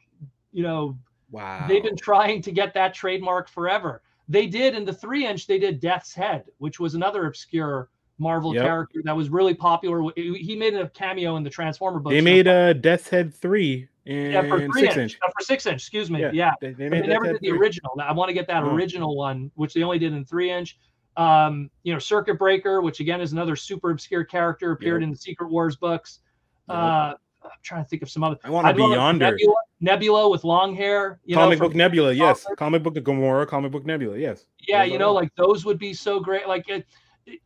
[0.52, 0.98] you know
[1.30, 1.66] wow.
[1.68, 4.02] they've been trying to get that trademark forever.
[4.26, 8.54] They did in the three inch they did death's head which was another obscure marvel
[8.54, 8.64] yep.
[8.64, 12.46] character that was really popular he made a cameo in the transformer book they made
[12.46, 15.18] a uh, death's head 3 yeah, for three six inch, inch.
[15.22, 16.20] Uh, for six inch, excuse me.
[16.20, 16.52] Yeah, yeah.
[16.60, 17.58] They, they, they never did the three.
[17.58, 17.96] original.
[18.00, 18.74] I want to get that oh.
[18.74, 20.78] original one, which they only did in three inch.
[21.16, 25.06] Um, you know, Circuit Breaker, which again is another super obscure character, appeared yep.
[25.06, 26.20] in the Secret Wars books.
[26.68, 26.76] Yep.
[26.76, 27.14] Uh,
[27.44, 28.36] I'm trying to think of some other.
[28.44, 29.30] I want to be yonder.
[29.30, 31.20] Nebula, Nebula, with long hair.
[31.24, 32.44] You comic know, book Nebula, yes.
[32.58, 34.46] Comic book of Gamora, comic book Nebula, yes.
[34.66, 36.48] Yeah, you know, like those would be so great.
[36.48, 36.86] Like it,
[37.26, 37.40] it,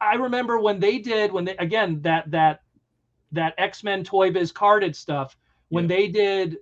[0.00, 2.62] I remember when they did when they again that that
[3.32, 5.36] that X Men Toy Biz carded stuff
[5.68, 5.96] when yeah.
[5.96, 6.58] they did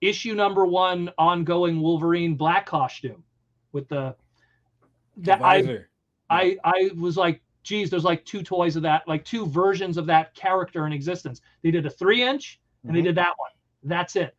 [0.00, 3.22] issue number one ongoing Wolverine black costume
[3.72, 4.14] with the
[5.18, 5.84] that I
[6.30, 10.06] I I was like, geez, there's like two toys of that, like two versions of
[10.06, 11.40] that character in existence.
[11.62, 12.96] They did a three inch and mm-hmm.
[12.96, 13.50] they did that one.
[13.82, 14.34] That's it.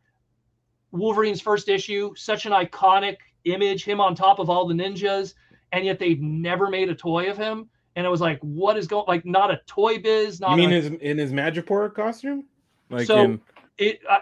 [0.92, 5.34] Wolverine's first issue, such an iconic image, him on top of all the ninjas,
[5.72, 7.70] and yet they've never made a toy of him.
[7.98, 10.70] And it was like, what is going like not a toy biz, not You mean
[10.70, 12.46] a, his in his Madripoor costume?
[12.92, 13.42] Like so in
[13.80, 14.20] it I,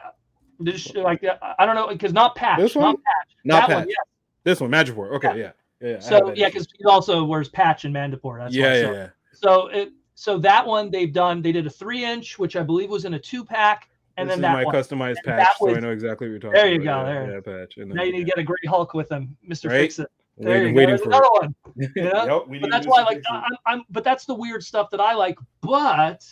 [0.62, 1.22] this like
[1.60, 2.58] I don't know because not patch.
[2.58, 3.36] This one, not patch.
[3.44, 3.78] Not that patch.
[3.80, 3.98] One, yes.
[4.46, 5.12] This one, Madripoor.
[5.18, 5.90] Okay, yeah, yeah.
[5.90, 8.40] yeah so yeah, because he also wears patch and Madripoor.
[8.40, 8.76] That's yeah, why.
[8.76, 9.10] yeah, so, yeah.
[9.34, 11.42] So it so that one they've done.
[11.42, 13.90] They did a three inch, which I believe was in a two pack.
[14.16, 14.74] And this then that my one.
[14.74, 17.08] customized and patch, was, so I know exactly what you're talking there you about.
[17.08, 17.34] Go, yeah, there.
[17.34, 17.78] Yeah, patch.
[17.78, 19.82] Now you need to get a great Hulk with him, Mister right?
[19.82, 20.10] Fix It.
[20.38, 21.04] There waiting, you waiting go.
[21.04, 21.42] another it.
[21.42, 21.56] one.
[21.96, 22.46] You know?
[22.50, 25.38] yep, but that's why, like, I'm, I'm, but that's the weird stuff that I like.
[25.62, 26.26] But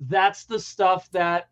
[0.00, 1.48] that's the stuff that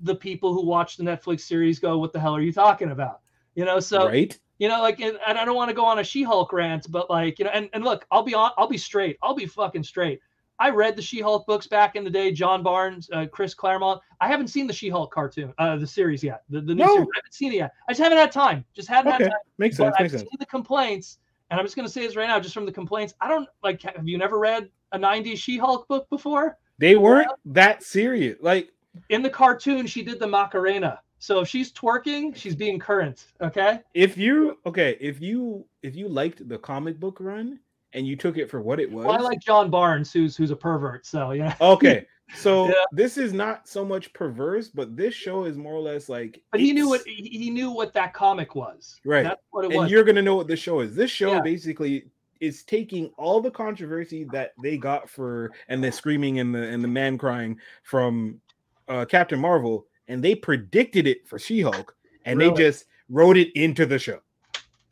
[0.00, 3.20] the people who watch the Netflix series go, "What the hell are you talking about?"
[3.54, 4.38] You know, so right.
[4.58, 7.08] You know, like, and, and I don't want to go on a She-Hulk rant, but
[7.08, 9.84] like, you know, and, and look, I'll be on, I'll be straight, I'll be fucking
[9.84, 10.20] straight.
[10.58, 12.32] I read the She-Hulk books back in the day.
[12.32, 14.00] John Barnes, uh, Chris Claremont.
[14.20, 16.42] I haven't seen the She-Hulk cartoon, uh, the series yet.
[16.48, 16.94] The, the new no.
[16.94, 17.08] series.
[17.14, 17.72] I haven't seen it yet.
[17.88, 18.64] I just haven't had time.
[18.74, 19.24] Just haven't okay.
[19.24, 19.40] had time.
[19.58, 19.94] Makes sense.
[19.96, 20.30] But makes I've sense.
[20.30, 21.18] seen the complaints,
[21.50, 23.14] and I'm just gonna say this right now, just from the complaints.
[23.20, 23.82] I don't like.
[23.82, 26.58] Have you never read a '90s She-Hulk book before?
[26.78, 28.36] They weren't that serious.
[28.40, 28.70] Like
[29.08, 31.00] in the cartoon, she did the Macarena.
[31.18, 33.26] So if she's twerking, she's being current.
[33.40, 33.80] Okay.
[33.94, 37.58] If you okay, if you if you liked the comic book run
[37.92, 40.50] and you took it for what it was, well, I like John Barnes, who's who's
[40.50, 41.06] a pervert.
[41.06, 41.54] So yeah.
[41.60, 42.06] Okay.
[42.34, 42.74] So yeah.
[42.92, 46.42] this is not so much perverse, but this show is more or less like.
[46.52, 49.00] But he knew what he knew what that comic was.
[49.02, 49.22] Right.
[49.22, 49.90] That's what it and was.
[49.90, 50.94] you're gonna know what this show is.
[50.94, 51.40] This show yeah.
[51.40, 52.04] basically
[52.40, 56.84] is taking all the controversy that they got for and the screaming and the and
[56.84, 58.40] the man crying from
[58.88, 62.50] uh, Captain Marvel, and they predicted it for She Hulk, and really?
[62.50, 64.20] they just wrote it into the show,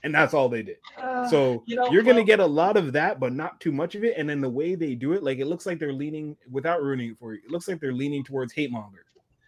[0.03, 0.77] and that's all they did.
[1.01, 3.95] Uh, so you know, you're gonna get a lot of that, but not too much
[3.95, 4.17] of it.
[4.17, 7.11] And then the way they do it, like it looks like they're leaning without ruining
[7.11, 7.41] it for you.
[7.45, 9.07] It looks like they're leaning towards hate monger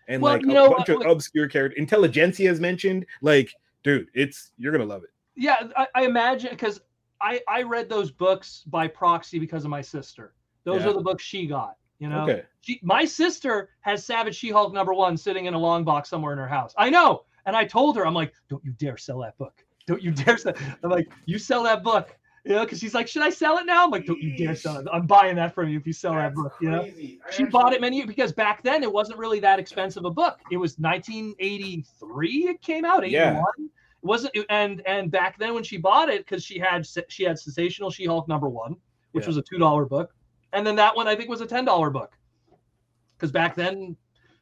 [0.09, 1.79] and well, like a know, bunch of obscure characters.
[1.79, 3.07] Intelligentsia is mentioned.
[3.23, 3.53] Like,
[3.85, 5.11] dude, it's you're gonna love it.
[5.37, 6.81] Yeah, I, I imagine because
[7.21, 10.35] I I read those books by proxy because of my sister.
[10.65, 10.91] Those yeah.
[10.91, 11.75] are the books she got.
[11.99, 12.43] You know, okay.
[12.61, 16.39] she, my sister has Savage She-Hulk number one sitting in a long box somewhere in
[16.39, 16.73] her house.
[16.79, 19.65] I know, and I told her, I'm like, don't you dare sell that book.
[19.89, 20.55] Don't you dare sell.
[20.83, 22.17] I'm like, you sell that book.
[22.45, 23.85] You know, because she's like, should I sell it now?
[23.85, 24.87] I'm like, don't you dare sell it.
[24.91, 26.55] I'm buying that from you if you sell That's that book.
[26.61, 27.47] You know, she actually...
[27.47, 30.39] bought it many years because back then it wasn't really that expensive a book.
[30.51, 32.29] It was 1983.
[32.49, 33.05] It came out.
[33.05, 33.11] 81.
[33.11, 33.43] Yeah.
[33.59, 33.71] It
[34.03, 37.91] wasn't, and and back then when she bought it, because she had she had Sensational
[37.91, 38.77] She-Hulk number one,
[39.13, 39.29] which yeah.
[39.29, 40.15] was a two dollar book
[40.53, 42.13] and then that one I think was a ten dollar book
[43.17, 43.97] because back then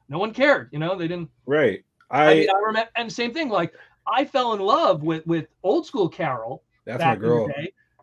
[0.09, 0.69] no one cared.
[0.73, 1.31] You know, they didn't.
[1.47, 1.85] Right.
[2.11, 3.49] I, I, mean, I remember, and same thing.
[3.49, 3.75] Like
[4.07, 6.63] I fell in love with with old school Carol.
[6.85, 7.49] That's my girl.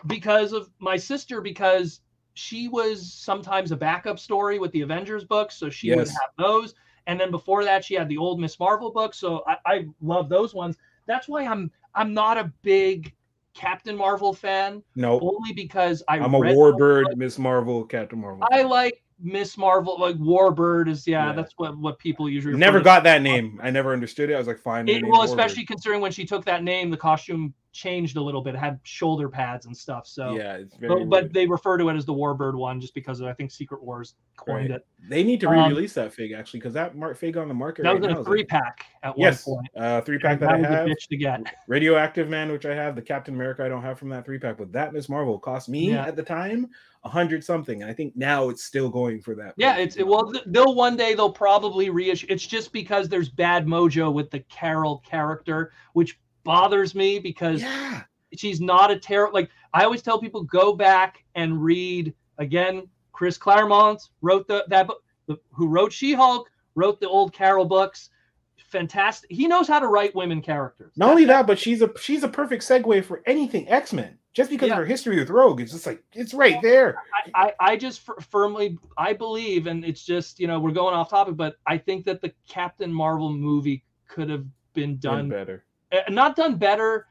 [0.08, 2.02] because of my sister, because
[2.34, 5.98] she was sometimes a backup story with the Avengers books, so she yes.
[5.98, 6.76] would have those.
[7.08, 10.30] And then before that, she had the old Miss Marvel books, so I, I love
[10.30, 10.78] those ones.
[11.06, 13.14] That's why I'm I'm not a big
[13.54, 14.82] Captain Marvel fan.
[14.96, 18.46] No, only because I I'm a Warbird, Miss Marvel, Captain Marvel.
[18.52, 22.82] I like Miss Marvel, like Warbird is yeah, yeah, that's what what people usually never
[22.82, 23.58] got that name.
[23.64, 24.36] I never understood it.
[24.36, 24.88] I was like, fine.
[24.90, 28.56] It, well, especially considering when she took that name, the costume changed a little bit.
[28.56, 30.08] It had shoulder pads and stuff.
[30.08, 31.06] So yeah, it's very.
[31.06, 33.52] But, but, they refer to it as the Warbird one just because of, I think
[33.52, 34.78] Secret Wars coined right.
[34.78, 34.88] it.
[35.10, 37.54] They need to um, re-release um, that fig actually because that mark fig on the
[37.54, 37.84] market.
[37.84, 39.70] That right was in a three pack at yes, one point.
[39.76, 40.88] Uh, three pack that, that I have.
[40.88, 41.42] to get.
[41.68, 42.96] Radioactive Man, which I have.
[42.96, 45.68] The Captain America I don't have from that three pack, but that Miss Marvel cost
[45.68, 46.06] me yeah.
[46.06, 46.70] at the time
[47.06, 49.54] a hundred something, and I think now it's still going for that.
[49.58, 52.28] Yeah, it's well, they'll one day they'll probably reissue.
[52.30, 58.04] It's just because there's bad mojo with the Carol character, which bothers me because yeah
[58.36, 62.88] she's not a terrible like I always tell people go back and read again.
[63.12, 68.10] Chris Claremont wrote the that book, the, who wrote She-Hulk, wrote the old Carol books.
[68.58, 69.32] Fantastic.
[69.32, 70.94] He knows how to write women characters.
[70.96, 74.18] Not only that, but she's a she's a perfect segue for anything X Men.
[74.34, 74.74] Just because yeah.
[74.74, 76.98] of her history with Rogue, it's just like it's right there.
[77.36, 80.96] I, I, I just f- firmly I believe, and it's just you know we're going
[80.96, 85.66] off topic, but I think that the Captain Marvel movie could have been done better.
[85.94, 87.08] Uh, not done better,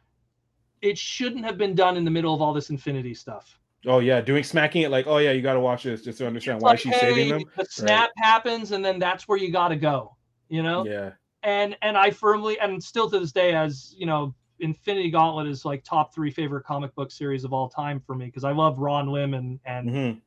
[0.80, 3.58] it shouldn't have been done in the middle of all this infinity stuff.
[3.86, 6.26] Oh yeah, doing smacking it like, oh yeah, you got to watch this just to
[6.26, 7.42] understand it's why like, she's hey, saving them.
[7.56, 8.24] The snap right.
[8.24, 10.16] happens, and then that's where you got to go.
[10.48, 10.86] You know.
[10.86, 11.12] Yeah.
[11.44, 15.64] And and I firmly and still to this day, as you know, Infinity Gauntlet is
[15.64, 18.78] like top three favorite comic book series of all time for me because I love
[18.78, 20.18] Ron Lim and and mm-hmm.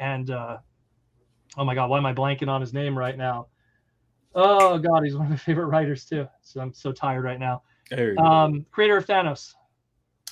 [0.00, 0.58] and uh,
[1.56, 3.46] oh my god, why am I blanking on his name right now?
[4.34, 6.26] Oh god, he's one of my favorite writers too.
[6.42, 7.62] So I'm so tired right now.
[8.18, 9.54] Um, creator of Thanos.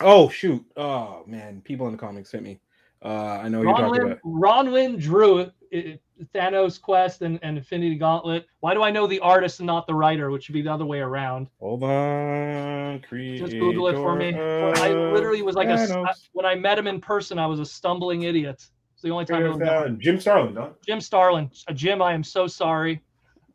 [0.00, 0.64] Oh shoot!
[0.76, 2.60] Oh man, people in the comics hit me.
[3.04, 4.18] Uh, I know you're talking about.
[4.24, 6.02] Ron Lim drew it, it,
[6.34, 8.46] Thanos Quest and, and Infinity Gauntlet.
[8.60, 10.86] Why do I know the artist and not the writer, which should be the other
[10.86, 11.48] way around?
[11.60, 13.46] Hold on, creator.
[13.46, 14.34] Just Google it for me.
[14.34, 15.90] I literally was like Thanos.
[15.90, 18.64] a when I met him in person, I was a stumbling idiot.
[18.92, 19.60] It's the only time.
[19.60, 20.74] Uh, Jim Starlin, no?
[20.86, 22.00] Jim Starlin, uh, Jim.
[22.00, 23.02] I am so sorry.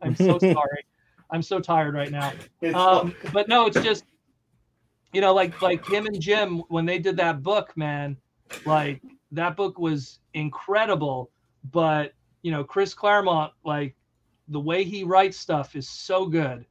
[0.01, 0.85] I'm so sorry.
[1.29, 2.33] I'm so tired right now.
[2.73, 4.03] Um, but no, it's just
[5.13, 8.17] you know, like like him and Jim when they did that book, man,
[8.65, 9.01] like
[9.31, 11.31] that book was incredible.
[11.71, 13.95] But you know, Chris Claremont, like
[14.47, 16.65] the way he writes stuff is so good,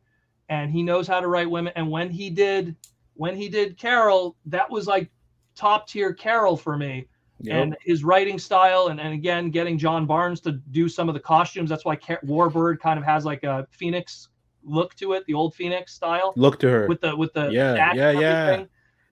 [0.48, 1.72] and he knows how to write women.
[1.76, 2.76] And when he did
[3.14, 5.10] when he did Carol, that was like
[5.54, 7.08] top tier Carol for me.
[7.40, 7.54] Yep.
[7.54, 11.20] And his writing style, and, and again, getting John Barnes to do some of the
[11.20, 11.68] costumes.
[11.68, 14.28] That's why Warbird kind of has like a Phoenix
[14.66, 16.32] look to it, the old Phoenix style.
[16.36, 18.64] Look to her with the with the yeah yeah yeah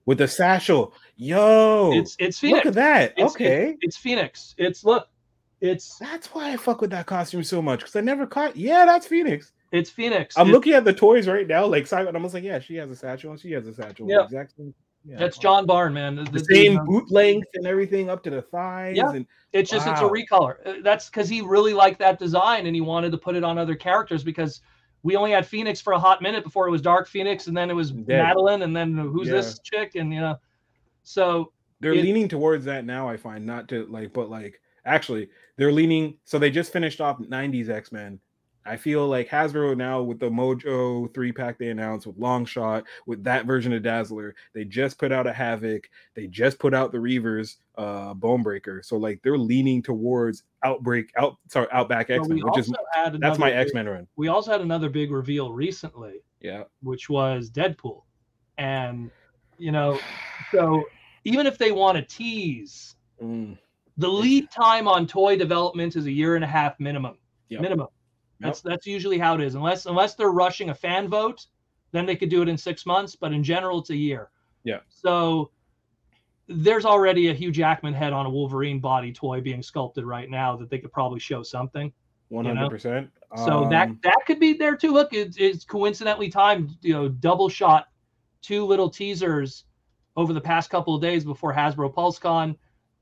[0.05, 0.93] with the satchel.
[1.17, 2.65] Yo, it's it's Phoenix.
[2.65, 3.13] Look at that.
[3.17, 4.55] It's, okay, it's, it's, Phoenix.
[4.57, 5.07] It's look,
[5.61, 8.55] It's that's why I fuck with that costume so much because I never caught.
[8.55, 9.51] Yeah, that's Phoenix.
[9.71, 10.37] It's Phoenix.
[10.37, 12.09] I'm it's, looking at the toys right now, like Simon.
[12.09, 14.07] I'm almost like, yeah, she has a satchel and she has a satchel.
[14.09, 14.73] Yeah, exactly.
[15.07, 16.15] Yeah, that's John Barn, man.
[16.15, 18.97] The, the, the same boot length and everything up to the thighs.
[18.97, 19.93] Yeah, and, it's just wow.
[19.93, 20.55] it's a recolor.
[20.65, 23.57] Uh, that's because he really liked that design and he wanted to put it on
[23.57, 24.61] other characters because
[25.05, 27.69] we only had Phoenix for a hot minute before it was Dark Phoenix and then
[27.69, 28.25] it was Dead.
[28.25, 29.35] Madelyne and then who's yeah.
[29.35, 30.35] this chick and you know,
[31.03, 33.07] so they're it, leaning towards that now.
[33.07, 36.17] I find not to like, but like actually they're leaning.
[36.25, 38.19] So they just finished off '90s X Men
[38.65, 43.23] I feel like Hasbro now with the Mojo three pack they announced with Longshot with
[43.23, 46.97] that version of Dazzler, they just put out a Havoc, they just put out the
[46.97, 48.83] Reavers uh Bonebreaker.
[48.83, 52.73] So like they're leaning towards Outbreak out sorry Outback X Men, which is
[53.19, 54.07] that's my X Men run.
[54.15, 58.01] We also had another big reveal recently, yeah, which was Deadpool,
[58.57, 59.11] and
[59.59, 59.99] you know,
[60.51, 60.83] so
[61.23, 63.57] even if they want to tease, mm.
[63.97, 67.17] the lead time on toy development is a year and a half minimum.
[67.49, 67.61] Yep.
[67.61, 67.87] Minimum.
[68.39, 68.71] That's yep.
[68.71, 69.55] that's usually how it is.
[69.55, 71.45] Unless unless they're rushing a fan vote,
[71.91, 73.15] then they could do it in six months.
[73.15, 74.29] But in general, it's a year.
[74.63, 74.79] Yeah.
[74.89, 75.51] So
[76.47, 80.55] there's already a Hugh Jackman head on a Wolverine body toy being sculpted right now
[80.57, 81.91] that they could probably show something.
[82.29, 83.09] One hundred percent.
[83.37, 84.91] So that um, that could be there too.
[84.91, 86.77] Look, it's, it's coincidentally timed.
[86.81, 87.87] You know, double shot,
[88.41, 89.65] two little teasers
[90.17, 92.55] over the past couple of days before Hasbro PulseCon.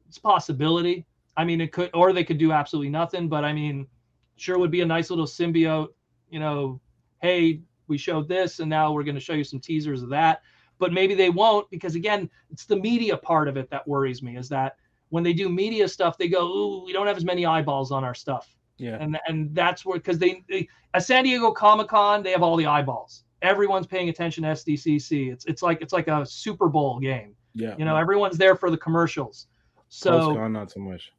[0.08, 1.06] It's a possibility.
[1.38, 3.30] I mean, it could, or they could do absolutely nothing.
[3.30, 3.88] But I mean,
[4.36, 5.90] sure would be a nice little symbiote,
[6.30, 6.80] you know,
[7.22, 10.42] hey, we showed this and now we're going to show you some teasers of that.
[10.80, 14.38] But maybe they won't because again, it's the media part of it that worries me
[14.38, 14.76] is that
[15.10, 18.04] when they do media stuff, they go, "Ooh, we don't have as many eyeballs on
[18.04, 18.98] our stuff." Yeah.
[19.00, 22.58] And and that's where because they, they at San Diego Comic Con, they have all
[22.58, 23.24] the eyeballs.
[23.44, 25.32] Everyone's paying attention to SDCC.
[25.32, 27.36] It's it's like it's like a Super Bowl game.
[27.54, 27.76] Yeah.
[27.78, 29.48] You know, everyone's there for the commercials.
[29.90, 31.14] So not so much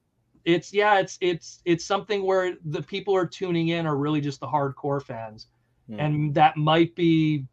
[0.45, 4.41] it's yeah, it's it's it's something where the people are tuning in are really just
[4.41, 5.49] the hardcore fans,
[5.91, 5.97] mm.
[5.99, 7.47] and that might be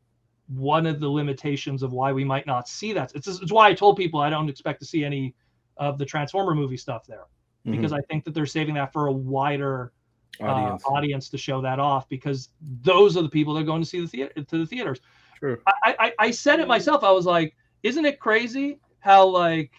[0.48, 3.14] one of the limitations of why we might not see that.
[3.16, 5.34] It's it's why I told people I don't expect to see any
[5.78, 7.26] of the Transformer movie stuff there
[7.66, 7.72] mm-hmm.
[7.76, 9.94] because I think that they're saving that for a wider
[10.42, 10.84] audience.
[10.86, 12.50] Uh, audience to show that off because
[12.82, 15.00] those are the people that are going to see the theater to the theaters.
[15.38, 15.58] True.
[15.68, 17.04] I, I I said it myself.
[17.04, 19.72] I was like, isn't it crazy how like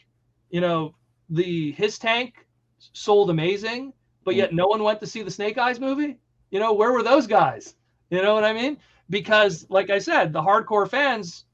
[0.50, 0.94] you know
[1.30, 2.46] the HISS Tank
[2.92, 3.92] sold amazing,
[4.24, 4.56] but yet hmm.
[4.56, 6.18] no one went to see the Snake Eyes movie.
[6.50, 7.74] You know, where were those guys?
[8.10, 8.76] You know what I mean?
[9.08, 11.44] Because, like I said, the hardcore fans,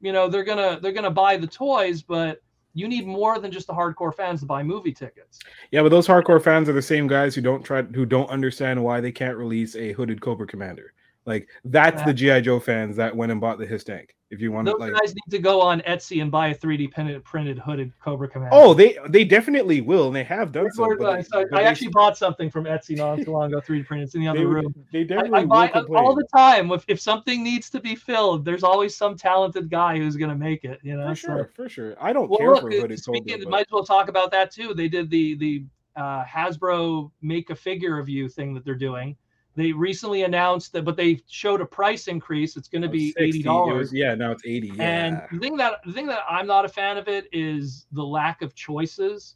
[0.00, 2.40] you know, they're gonna they're gonna buy the toys, but
[2.74, 5.38] you need more than just the hardcore fans to buy movie tickets.
[5.70, 8.82] Yeah, but those hardcore fans are the same guys who don't try who don't understand
[8.82, 10.92] why they can't release a hooded Cobra Commander.
[11.28, 14.14] Like that's the GI Joe fans that went and bought the HISS tank.
[14.30, 16.90] If you want, those like, guys need to go on Etsy and buy a 3D
[16.90, 18.54] printed, printed hooded Cobra Commander.
[18.54, 20.86] Oh, they they definitely will, and they have done so.
[20.98, 24.06] But, so but I actually bought something from Etsy not too long ago, 3D printed.
[24.06, 24.74] It's in the other they, room.
[24.90, 26.70] They definitely I, I buy all the time.
[26.72, 30.36] If if something needs to be filled, there's always some talented guy who's going to
[30.36, 30.80] make it.
[30.82, 31.96] You know, for sure, so, for sure.
[32.00, 33.50] I don't well, care look, for hooded speaking, Cobra.
[33.50, 34.72] Might as well talk about that too.
[34.72, 35.64] They did the the
[35.96, 39.16] uh, Hasbro make a figure of you thing that they're doing
[39.58, 42.56] they recently announced that, but they showed a price increase.
[42.56, 43.92] It's going to be eighty dollars.
[43.92, 44.68] Yeah, now it's eighty.
[44.68, 44.82] Yeah.
[44.82, 48.04] And the thing that the thing that I'm not a fan of it is the
[48.04, 49.34] lack of choices.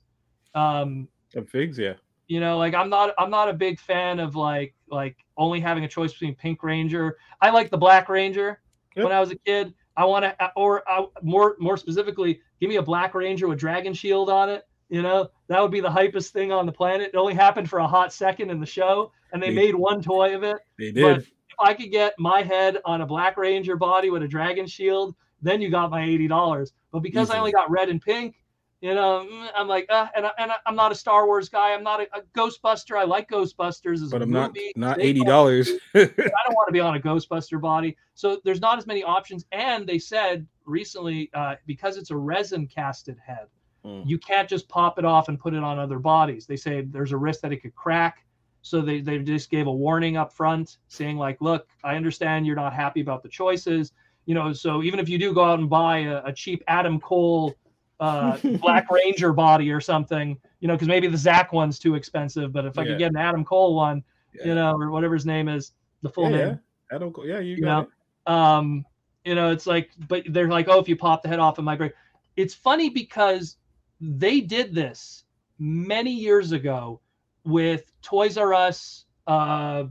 [0.54, 1.94] Um, of figs, yeah.
[2.28, 5.82] You know, like I'm not I'm not a big fan of like like only having
[5.82, 7.16] a choice between Pink Ranger.
[7.40, 8.60] I like the Black Ranger
[8.94, 9.04] yep.
[9.04, 9.74] when I was a kid.
[9.96, 13.92] I want to, or uh, more more specifically, give me a Black Ranger with Dragon
[13.92, 14.68] Shield on it.
[14.92, 17.12] You know, that would be the hypest thing on the planet.
[17.14, 20.02] It only happened for a hot second in the show, and they, they made one
[20.02, 20.58] toy of it.
[20.78, 21.02] They did.
[21.02, 24.66] But if I could get my head on a Black Ranger body with a dragon
[24.66, 26.74] shield, then you got my eighty dollars.
[26.90, 27.36] But because Easily.
[27.36, 28.36] I only got red and pink,
[28.82, 31.72] you know, mm, I'm like, uh, and, I, and I'm not a Star Wars guy.
[31.72, 32.98] I'm not a, a Ghostbuster.
[32.98, 34.72] I like Ghostbusters as but a I'm movie.
[34.76, 35.70] not not eighty dollars.
[35.94, 37.96] I don't want to be on a Ghostbuster body.
[38.12, 39.46] So there's not as many options.
[39.52, 43.46] And they said recently, uh, because it's a resin casted head,
[43.84, 44.02] mm.
[44.06, 46.46] you can't just pop it off and put it on other bodies.
[46.46, 48.24] They say there's a risk that it could crack.
[48.62, 52.56] So they, they just gave a warning up front saying, like, look, I understand you're
[52.56, 53.92] not happy about the choices.
[54.26, 57.00] You know, so even if you do go out and buy a, a cheap Adam
[57.00, 57.54] Cole
[57.98, 62.52] uh, Black Ranger body or something, you know, because maybe the Zach one's too expensive,
[62.52, 64.46] but if I could get an Adam Cole one, yeah.
[64.46, 65.72] you know, or whatever his name is,
[66.02, 66.48] the full yeah, name.
[66.90, 66.96] Yeah.
[66.96, 67.26] Adam Cole.
[67.26, 68.32] Yeah, you, you know, it.
[68.32, 68.84] um,
[69.24, 71.62] you know, it's like, but they're like, oh, if you pop the head off, it
[71.62, 71.92] might break.
[72.36, 73.56] It's funny because
[74.02, 75.24] they did this
[75.58, 77.00] many years ago
[77.44, 79.06] with Toys R Us.
[79.26, 79.84] Uh,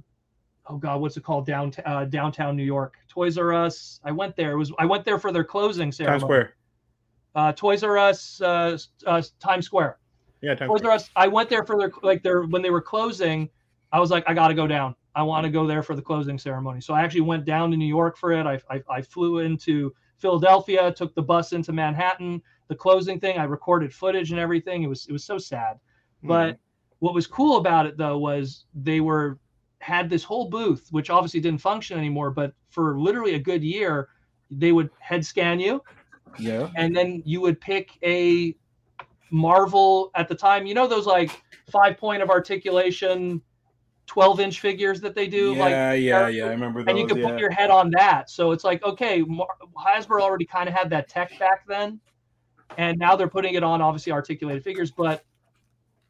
[0.67, 1.45] oh God, what's it called?
[1.45, 2.95] Downtown, uh, downtown New York.
[3.07, 4.01] Toys R Us.
[4.03, 4.51] I went there.
[4.51, 6.19] It was I went there for their closing ceremony.
[6.19, 6.53] Times Square.
[7.33, 8.77] Uh, Toys R Us, uh,
[9.07, 9.97] uh, Times Square.
[10.41, 11.09] Yeah, Toys R Us.
[11.15, 13.49] I went there for their like their when they were closing.
[13.93, 14.95] I was like, I got to go down.
[15.15, 16.79] I want to go there for the closing ceremony.
[16.81, 18.45] So I actually went down to New York for it.
[18.45, 22.41] I, I, I flew into Philadelphia, took the bus into Manhattan.
[22.71, 24.83] The closing thing, I recorded footage and everything.
[24.83, 25.77] It was it was so sad.
[26.23, 26.29] Mm.
[26.29, 26.57] But
[26.99, 29.39] what was cool about it though was they were
[29.79, 34.07] had this whole booth, which obviously didn't function anymore, but for literally a good year,
[34.49, 35.83] they would head scan you.
[36.39, 36.69] Yeah.
[36.77, 38.55] And then you would pick a
[39.31, 43.41] Marvel at the time, you know, those like five point of articulation
[44.05, 45.51] 12 inch figures that they do.
[45.55, 46.45] Yeah, like yeah, yeah.
[46.45, 47.31] I remember those, And you could yeah.
[47.31, 48.29] put your head on that.
[48.29, 51.99] So it's like, okay, Hasbro already kind of had that tech back then.
[52.77, 54.91] And now they're putting it on obviously articulated figures.
[54.91, 55.23] But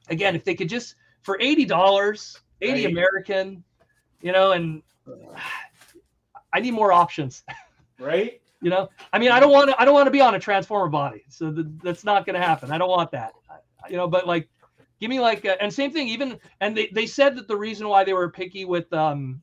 [0.10, 2.92] again, if they could just for $80, 80 right.
[2.92, 3.64] American,
[4.22, 4.82] you know, and
[6.54, 7.44] I need more options.
[8.00, 8.42] Right.
[8.64, 10.40] you know, I mean, I don't want to, I don't want to be on a
[10.40, 11.24] transformer body.
[11.30, 12.72] So the, that's not going to happen.
[12.72, 13.34] I don't want that,
[13.88, 14.50] you know, but like,
[15.02, 17.90] give me like a, and same thing even and they, they said that the reason
[17.90, 19.42] why they were picky with um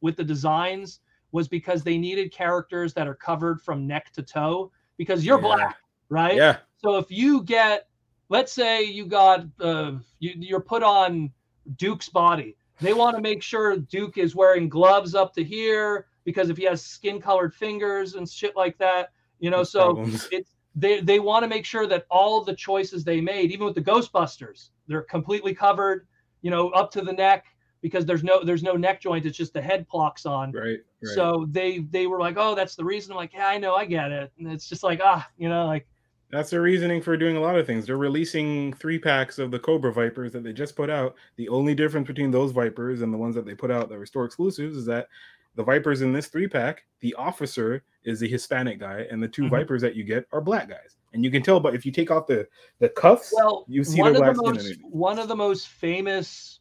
[0.00, 1.00] with the designs
[1.32, 5.56] was because they needed characters that are covered from neck to toe because you're yeah.
[5.56, 5.76] black
[6.10, 7.88] right yeah so if you get
[8.28, 11.30] let's say you got uh you, you're put on
[11.76, 16.50] duke's body they want to make sure duke is wearing gloves up to here because
[16.50, 20.28] if he has skin colored fingers and shit like that you know no so problems.
[20.30, 23.74] it's they they want to make sure that all the choices they made even with
[23.74, 26.06] the ghostbusters they're completely covered,
[26.42, 27.44] you know, up to the neck
[27.80, 29.24] because there's no there's no neck joint.
[29.24, 30.50] It's just the head blocks on.
[30.50, 31.14] Right, right.
[31.14, 33.12] So they they were like, oh, that's the reason.
[33.12, 34.32] I'm like, yeah, I know, I get it.
[34.38, 35.86] And it's just like, ah, you know, like.
[36.30, 37.86] That's their reasoning for doing a lot of things.
[37.86, 41.16] They're releasing three packs of the Cobra Vipers that they just put out.
[41.36, 44.06] The only difference between those Vipers and the ones that they put out that were
[44.06, 45.08] store exclusives is that
[45.56, 49.42] the Vipers in this three pack, the officer is a Hispanic guy, and the 2
[49.42, 49.56] mm-hmm.
[49.56, 51.60] Vipers that you get are black guys and you can tell.
[51.60, 52.46] But if you take off the
[52.78, 56.60] the cuffs, well, you see one the of the most one of the most famous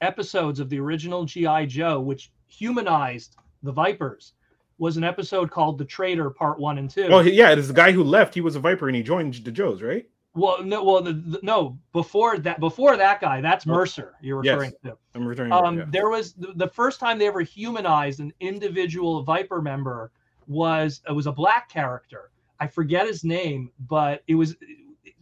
[0.00, 4.34] episodes of the original GI Joe, which humanized the Vipers,
[4.78, 7.08] was an episode called "The Traitor" Part One and Two.
[7.10, 8.34] Oh yeah, it is the guy who left.
[8.34, 10.08] He was a Viper and he joined the Joes, right?
[10.34, 11.78] Well, no, well, the, the, no.
[11.92, 13.70] Before that, before that guy, that's oh.
[13.70, 14.14] Mercer.
[14.20, 14.98] You're referring yes, to.
[15.14, 15.52] I'm referring.
[15.52, 15.88] Um, to, yeah.
[15.90, 20.12] there was the, the first time they ever humanized an individual Viper member
[20.46, 22.30] was it was a black character
[22.60, 24.56] I forget his name, but it was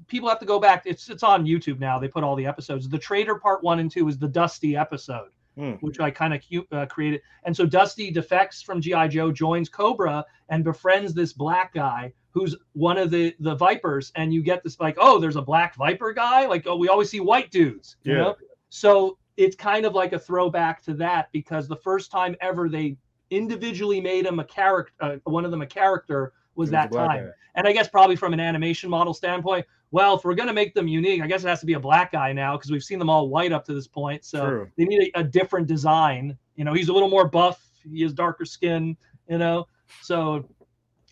[0.06, 0.84] people have to go back.
[0.86, 1.98] It's it's on YouTube now.
[1.98, 2.88] They put all the episodes.
[2.88, 5.28] The Traitor Part One and Two is the Dusty episode,
[5.58, 5.78] mm.
[5.80, 6.42] which I kind of
[6.72, 7.20] uh, created.
[7.44, 12.54] And so Dusty defects from GI Joe, joins Cobra, and befriends this black guy who's
[12.72, 14.12] one of the the Vipers.
[14.16, 16.46] And you get this like, oh, there's a black Viper guy.
[16.46, 18.18] Like, oh, we always see white dudes, you yeah.
[18.18, 18.36] know.
[18.68, 22.96] So it's kind of like a throwback to that because the first time ever they
[23.30, 27.26] individually made him a character, uh, one of them a character was, was that time.
[27.26, 27.30] Guy.
[27.54, 30.74] And I guess probably from an animation model standpoint, well, if we're going to make
[30.74, 32.98] them unique, I guess it has to be a black guy now because we've seen
[32.98, 34.24] them all white up to this point.
[34.24, 34.70] So True.
[34.76, 36.36] they need a, a, different design.
[36.56, 37.64] You know, he's a little more buff.
[37.90, 38.96] He has darker skin.
[39.28, 39.66] You know,
[40.02, 40.48] so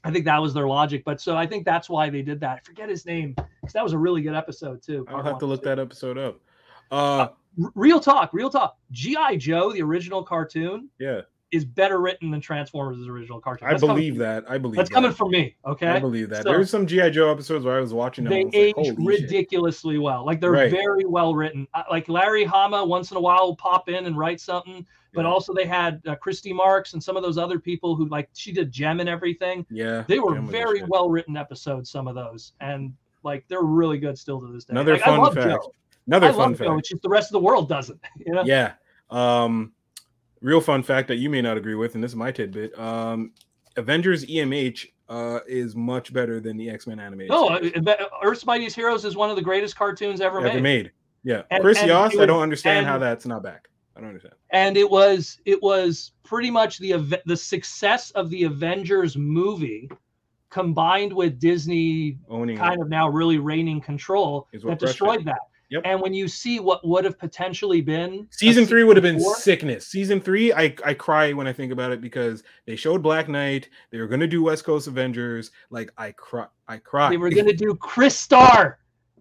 [0.05, 1.03] I think that was their logic.
[1.05, 2.59] But so I think that's why they did that.
[2.59, 5.07] I forget his name because that was a really good episode too.
[5.09, 6.41] I'll have to look that episode up.
[6.91, 7.29] Uh, uh,
[7.75, 8.77] real talk, real talk.
[8.93, 10.91] GI Joe, the original cartoon.
[10.99, 11.23] Yeah
[11.55, 13.69] is better written than Transformers' original cartoon.
[13.69, 14.45] That's I believe that.
[14.51, 14.95] I believe that's that.
[14.95, 15.55] coming from me.
[15.65, 16.43] Okay, I believe that.
[16.43, 18.25] So, There's some GI Joe episodes where I was watching.
[18.25, 20.03] Them, they age like, ridiculously shit.
[20.03, 20.27] well.
[20.27, 20.71] Like they're right.
[20.71, 21.69] very well written.
[21.89, 25.31] Like Larry Hama once in a while will pop in and write something, but yeah.
[25.31, 28.51] also they had uh, Christy Marx and some of those other people who like she
[28.51, 29.65] did Jem and everything.
[29.71, 31.89] Yeah, they were very well written episodes.
[31.89, 34.73] Some of those and like they're really good still to this day.
[34.73, 35.47] Another like, fun fact.
[35.47, 35.73] Joe.
[36.09, 36.69] Another I fun fact.
[36.69, 38.01] Joe, it's just the rest of the world doesn't.
[38.27, 38.43] You know?
[38.45, 38.73] Yeah.
[39.11, 39.73] Um,
[40.45, 42.79] real fun fact that you may not agree with, and this is my tidbit.
[42.79, 43.33] Um,
[43.77, 47.31] Avengers EMH uh, is much better than the X Men animated.
[47.31, 50.63] No, uh, Earth's Mightiest Heroes is one of the greatest cartoons ever, ever made.
[50.63, 50.93] made.
[51.25, 53.69] Yeah, and, Chris and Yost, I don't understand and, how that's not back.
[53.97, 54.35] I don't understand.
[54.51, 59.91] And it was it was pretty much the the success of the Avengers movie
[60.51, 62.83] combined with Disney owning kind it.
[62.83, 65.41] of now really reigning control that destroyed that.
[65.75, 65.83] Yep.
[65.87, 69.89] And when you see what would have potentially been season three would have been sickness.
[69.89, 73.69] Season three, I, I cry when I think about it because they showed Black Knight.
[73.91, 75.51] They were gonna do West Coast Avengers.
[75.71, 77.11] Like I cry, I cry.
[77.11, 78.77] They were gonna do Crystar.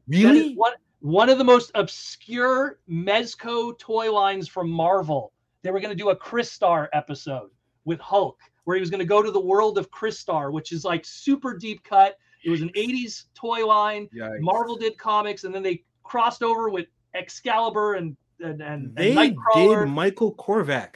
[0.07, 0.53] Really?
[0.53, 5.33] One one of the most obscure Remco toy lines from Marvel.
[5.63, 7.49] They were gonna do a Crystar episode
[7.85, 11.03] with Hulk, where he was gonna go to the world of Crystar, which is like
[11.03, 12.19] super deep cut.
[12.45, 14.07] It was an 80s toy line.
[14.13, 14.41] Yikes.
[14.41, 19.37] Marvel did comics, and then they crossed over with Excalibur and and, and they and
[19.53, 20.95] did Michael Korvac.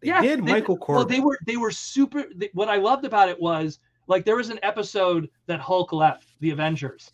[0.00, 0.96] They yeah, did they, Michael Korvac.
[0.96, 2.24] Well, they were they were super.
[2.34, 6.34] They, what I loved about it was like there was an episode that Hulk left
[6.40, 7.12] the Avengers,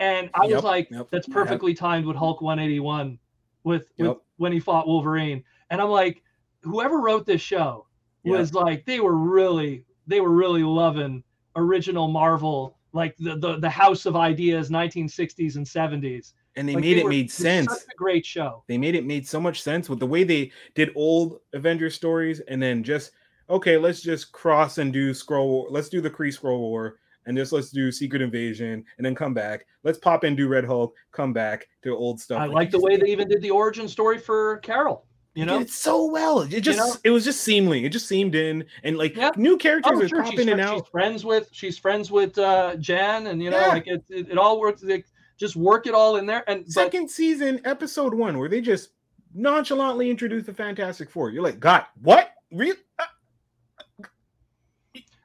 [0.00, 1.78] And I yep, was like, yep, that's perfectly yep.
[1.78, 3.18] timed with Hulk 181
[3.64, 5.42] with, with when he fought Wolverine.
[5.70, 6.22] And I'm like,
[6.62, 7.86] whoever wrote this show
[8.24, 11.22] was like, they were really, they were really loving
[11.56, 16.32] original Marvel, like the the, the House of Ideas, 1960s and 70s.
[16.56, 17.86] And they like made they it were, made sense.
[17.96, 18.64] Great show.
[18.66, 22.40] They made it made so much sense with the way they did old Avengers stories,
[22.40, 23.12] and then just
[23.48, 25.68] okay, let's just cross and do scroll.
[25.70, 26.98] Let's do the Kree Skrull War
[27.28, 29.66] and just let's do Secret Invasion and then come back.
[29.84, 32.40] Let's pop in do Red Hulk, come back to old stuff.
[32.40, 35.04] I like, like the way they even did the origin story for Carol.
[35.34, 36.40] You know, it's so well.
[36.40, 36.94] It just you know?
[37.04, 37.84] it was just seamly.
[37.84, 39.30] It just seemed in and like yeah.
[39.36, 40.22] new characters oh, are sure.
[40.22, 40.78] popping she's, in out.
[40.78, 43.68] She's friends with she's friends with uh Jan, and you know, yeah.
[43.68, 44.80] like it, it, it all works.
[44.80, 45.04] They
[45.38, 46.48] just work it all in there.
[46.48, 48.90] And second but, season, episode one, where they just
[49.34, 51.30] nonchalantly introduce the Fantastic Four.
[51.30, 52.32] You're like, God, what?
[52.52, 52.78] Really?
[52.98, 53.04] Uh,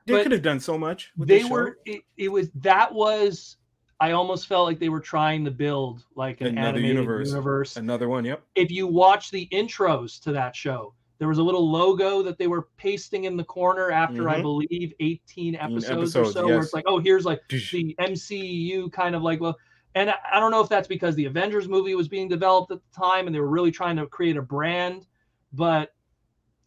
[0.06, 1.12] they could have done so much.
[1.18, 1.80] they were.
[1.86, 3.58] It, it, was that was.
[4.00, 7.30] I almost felt like they were trying to build like an Another animated universe.
[7.30, 7.78] universe.
[7.78, 8.26] Another one.
[8.26, 8.44] Yep.
[8.56, 12.48] If you watch the intros to that show, there was a little logo that they
[12.48, 14.40] were pasting in the corner after mm-hmm.
[14.40, 16.50] I believe 18 episodes, episodes or so, yes.
[16.50, 19.58] where it's like, oh, here's like the MCU kind of like well.
[19.96, 23.00] And I don't know if that's because the Avengers movie was being developed at the
[23.00, 25.06] time and they were really trying to create a brand,
[25.52, 25.94] but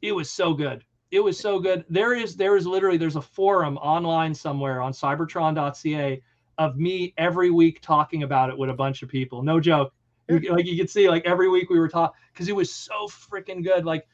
[0.01, 1.85] it was so good it was so good.
[1.89, 6.23] There is there is literally there's a forum online somewhere on cybertron.ca
[6.59, 9.43] of me every week talking about it with a bunch of people.
[9.43, 9.93] No joke.
[10.29, 13.63] like you could see, like every week we were talking because it was so freaking
[13.63, 13.85] good.
[13.85, 14.09] Like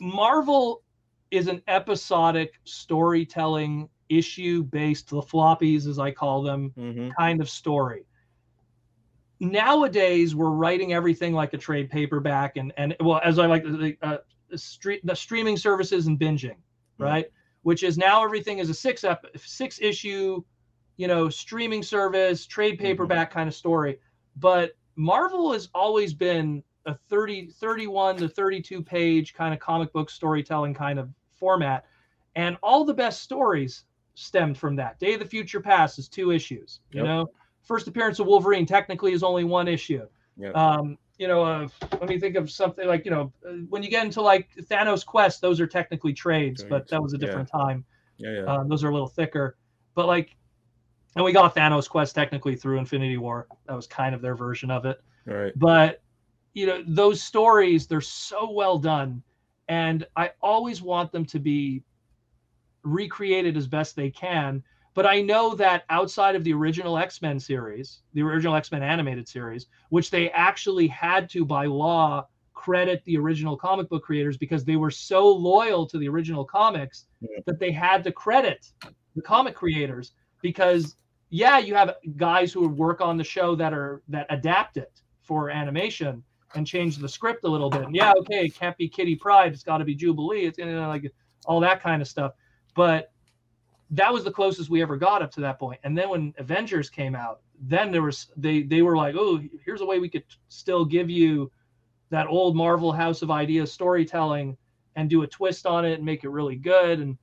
[0.00, 0.82] Marvel
[1.30, 7.10] is an episodic storytelling issue based the floppies as I call them mm-hmm.
[7.18, 8.04] kind of story.
[9.40, 13.64] Nowadays we're writing everything like a trade paperback and and well as I like
[14.02, 14.18] uh,
[14.50, 16.56] the, the streaming services and binging,
[16.98, 17.26] right?
[17.62, 20.42] Which is now everything is a six ep- six issue,
[20.96, 22.82] you know, streaming service, trade mm-hmm.
[22.82, 23.38] paperback mm-hmm.
[23.38, 23.98] kind of story.
[24.36, 30.10] But Marvel has always been a 30 31 to 32 page kind of comic book
[30.10, 31.86] storytelling kind of format
[32.36, 33.84] and all the best stories
[34.14, 34.98] stemmed from that.
[34.98, 37.06] Day of the Future Past is two issues, you yep.
[37.06, 37.26] know.
[37.64, 40.06] First appearance of Wolverine technically is only one issue.
[40.36, 40.56] Yep.
[40.56, 43.90] Um, you know, uh, let me think of something like, you know, uh, when you
[43.90, 46.70] get into like Thanos Quest, those are technically trades, trades.
[46.70, 47.60] but that was a different yeah.
[47.60, 47.84] time.
[48.18, 48.44] Yeah, yeah.
[48.44, 49.56] Um, those are a little thicker,
[49.94, 50.36] but like,
[51.16, 53.46] and we got Thanos Quest technically through Infinity War.
[53.66, 55.00] That was kind of their version of it.
[55.24, 55.52] Right.
[55.56, 56.02] But
[56.54, 59.22] you know, those stories they're so well done,
[59.68, 61.82] and I always want them to be
[62.82, 64.62] recreated as best they can
[64.94, 68.82] but I know that outside of the original X Men series, the original X Men
[68.82, 74.38] animated series, which they actually had to, by law, credit the original comic book creators
[74.38, 77.40] because they were so loyal to the original comics yeah.
[77.44, 78.70] that they had to credit
[79.16, 80.96] the comic creators because
[81.28, 85.50] yeah you have guys who work on the show that are that adapt it for
[85.50, 86.22] animation
[86.54, 87.82] and change the script a little bit.
[87.82, 89.52] And yeah okay it can't be kitty pryde.
[89.52, 90.46] It's got to be jubilee.
[90.46, 91.12] It's you know, like
[91.44, 92.32] all that kind of stuff.
[92.74, 93.12] But
[93.94, 95.80] that was the closest we ever got up to that point.
[95.84, 99.80] And then when Avengers came out, then there was they they were like, oh, here's
[99.80, 101.50] a way we could still give you
[102.10, 104.56] that old Marvel House of Ideas storytelling
[104.96, 107.00] and do a twist on it and make it really good.
[107.00, 107.16] And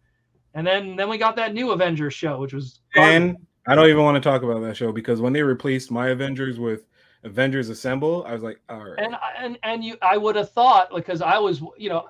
[0.53, 3.38] and then then we got that new Avengers show, which was and
[3.68, 6.57] I don't even want to talk about that show because when they replaced my Avengers
[6.57, 6.85] with
[7.23, 8.98] Avengers Assemble, I was like, all right.
[8.98, 12.07] And and and you, I would have thought because I was, you know,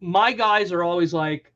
[0.00, 1.52] my guys are always like,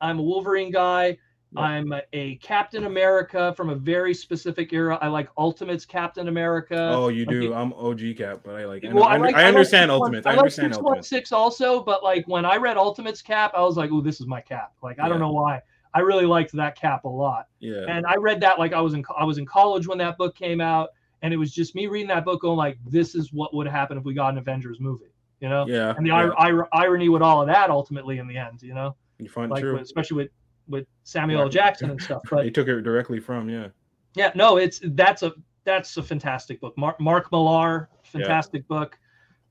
[0.00, 1.18] I'm a Wolverine guy.
[1.54, 4.98] I'm a Captain America from a very specific era.
[5.00, 6.90] I like Ultimates Captain America.
[6.92, 7.54] Oh, you do.
[7.54, 8.84] I'm OG Cap, but I like.
[8.84, 10.26] Well, I, like, I, understand I like Ultimates.
[10.26, 11.08] I, I understand like Ultimates.
[11.08, 14.26] Six also, but like when I read Ultimates Cap, I was like, "Oh, this is
[14.26, 15.08] my Cap." Like I yeah.
[15.08, 15.60] don't know why.
[15.94, 17.46] I really liked that Cap a lot.
[17.60, 17.86] Yeah.
[17.88, 20.34] And I read that like I was in I was in college when that book
[20.36, 20.90] came out,
[21.22, 23.96] and it was just me reading that book going like, "This is what would happen
[23.96, 25.66] if we got an Avengers movie." You know.
[25.66, 25.94] Yeah.
[25.96, 26.48] And the yeah.
[26.48, 28.96] Ir- irony with all of that ultimately in the end, you know.
[29.18, 29.78] You find like, true.
[29.78, 30.28] especially with
[30.68, 31.48] with Samuel L.
[31.48, 32.22] Jackson and stuff.
[32.30, 33.68] But they took it directly from yeah.
[34.14, 35.32] Yeah, no, it's that's a
[35.64, 36.76] that's a fantastic book.
[36.78, 38.78] Mark, Mark Millar, fantastic yeah.
[38.78, 38.98] book,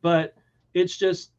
[0.02, 0.36] but
[0.74, 1.32] it's just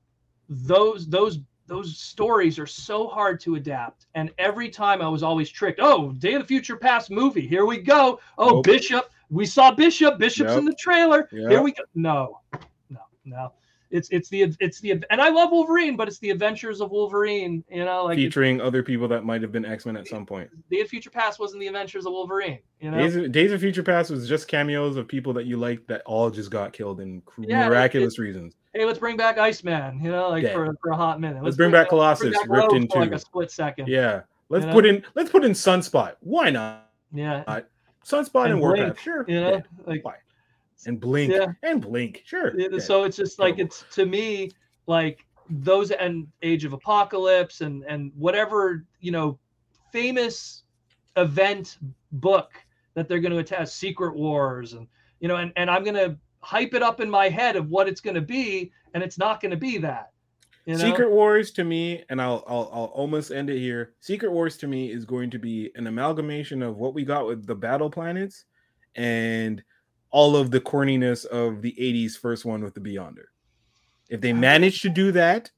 [0.48, 4.06] those those those stories are so hard to adapt.
[4.14, 5.80] And every time I was always tricked.
[5.82, 7.44] Oh, Day of the Future Past movie.
[7.44, 8.20] Here we go.
[8.38, 8.64] Oh, nope.
[8.64, 9.10] Bishop.
[9.30, 10.16] We saw Bishop.
[10.18, 10.58] Bishop's yep.
[10.60, 11.28] in the trailer.
[11.32, 11.50] Yep.
[11.50, 11.82] Here we go.
[11.96, 12.40] No,
[12.88, 13.52] no, no
[13.90, 17.64] it's it's the it's the and I love Wolverine, but it's the Adventures of Wolverine.
[17.70, 20.50] You know, like featuring other people that might have been X Men at some point.
[20.70, 22.58] Day of Future Past wasn't the Adventures of Wolverine.
[22.80, 25.56] You know, Days of, Days of Future Past was just cameos of people that you
[25.56, 28.54] liked that all just got killed in yeah, miraculous reasons.
[28.74, 30.00] Hey, let's bring back Iceman.
[30.02, 31.36] You know, like for, for a hot minute.
[31.36, 33.88] Let's, let's bring, bring, back Colossus back ripped into like a split second.
[33.88, 34.90] Yeah, let's put know?
[34.90, 36.16] in let's put in Sunspot.
[36.20, 36.90] Why not?
[37.12, 37.60] Yeah.
[38.04, 39.24] Sunspot and, and Warpath, sure.
[39.26, 39.60] You know, yeah.
[39.84, 40.16] like why?
[40.84, 41.46] And Blink, yeah.
[41.62, 42.58] and Blink, sure.
[42.58, 42.78] Yeah.
[42.78, 44.50] So it's just like it's to me
[44.86, 49.38] like those and Age of Apocalypse and and whatever you know
[49.92, 50.64] famous
[51.16, 51.78] event
[52.12, 52.52] book
[52.94, 54.86] that they're going to attach Secret Wars and
[55.20, 57.88] you know and and I'm going to hype it up in my head of what
[57.88, 60.10] it's going to be and it's not going to be that
[60.66, 60.84] you know?
[60.84, 63.94] Secret Wars to me, and I'll, I'll I'll almost end it here.
[64.00, 67.46] Secret Wars to me is going to be an amalgamation of what we got with
[67.46, 68.46] the Battle Planets
[68.96, 69.62] and
[70.10, 73.26] all of the corniness of the 80s first one with the Beyonder.
[74.08, 75.50] If they manage to do that,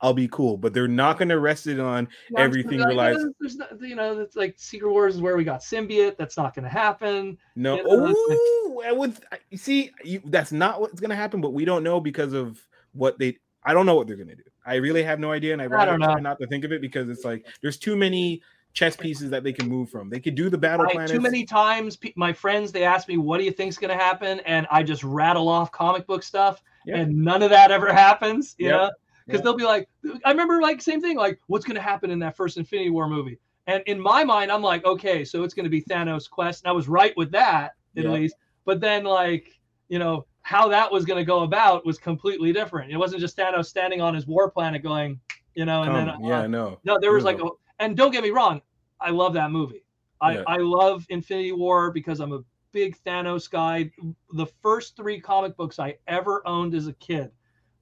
[0.00, 0.56] I'll be cool.
[0.56, 3.16] But they're not going to rest it on everything relies.
[3.18, 6.16] Oh, there's not, you know, it's like Secret Wars is where we got symbiote.
[6.16, 7.38] That's not going to happen.
[7.56, 8.96] No, you know, Ooh, like...
[8.96, 11.40] with you see, you, that's not what's going to happen.
[11.40, 12.60] But we don't know because of
[12.92, 14.42] what they I don't know what they're gonna do.
[14.66, 17.08] I really have no idea, and I rather try not to think of it because
[17.08, 18.42] it's like there's too many
[18.72, 20.08] chess pieces that they can move from.
[20.08, 21.08] They could do the battle plan.
[21.08, 24.66] Too many times, my friends they ask me, "What do you think's gonna happen?" and
[24.70, 26.98] I just rattle off comic book stuff, yep.
[26.98, 28.54] and none of that ever happens.
[28.58, 28.74] You yep.
[28.74, 28.90] know,
[29.26, 29.44] because yep.
[29.44, 29.88] they'll be like,
[30.24, 33.38] I remember like same thing, like what's gonna happen in that first Infinity War movie,
[33.66, 36.72] and in my mind, I'm like, okay, so it's gonna be Thanos' quest, and I
[36.72, 38.36] was right with that at least.
[38.64, 39.58] But then like
[39.88, 42.92] you know how that was going to go about was completely different.
[42.92, 45.20] It wasn't just Thanos standing on his war planet going,
[45.54, 47.48] you know, and then uh, yeah, no, no, there was like, a,
[47.82, 48.62] and don't get me wrong,
[49.00, 49.84] I love that movie.
[50.20, 50.42] I yeah.
[50.46, 52.40] I love Infinity War because I'm a
[52.70, 53.90] big Thanos guy.
[54.32, 57.32] The first three comic books I ever owned as a kid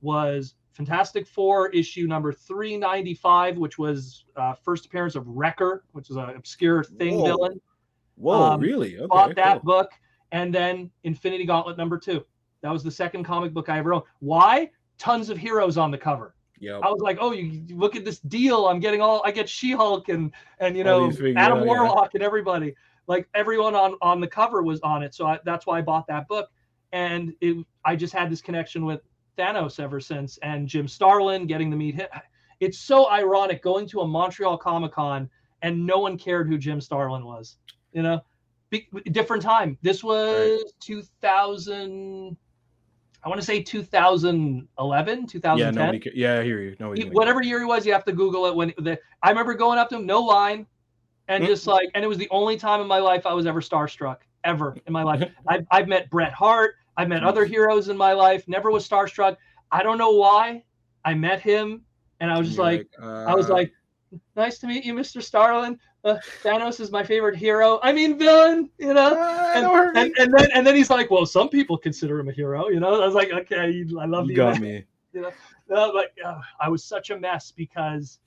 [0.01, 6.16] was Fantastic Four issue number 395, which was uh, first appearance of Wrecker, which is
[6.16, 7.24] an obscure thing Whoa.
[7.24, 7.60] villain.
[8.16, 8.97] Whoa, um, really?
[8.97, 9.74] Okay, bought that cool.
[9.74, 9.90] book,
[10.32, 12.24] and then Infinity Gauntlet number two.
[12.62, 14.05] That was the second comic book I ever owned.
[14.20, 14.70] Why?
[14.98, 16.35] Tons of heroes on the cover.
[16.60, 16.78] Yeah.
[16.78, 18.66] I was like, oh, you, look at this deal.
[18.68, 19.22] I'm getting all.
[19.24, 22.18] I get She-Hulk and and you know Adam Warlock yeah.
[22.18, 22.74] and everybody.
[23.06, 25.14] Like everyone on on the cover was on it.
[25.14, 26.50] So I, that's why I bought that book.
[26.92, 29.00] And it, I just had this connection with
[29.38, 30.38] Thanos ever since.
[30.42, 32.08] And Jim Starlin getting to meet him.
[32.60, 35.30] It's so ironic going to a Montreal Comic Con
[35.62, 37.56] and no one cared who Jim Starlin was.
[37.92, 38.20] You know,
[38.68, 39.78] Be, different time.
[39.82, 40.72] This was right.
[40.80, 42.36] 2000.
[43.22, 45.59] I want to say 2011, 2010.
[45.59, 46.10] Yeah, nobody.
[46.14, 46.76] Yeah, I hear you.
[46.80, 48.55] No, whatever year he was, you have to Google it.
[48.55, 50.66] When the I remember going up to him, no line,
[51.28, 51.52] and mm-hmm.
[51.52, 54.18] just like, and it was the only time in my life I was ever starstruck,
[54.44, 55.22] ever in my life.
[55.48, 59.36] I've I've met Bret Hart, I've met other heroes in my life, never was starstruck.
[59.70, 60.64] I don't know why.
[61.05, 61.82] I met him,
[62.20, 63.24] and I was just like, like uh...
[63.24, 63.72] I was uh, like,
[64.36, 65.22] nice to meet you, Mr.
[65.22, 67.78] Starlin uh, Thanos is my favorite hero.
[67.82, 69.14] I mean, villain, you know.
[69.14, 72.32] Uh, and, and, and, then and then he's like, well, some people consider him a
[72.32, 73.01] hero, you know.
[73.01, 74.31] I was like, okay, I love you.
[74.31, 74.85] You got me.
[75.12, 75.32] You know,
[75.68, 78.20] no, but uh, I was such a mess because,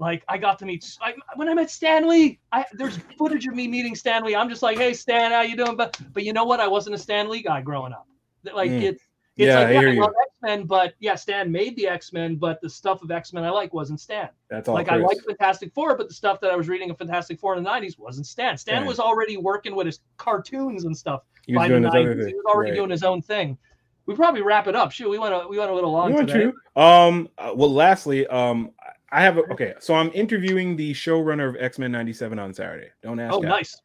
[0.00, 2.40] like, I got to meet I, when I met Stan Lee.
[2.50, 4.34] I there's footage of me meeting Stan Lee.
[4.34, 5.76] I'm just like, hey, Stan, how you doing?
[5.76, 6.58] But but you know what?
[6.58, 8.08] I wasn't a Stan Lee guy growing up.
[8.52, 8.82] Like mm.
[8.82, 9.03] it's
[9.36, 12.12] it's yeah, like, yeah, I, I love X Men, but yeah, Stan made the X
[12.12, 14.28] Men, but the stuff of X Men I like wasn't Stan.
[14.48, 14.74] That's all.
[14.76, 15.00] Like Chris.
[15.00, 17.64] I like Fantastic Four, but the stuff that I was reading of Fantastic Four in
[17.64, 18.56] the '90s wasn't Stan.
[18.56, 21.22] Stan was already working with his cartoons and stuff.
[21.46, 22.26] He was doing his.
[22.26, 22.76] He was already right.
[22.76, 23.58] doing his own thing.
[24.06, 24.92] We probably wrap it up.
[24.92, 26.10] Shoot, we went a, we went a little long.
[26.10, 26.52] We went today.
[26.76, 27.28] Um.
[27.36, 28.70] Uh, well, lastly, um,
[29.10, 29.74] I have a, okay.
[29.80, 32.90] So I'm interviewing the showrunner of X Men '97 on Saturday.
[33.02, 33.34] Don't ask.
[33.34, 33.80] Oh, nice.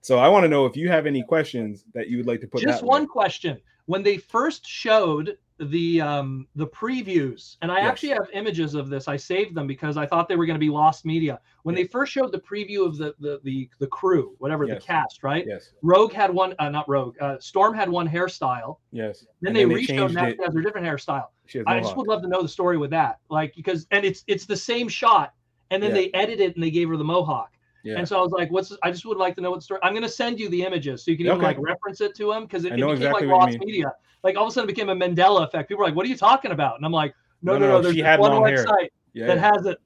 [0.00, 2.46] So I want to know if you have any questions that you would like to
[2.46, 2.62] put.
[2.62, 3.06] Just one way.
[3.06, 3.60] question.
[3.86, 7.88] When they first showed the um the previews and i yes.
[7.88, 9.06] actually have images of this.
[9.08, 11.40] I saved them because i thought they were going to be lost media.
[11.62, 11.84] When yes.
[11.84, 14.80] they first showed the preview of the the the, the crew whatever yes.
[14.80, 15.44] the cast right?
[15.46, 15.72] Yes.
[15.82, 18.78] Rogue had one uh, not rogue uh, storm had one hairstyle.
[18.90, 19.24] Yes.
[19.40, 21.28] Then and they, they reshowed that has a different hairstyle.
[21.66, 24.46] I just would love to know the story with that like because and it's it's
[24.46, 25.34] the same shot
[25.70, 26.02] and then yeah.
[26.02, 27.51] they edited and they gave her the mohawk
[27.82, 27.98] yeah.
[27.98, 29.80] And so I was like, "What's?" I just would like to know what the story.
[29.82, 31.46] I'm going to send you the images so you can even okay.
[31.46, 33.92] like reference it to them because it, it became exactly like lost media.
[34.22, 35.68] Like all of a sudden, it became a Mandela effect.
[35.68, 37.66] People were like, "What are you talking about?" And I'm like, "No, no, no.
[37.66, 39.52] no, no there's one website yeah, that yeah.
[39.54, 39.78] has it.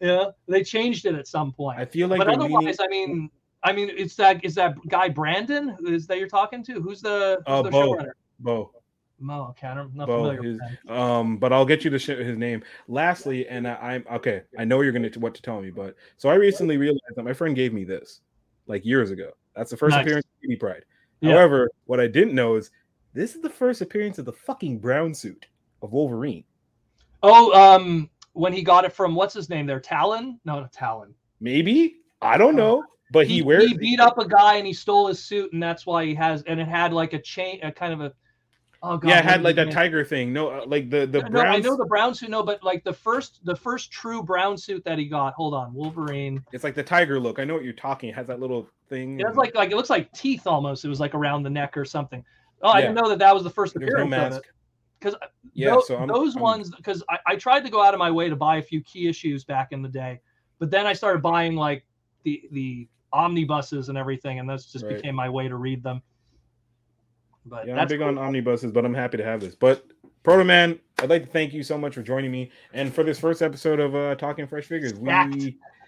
[0.00, 1.78] Yeah, they changed it at some point.
[1.78, 3.30] I feel like, but otherwise, I mean,
[3.62, 6.80] I mean, it's that is that guy Brandon is that you're talking to?
[6.80, 8.12] Who's the, who's uh, the Bo, showrunner?
[8.40, 8.72] Bo.
[9.22, 12.36] Mo, okay, I'm not Bo, familiar his, Um, but I'll get you to sh- his
[12.36, 12.62] name.
[12.88, 14.42] Lastly, and I, am okay.
[14.58, 17.32] I know you're gonna what to tell me, but so I recently realized that my
[17.32, 18.20] friend gave me this
[18.66, 19.30] like years ago.
[19.54, 20.04] That's the first nice.
[20.04, 20.84] appearance of Kitty Pryde.
[21.20, 21.32] Yeah.
[21.32, 22.70] However, what I didn't know is
[23.14, 25.46] this is the first appearance of the fucking brown suit
[25.82, 26.44] of Wolverine.
[27.22, 30.40] Oh, um, when he got it from what's his name there, Talon?
[30.44, 31.14] No, not Talon.
[31.40, 33.66] Maybe I don't know, but he, he wears.
[33.66, 36.42] He beat up a guy and he stole his suit, and that's why he has.
[36.44, 38.12] And it had like a chain, a kind of a
[38.84, 39.08] Oh god.
[39.08, 40.32] Yeah, it had like that tiger thing.
[40.32, 41.54] No, uh, like the the no, brown.
[41.54, 42.30] I know the brown suit.
[42.30, 45.34] No, but like the first the first true brown suit that he got.
[45.34, 46.44] Hold on, Wolverine.
[46.52, 47.38] It's like the tiger look.
[47.38, 48.08] I know what you're talking.
[48.08, 49.20] It has that little thing.
[49.20, 50.84] Yeah, it's like like it looks like teeth almost.
[50.84, 52.24] It was like around the neck or something.
[52.60, 54.42] Oh, I didn't know that that was the first appearance no of it.
[54.98, 57.82] Because uh, yeah, those, so I'm, those I'm, ones because I, I tried to go
[57.82, 60.20] out of my way to buy a few key issues back in the day,
[60.58, 61.84] but then I started buying like
[62.24, 64.96] the the omnibuses and everything, and that's just right.
[64.96, 66.02] became my way to read them.
[67.46, 68.08] But yeah, I'm big cool.
[68.08, 69.54] on omnibuses, but I'm happy to have this.
[69.54, 69.84] But
[70.22, 73.18] Proto Man, I'd like to thank you so much for joining me and for this
[73.18, 74.94] first episode of uh Talking Fresh Figures.
[74.94, 75.10] We,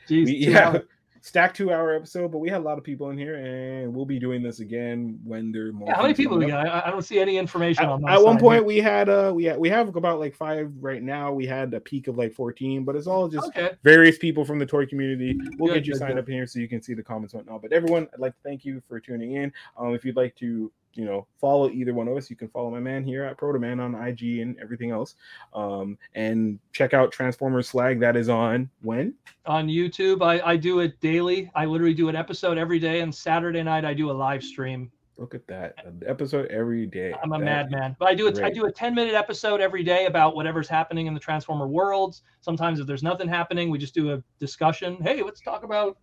[0.09, 0.78] Jeez, we yeah,
[1.24, 4.05] stacked two hour episode, but we had a lot of people in here, and we'll
[4.05, 5.89] be doing this again when there are more.
[5.89, 6.66] Yeah, how many people we got?
[6.66, 8.14] I, I, don't see any information at, on that.
[8.14, 8.64] At one point, here.
[8.64, 11.32] we had uh we had, we have about like five right now.
[11.32, 13.70] We had a peak of like fourteen, but it's all just okay.
[13.82, 15.39] various people from the toy community.
[15.59, 16.24] We'll good, get you good, signed good.
[16.24, 17.62] up in here so you can see the comments and whatnot.
[17.62, 19.52] But everyone, I'd like to thank you for tuning in.
[19.78, 22.31] Um, if you'd like to you know, follow either one of us.
[22.31, 25.15] You can follow my man here at Protoman on IG and everything else.
[25.53, 28.01] Um, and check out Transformers Slag.
[28.01, 29.15] That is on when?
[29.47, 30.23] On YouTube.
[30.23, 31.51] I, I do it daily.
[31.55, 33.01] I literally do an episode every day.
[33.01, 34.91] And Saturday night, I do a live stream.
[35.16, 35.75] Look at that.
[35.85, 37.15] An episode every day.
[37.23, 37.95] I'm a madman.
[38.01, 38.39] But I do it.
[38.41, 42.23] I do a 10 minute episode every day about whatever's happening in the Transformer worlds.
[42.41, 44.99] Sometimes if there's nothing happening, we just do a discussion.
[45.03, 45.99] Hey, let's talk about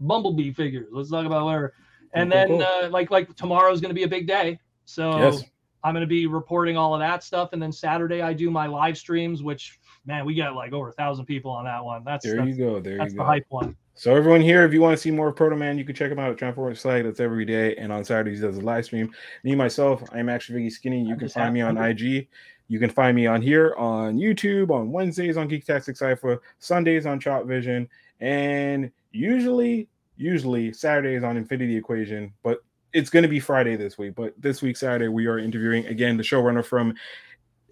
[0.00, 0.88] Bumblebee figures.
[0.92, 1.74] Let's talk about whatever
[2.14, 2.62] and cool, then cool.
[2.62, 5.44] Uh, like like tomorrow's going to be a big day so yes.
[5.82, 8.66] i'm going to be reporting all of that stuff and then saturday i do my
[8.66, 12.24] live streams which man we got like over a thousand people on that one that's
[12.24, 14.72] there that's, you go there that's you the go hype one so everyone here, if
[14.72, 16.80] you want to see more of Proto Man, you can check him out at Transformers
[16.80, 17.04] Slag.
[17.04, 19.14] That's every day, and on Saturdays does a live stream.
[19.44, 21.04] Me myself, I am actually Vicky Skinny.
[21.04, 22.26] You I'm can find me on IG.
[22.66, 27.20] You can find me on here on YouTube on Wednesdays on Geektastic Cipher, Sundays on
[27.20, 27.88] Chop Vision,
[28.20, 32.58] and usually usually Saturdays on Infinity Equation, but
[32.92, 34.14] it's going to be Friday this week.
[34.14, 36.94] But this week, Saturday, we are interviewing again the showrunner from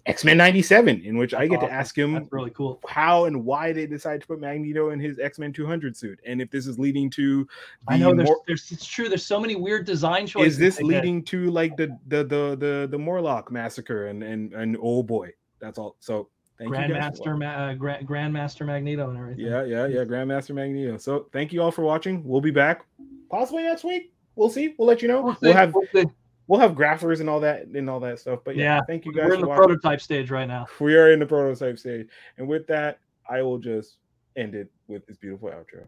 [0.05, 1.69] X Men '97, in which I get awesome.
[1.69, 4.99] to ask him That's really cool how and why they decided to put Magneto in
[4.99, 7.47] his X Men 200 suit, and if this is leading to.
[7.87, 9.07] I know there's, more, there's, it's true.
[9.07, 10.53] There's so many weird design choices.
[10.53, 14.77] Is this leading to like the the the the the Morlock massacre and and and
[14.81, 15.95] oh boy, that's all.
[15.99, 16.27] So
[16.71, 19.45] Thank Grandmaster, Ma- uh, Grand, Grandmaster Magneto and everything.
[19.45, 20.03] Yeah, yeah, yeah.
[20.03, 20.97] Grandmaster Magneto.
[20.97, 22.23] So thank you all for watching.
[22.23, 22.85] We'll be back
[23.29, 24.13] possibly next week.
[24.35, 24.73] We'll see.
[24.77, 25.21] We'll let you know.
[25.21, 26.05] We'll, we'll have we'll,
[26.47, 28.39] we'll, have graphers and all that and all that stuff.
[28.43, 29.27] But yeah, yeah thank you guys.
[29.27, 29.65] We're in the watching.
[29.65, 30.65] prototype stage right now.
[30.79, 32.07] We are in the prototype stage,
[32.37, 32.99] and with that,
[33.29, 33.97] I will just
[34.35, 35.87] end it with this beautiful outro.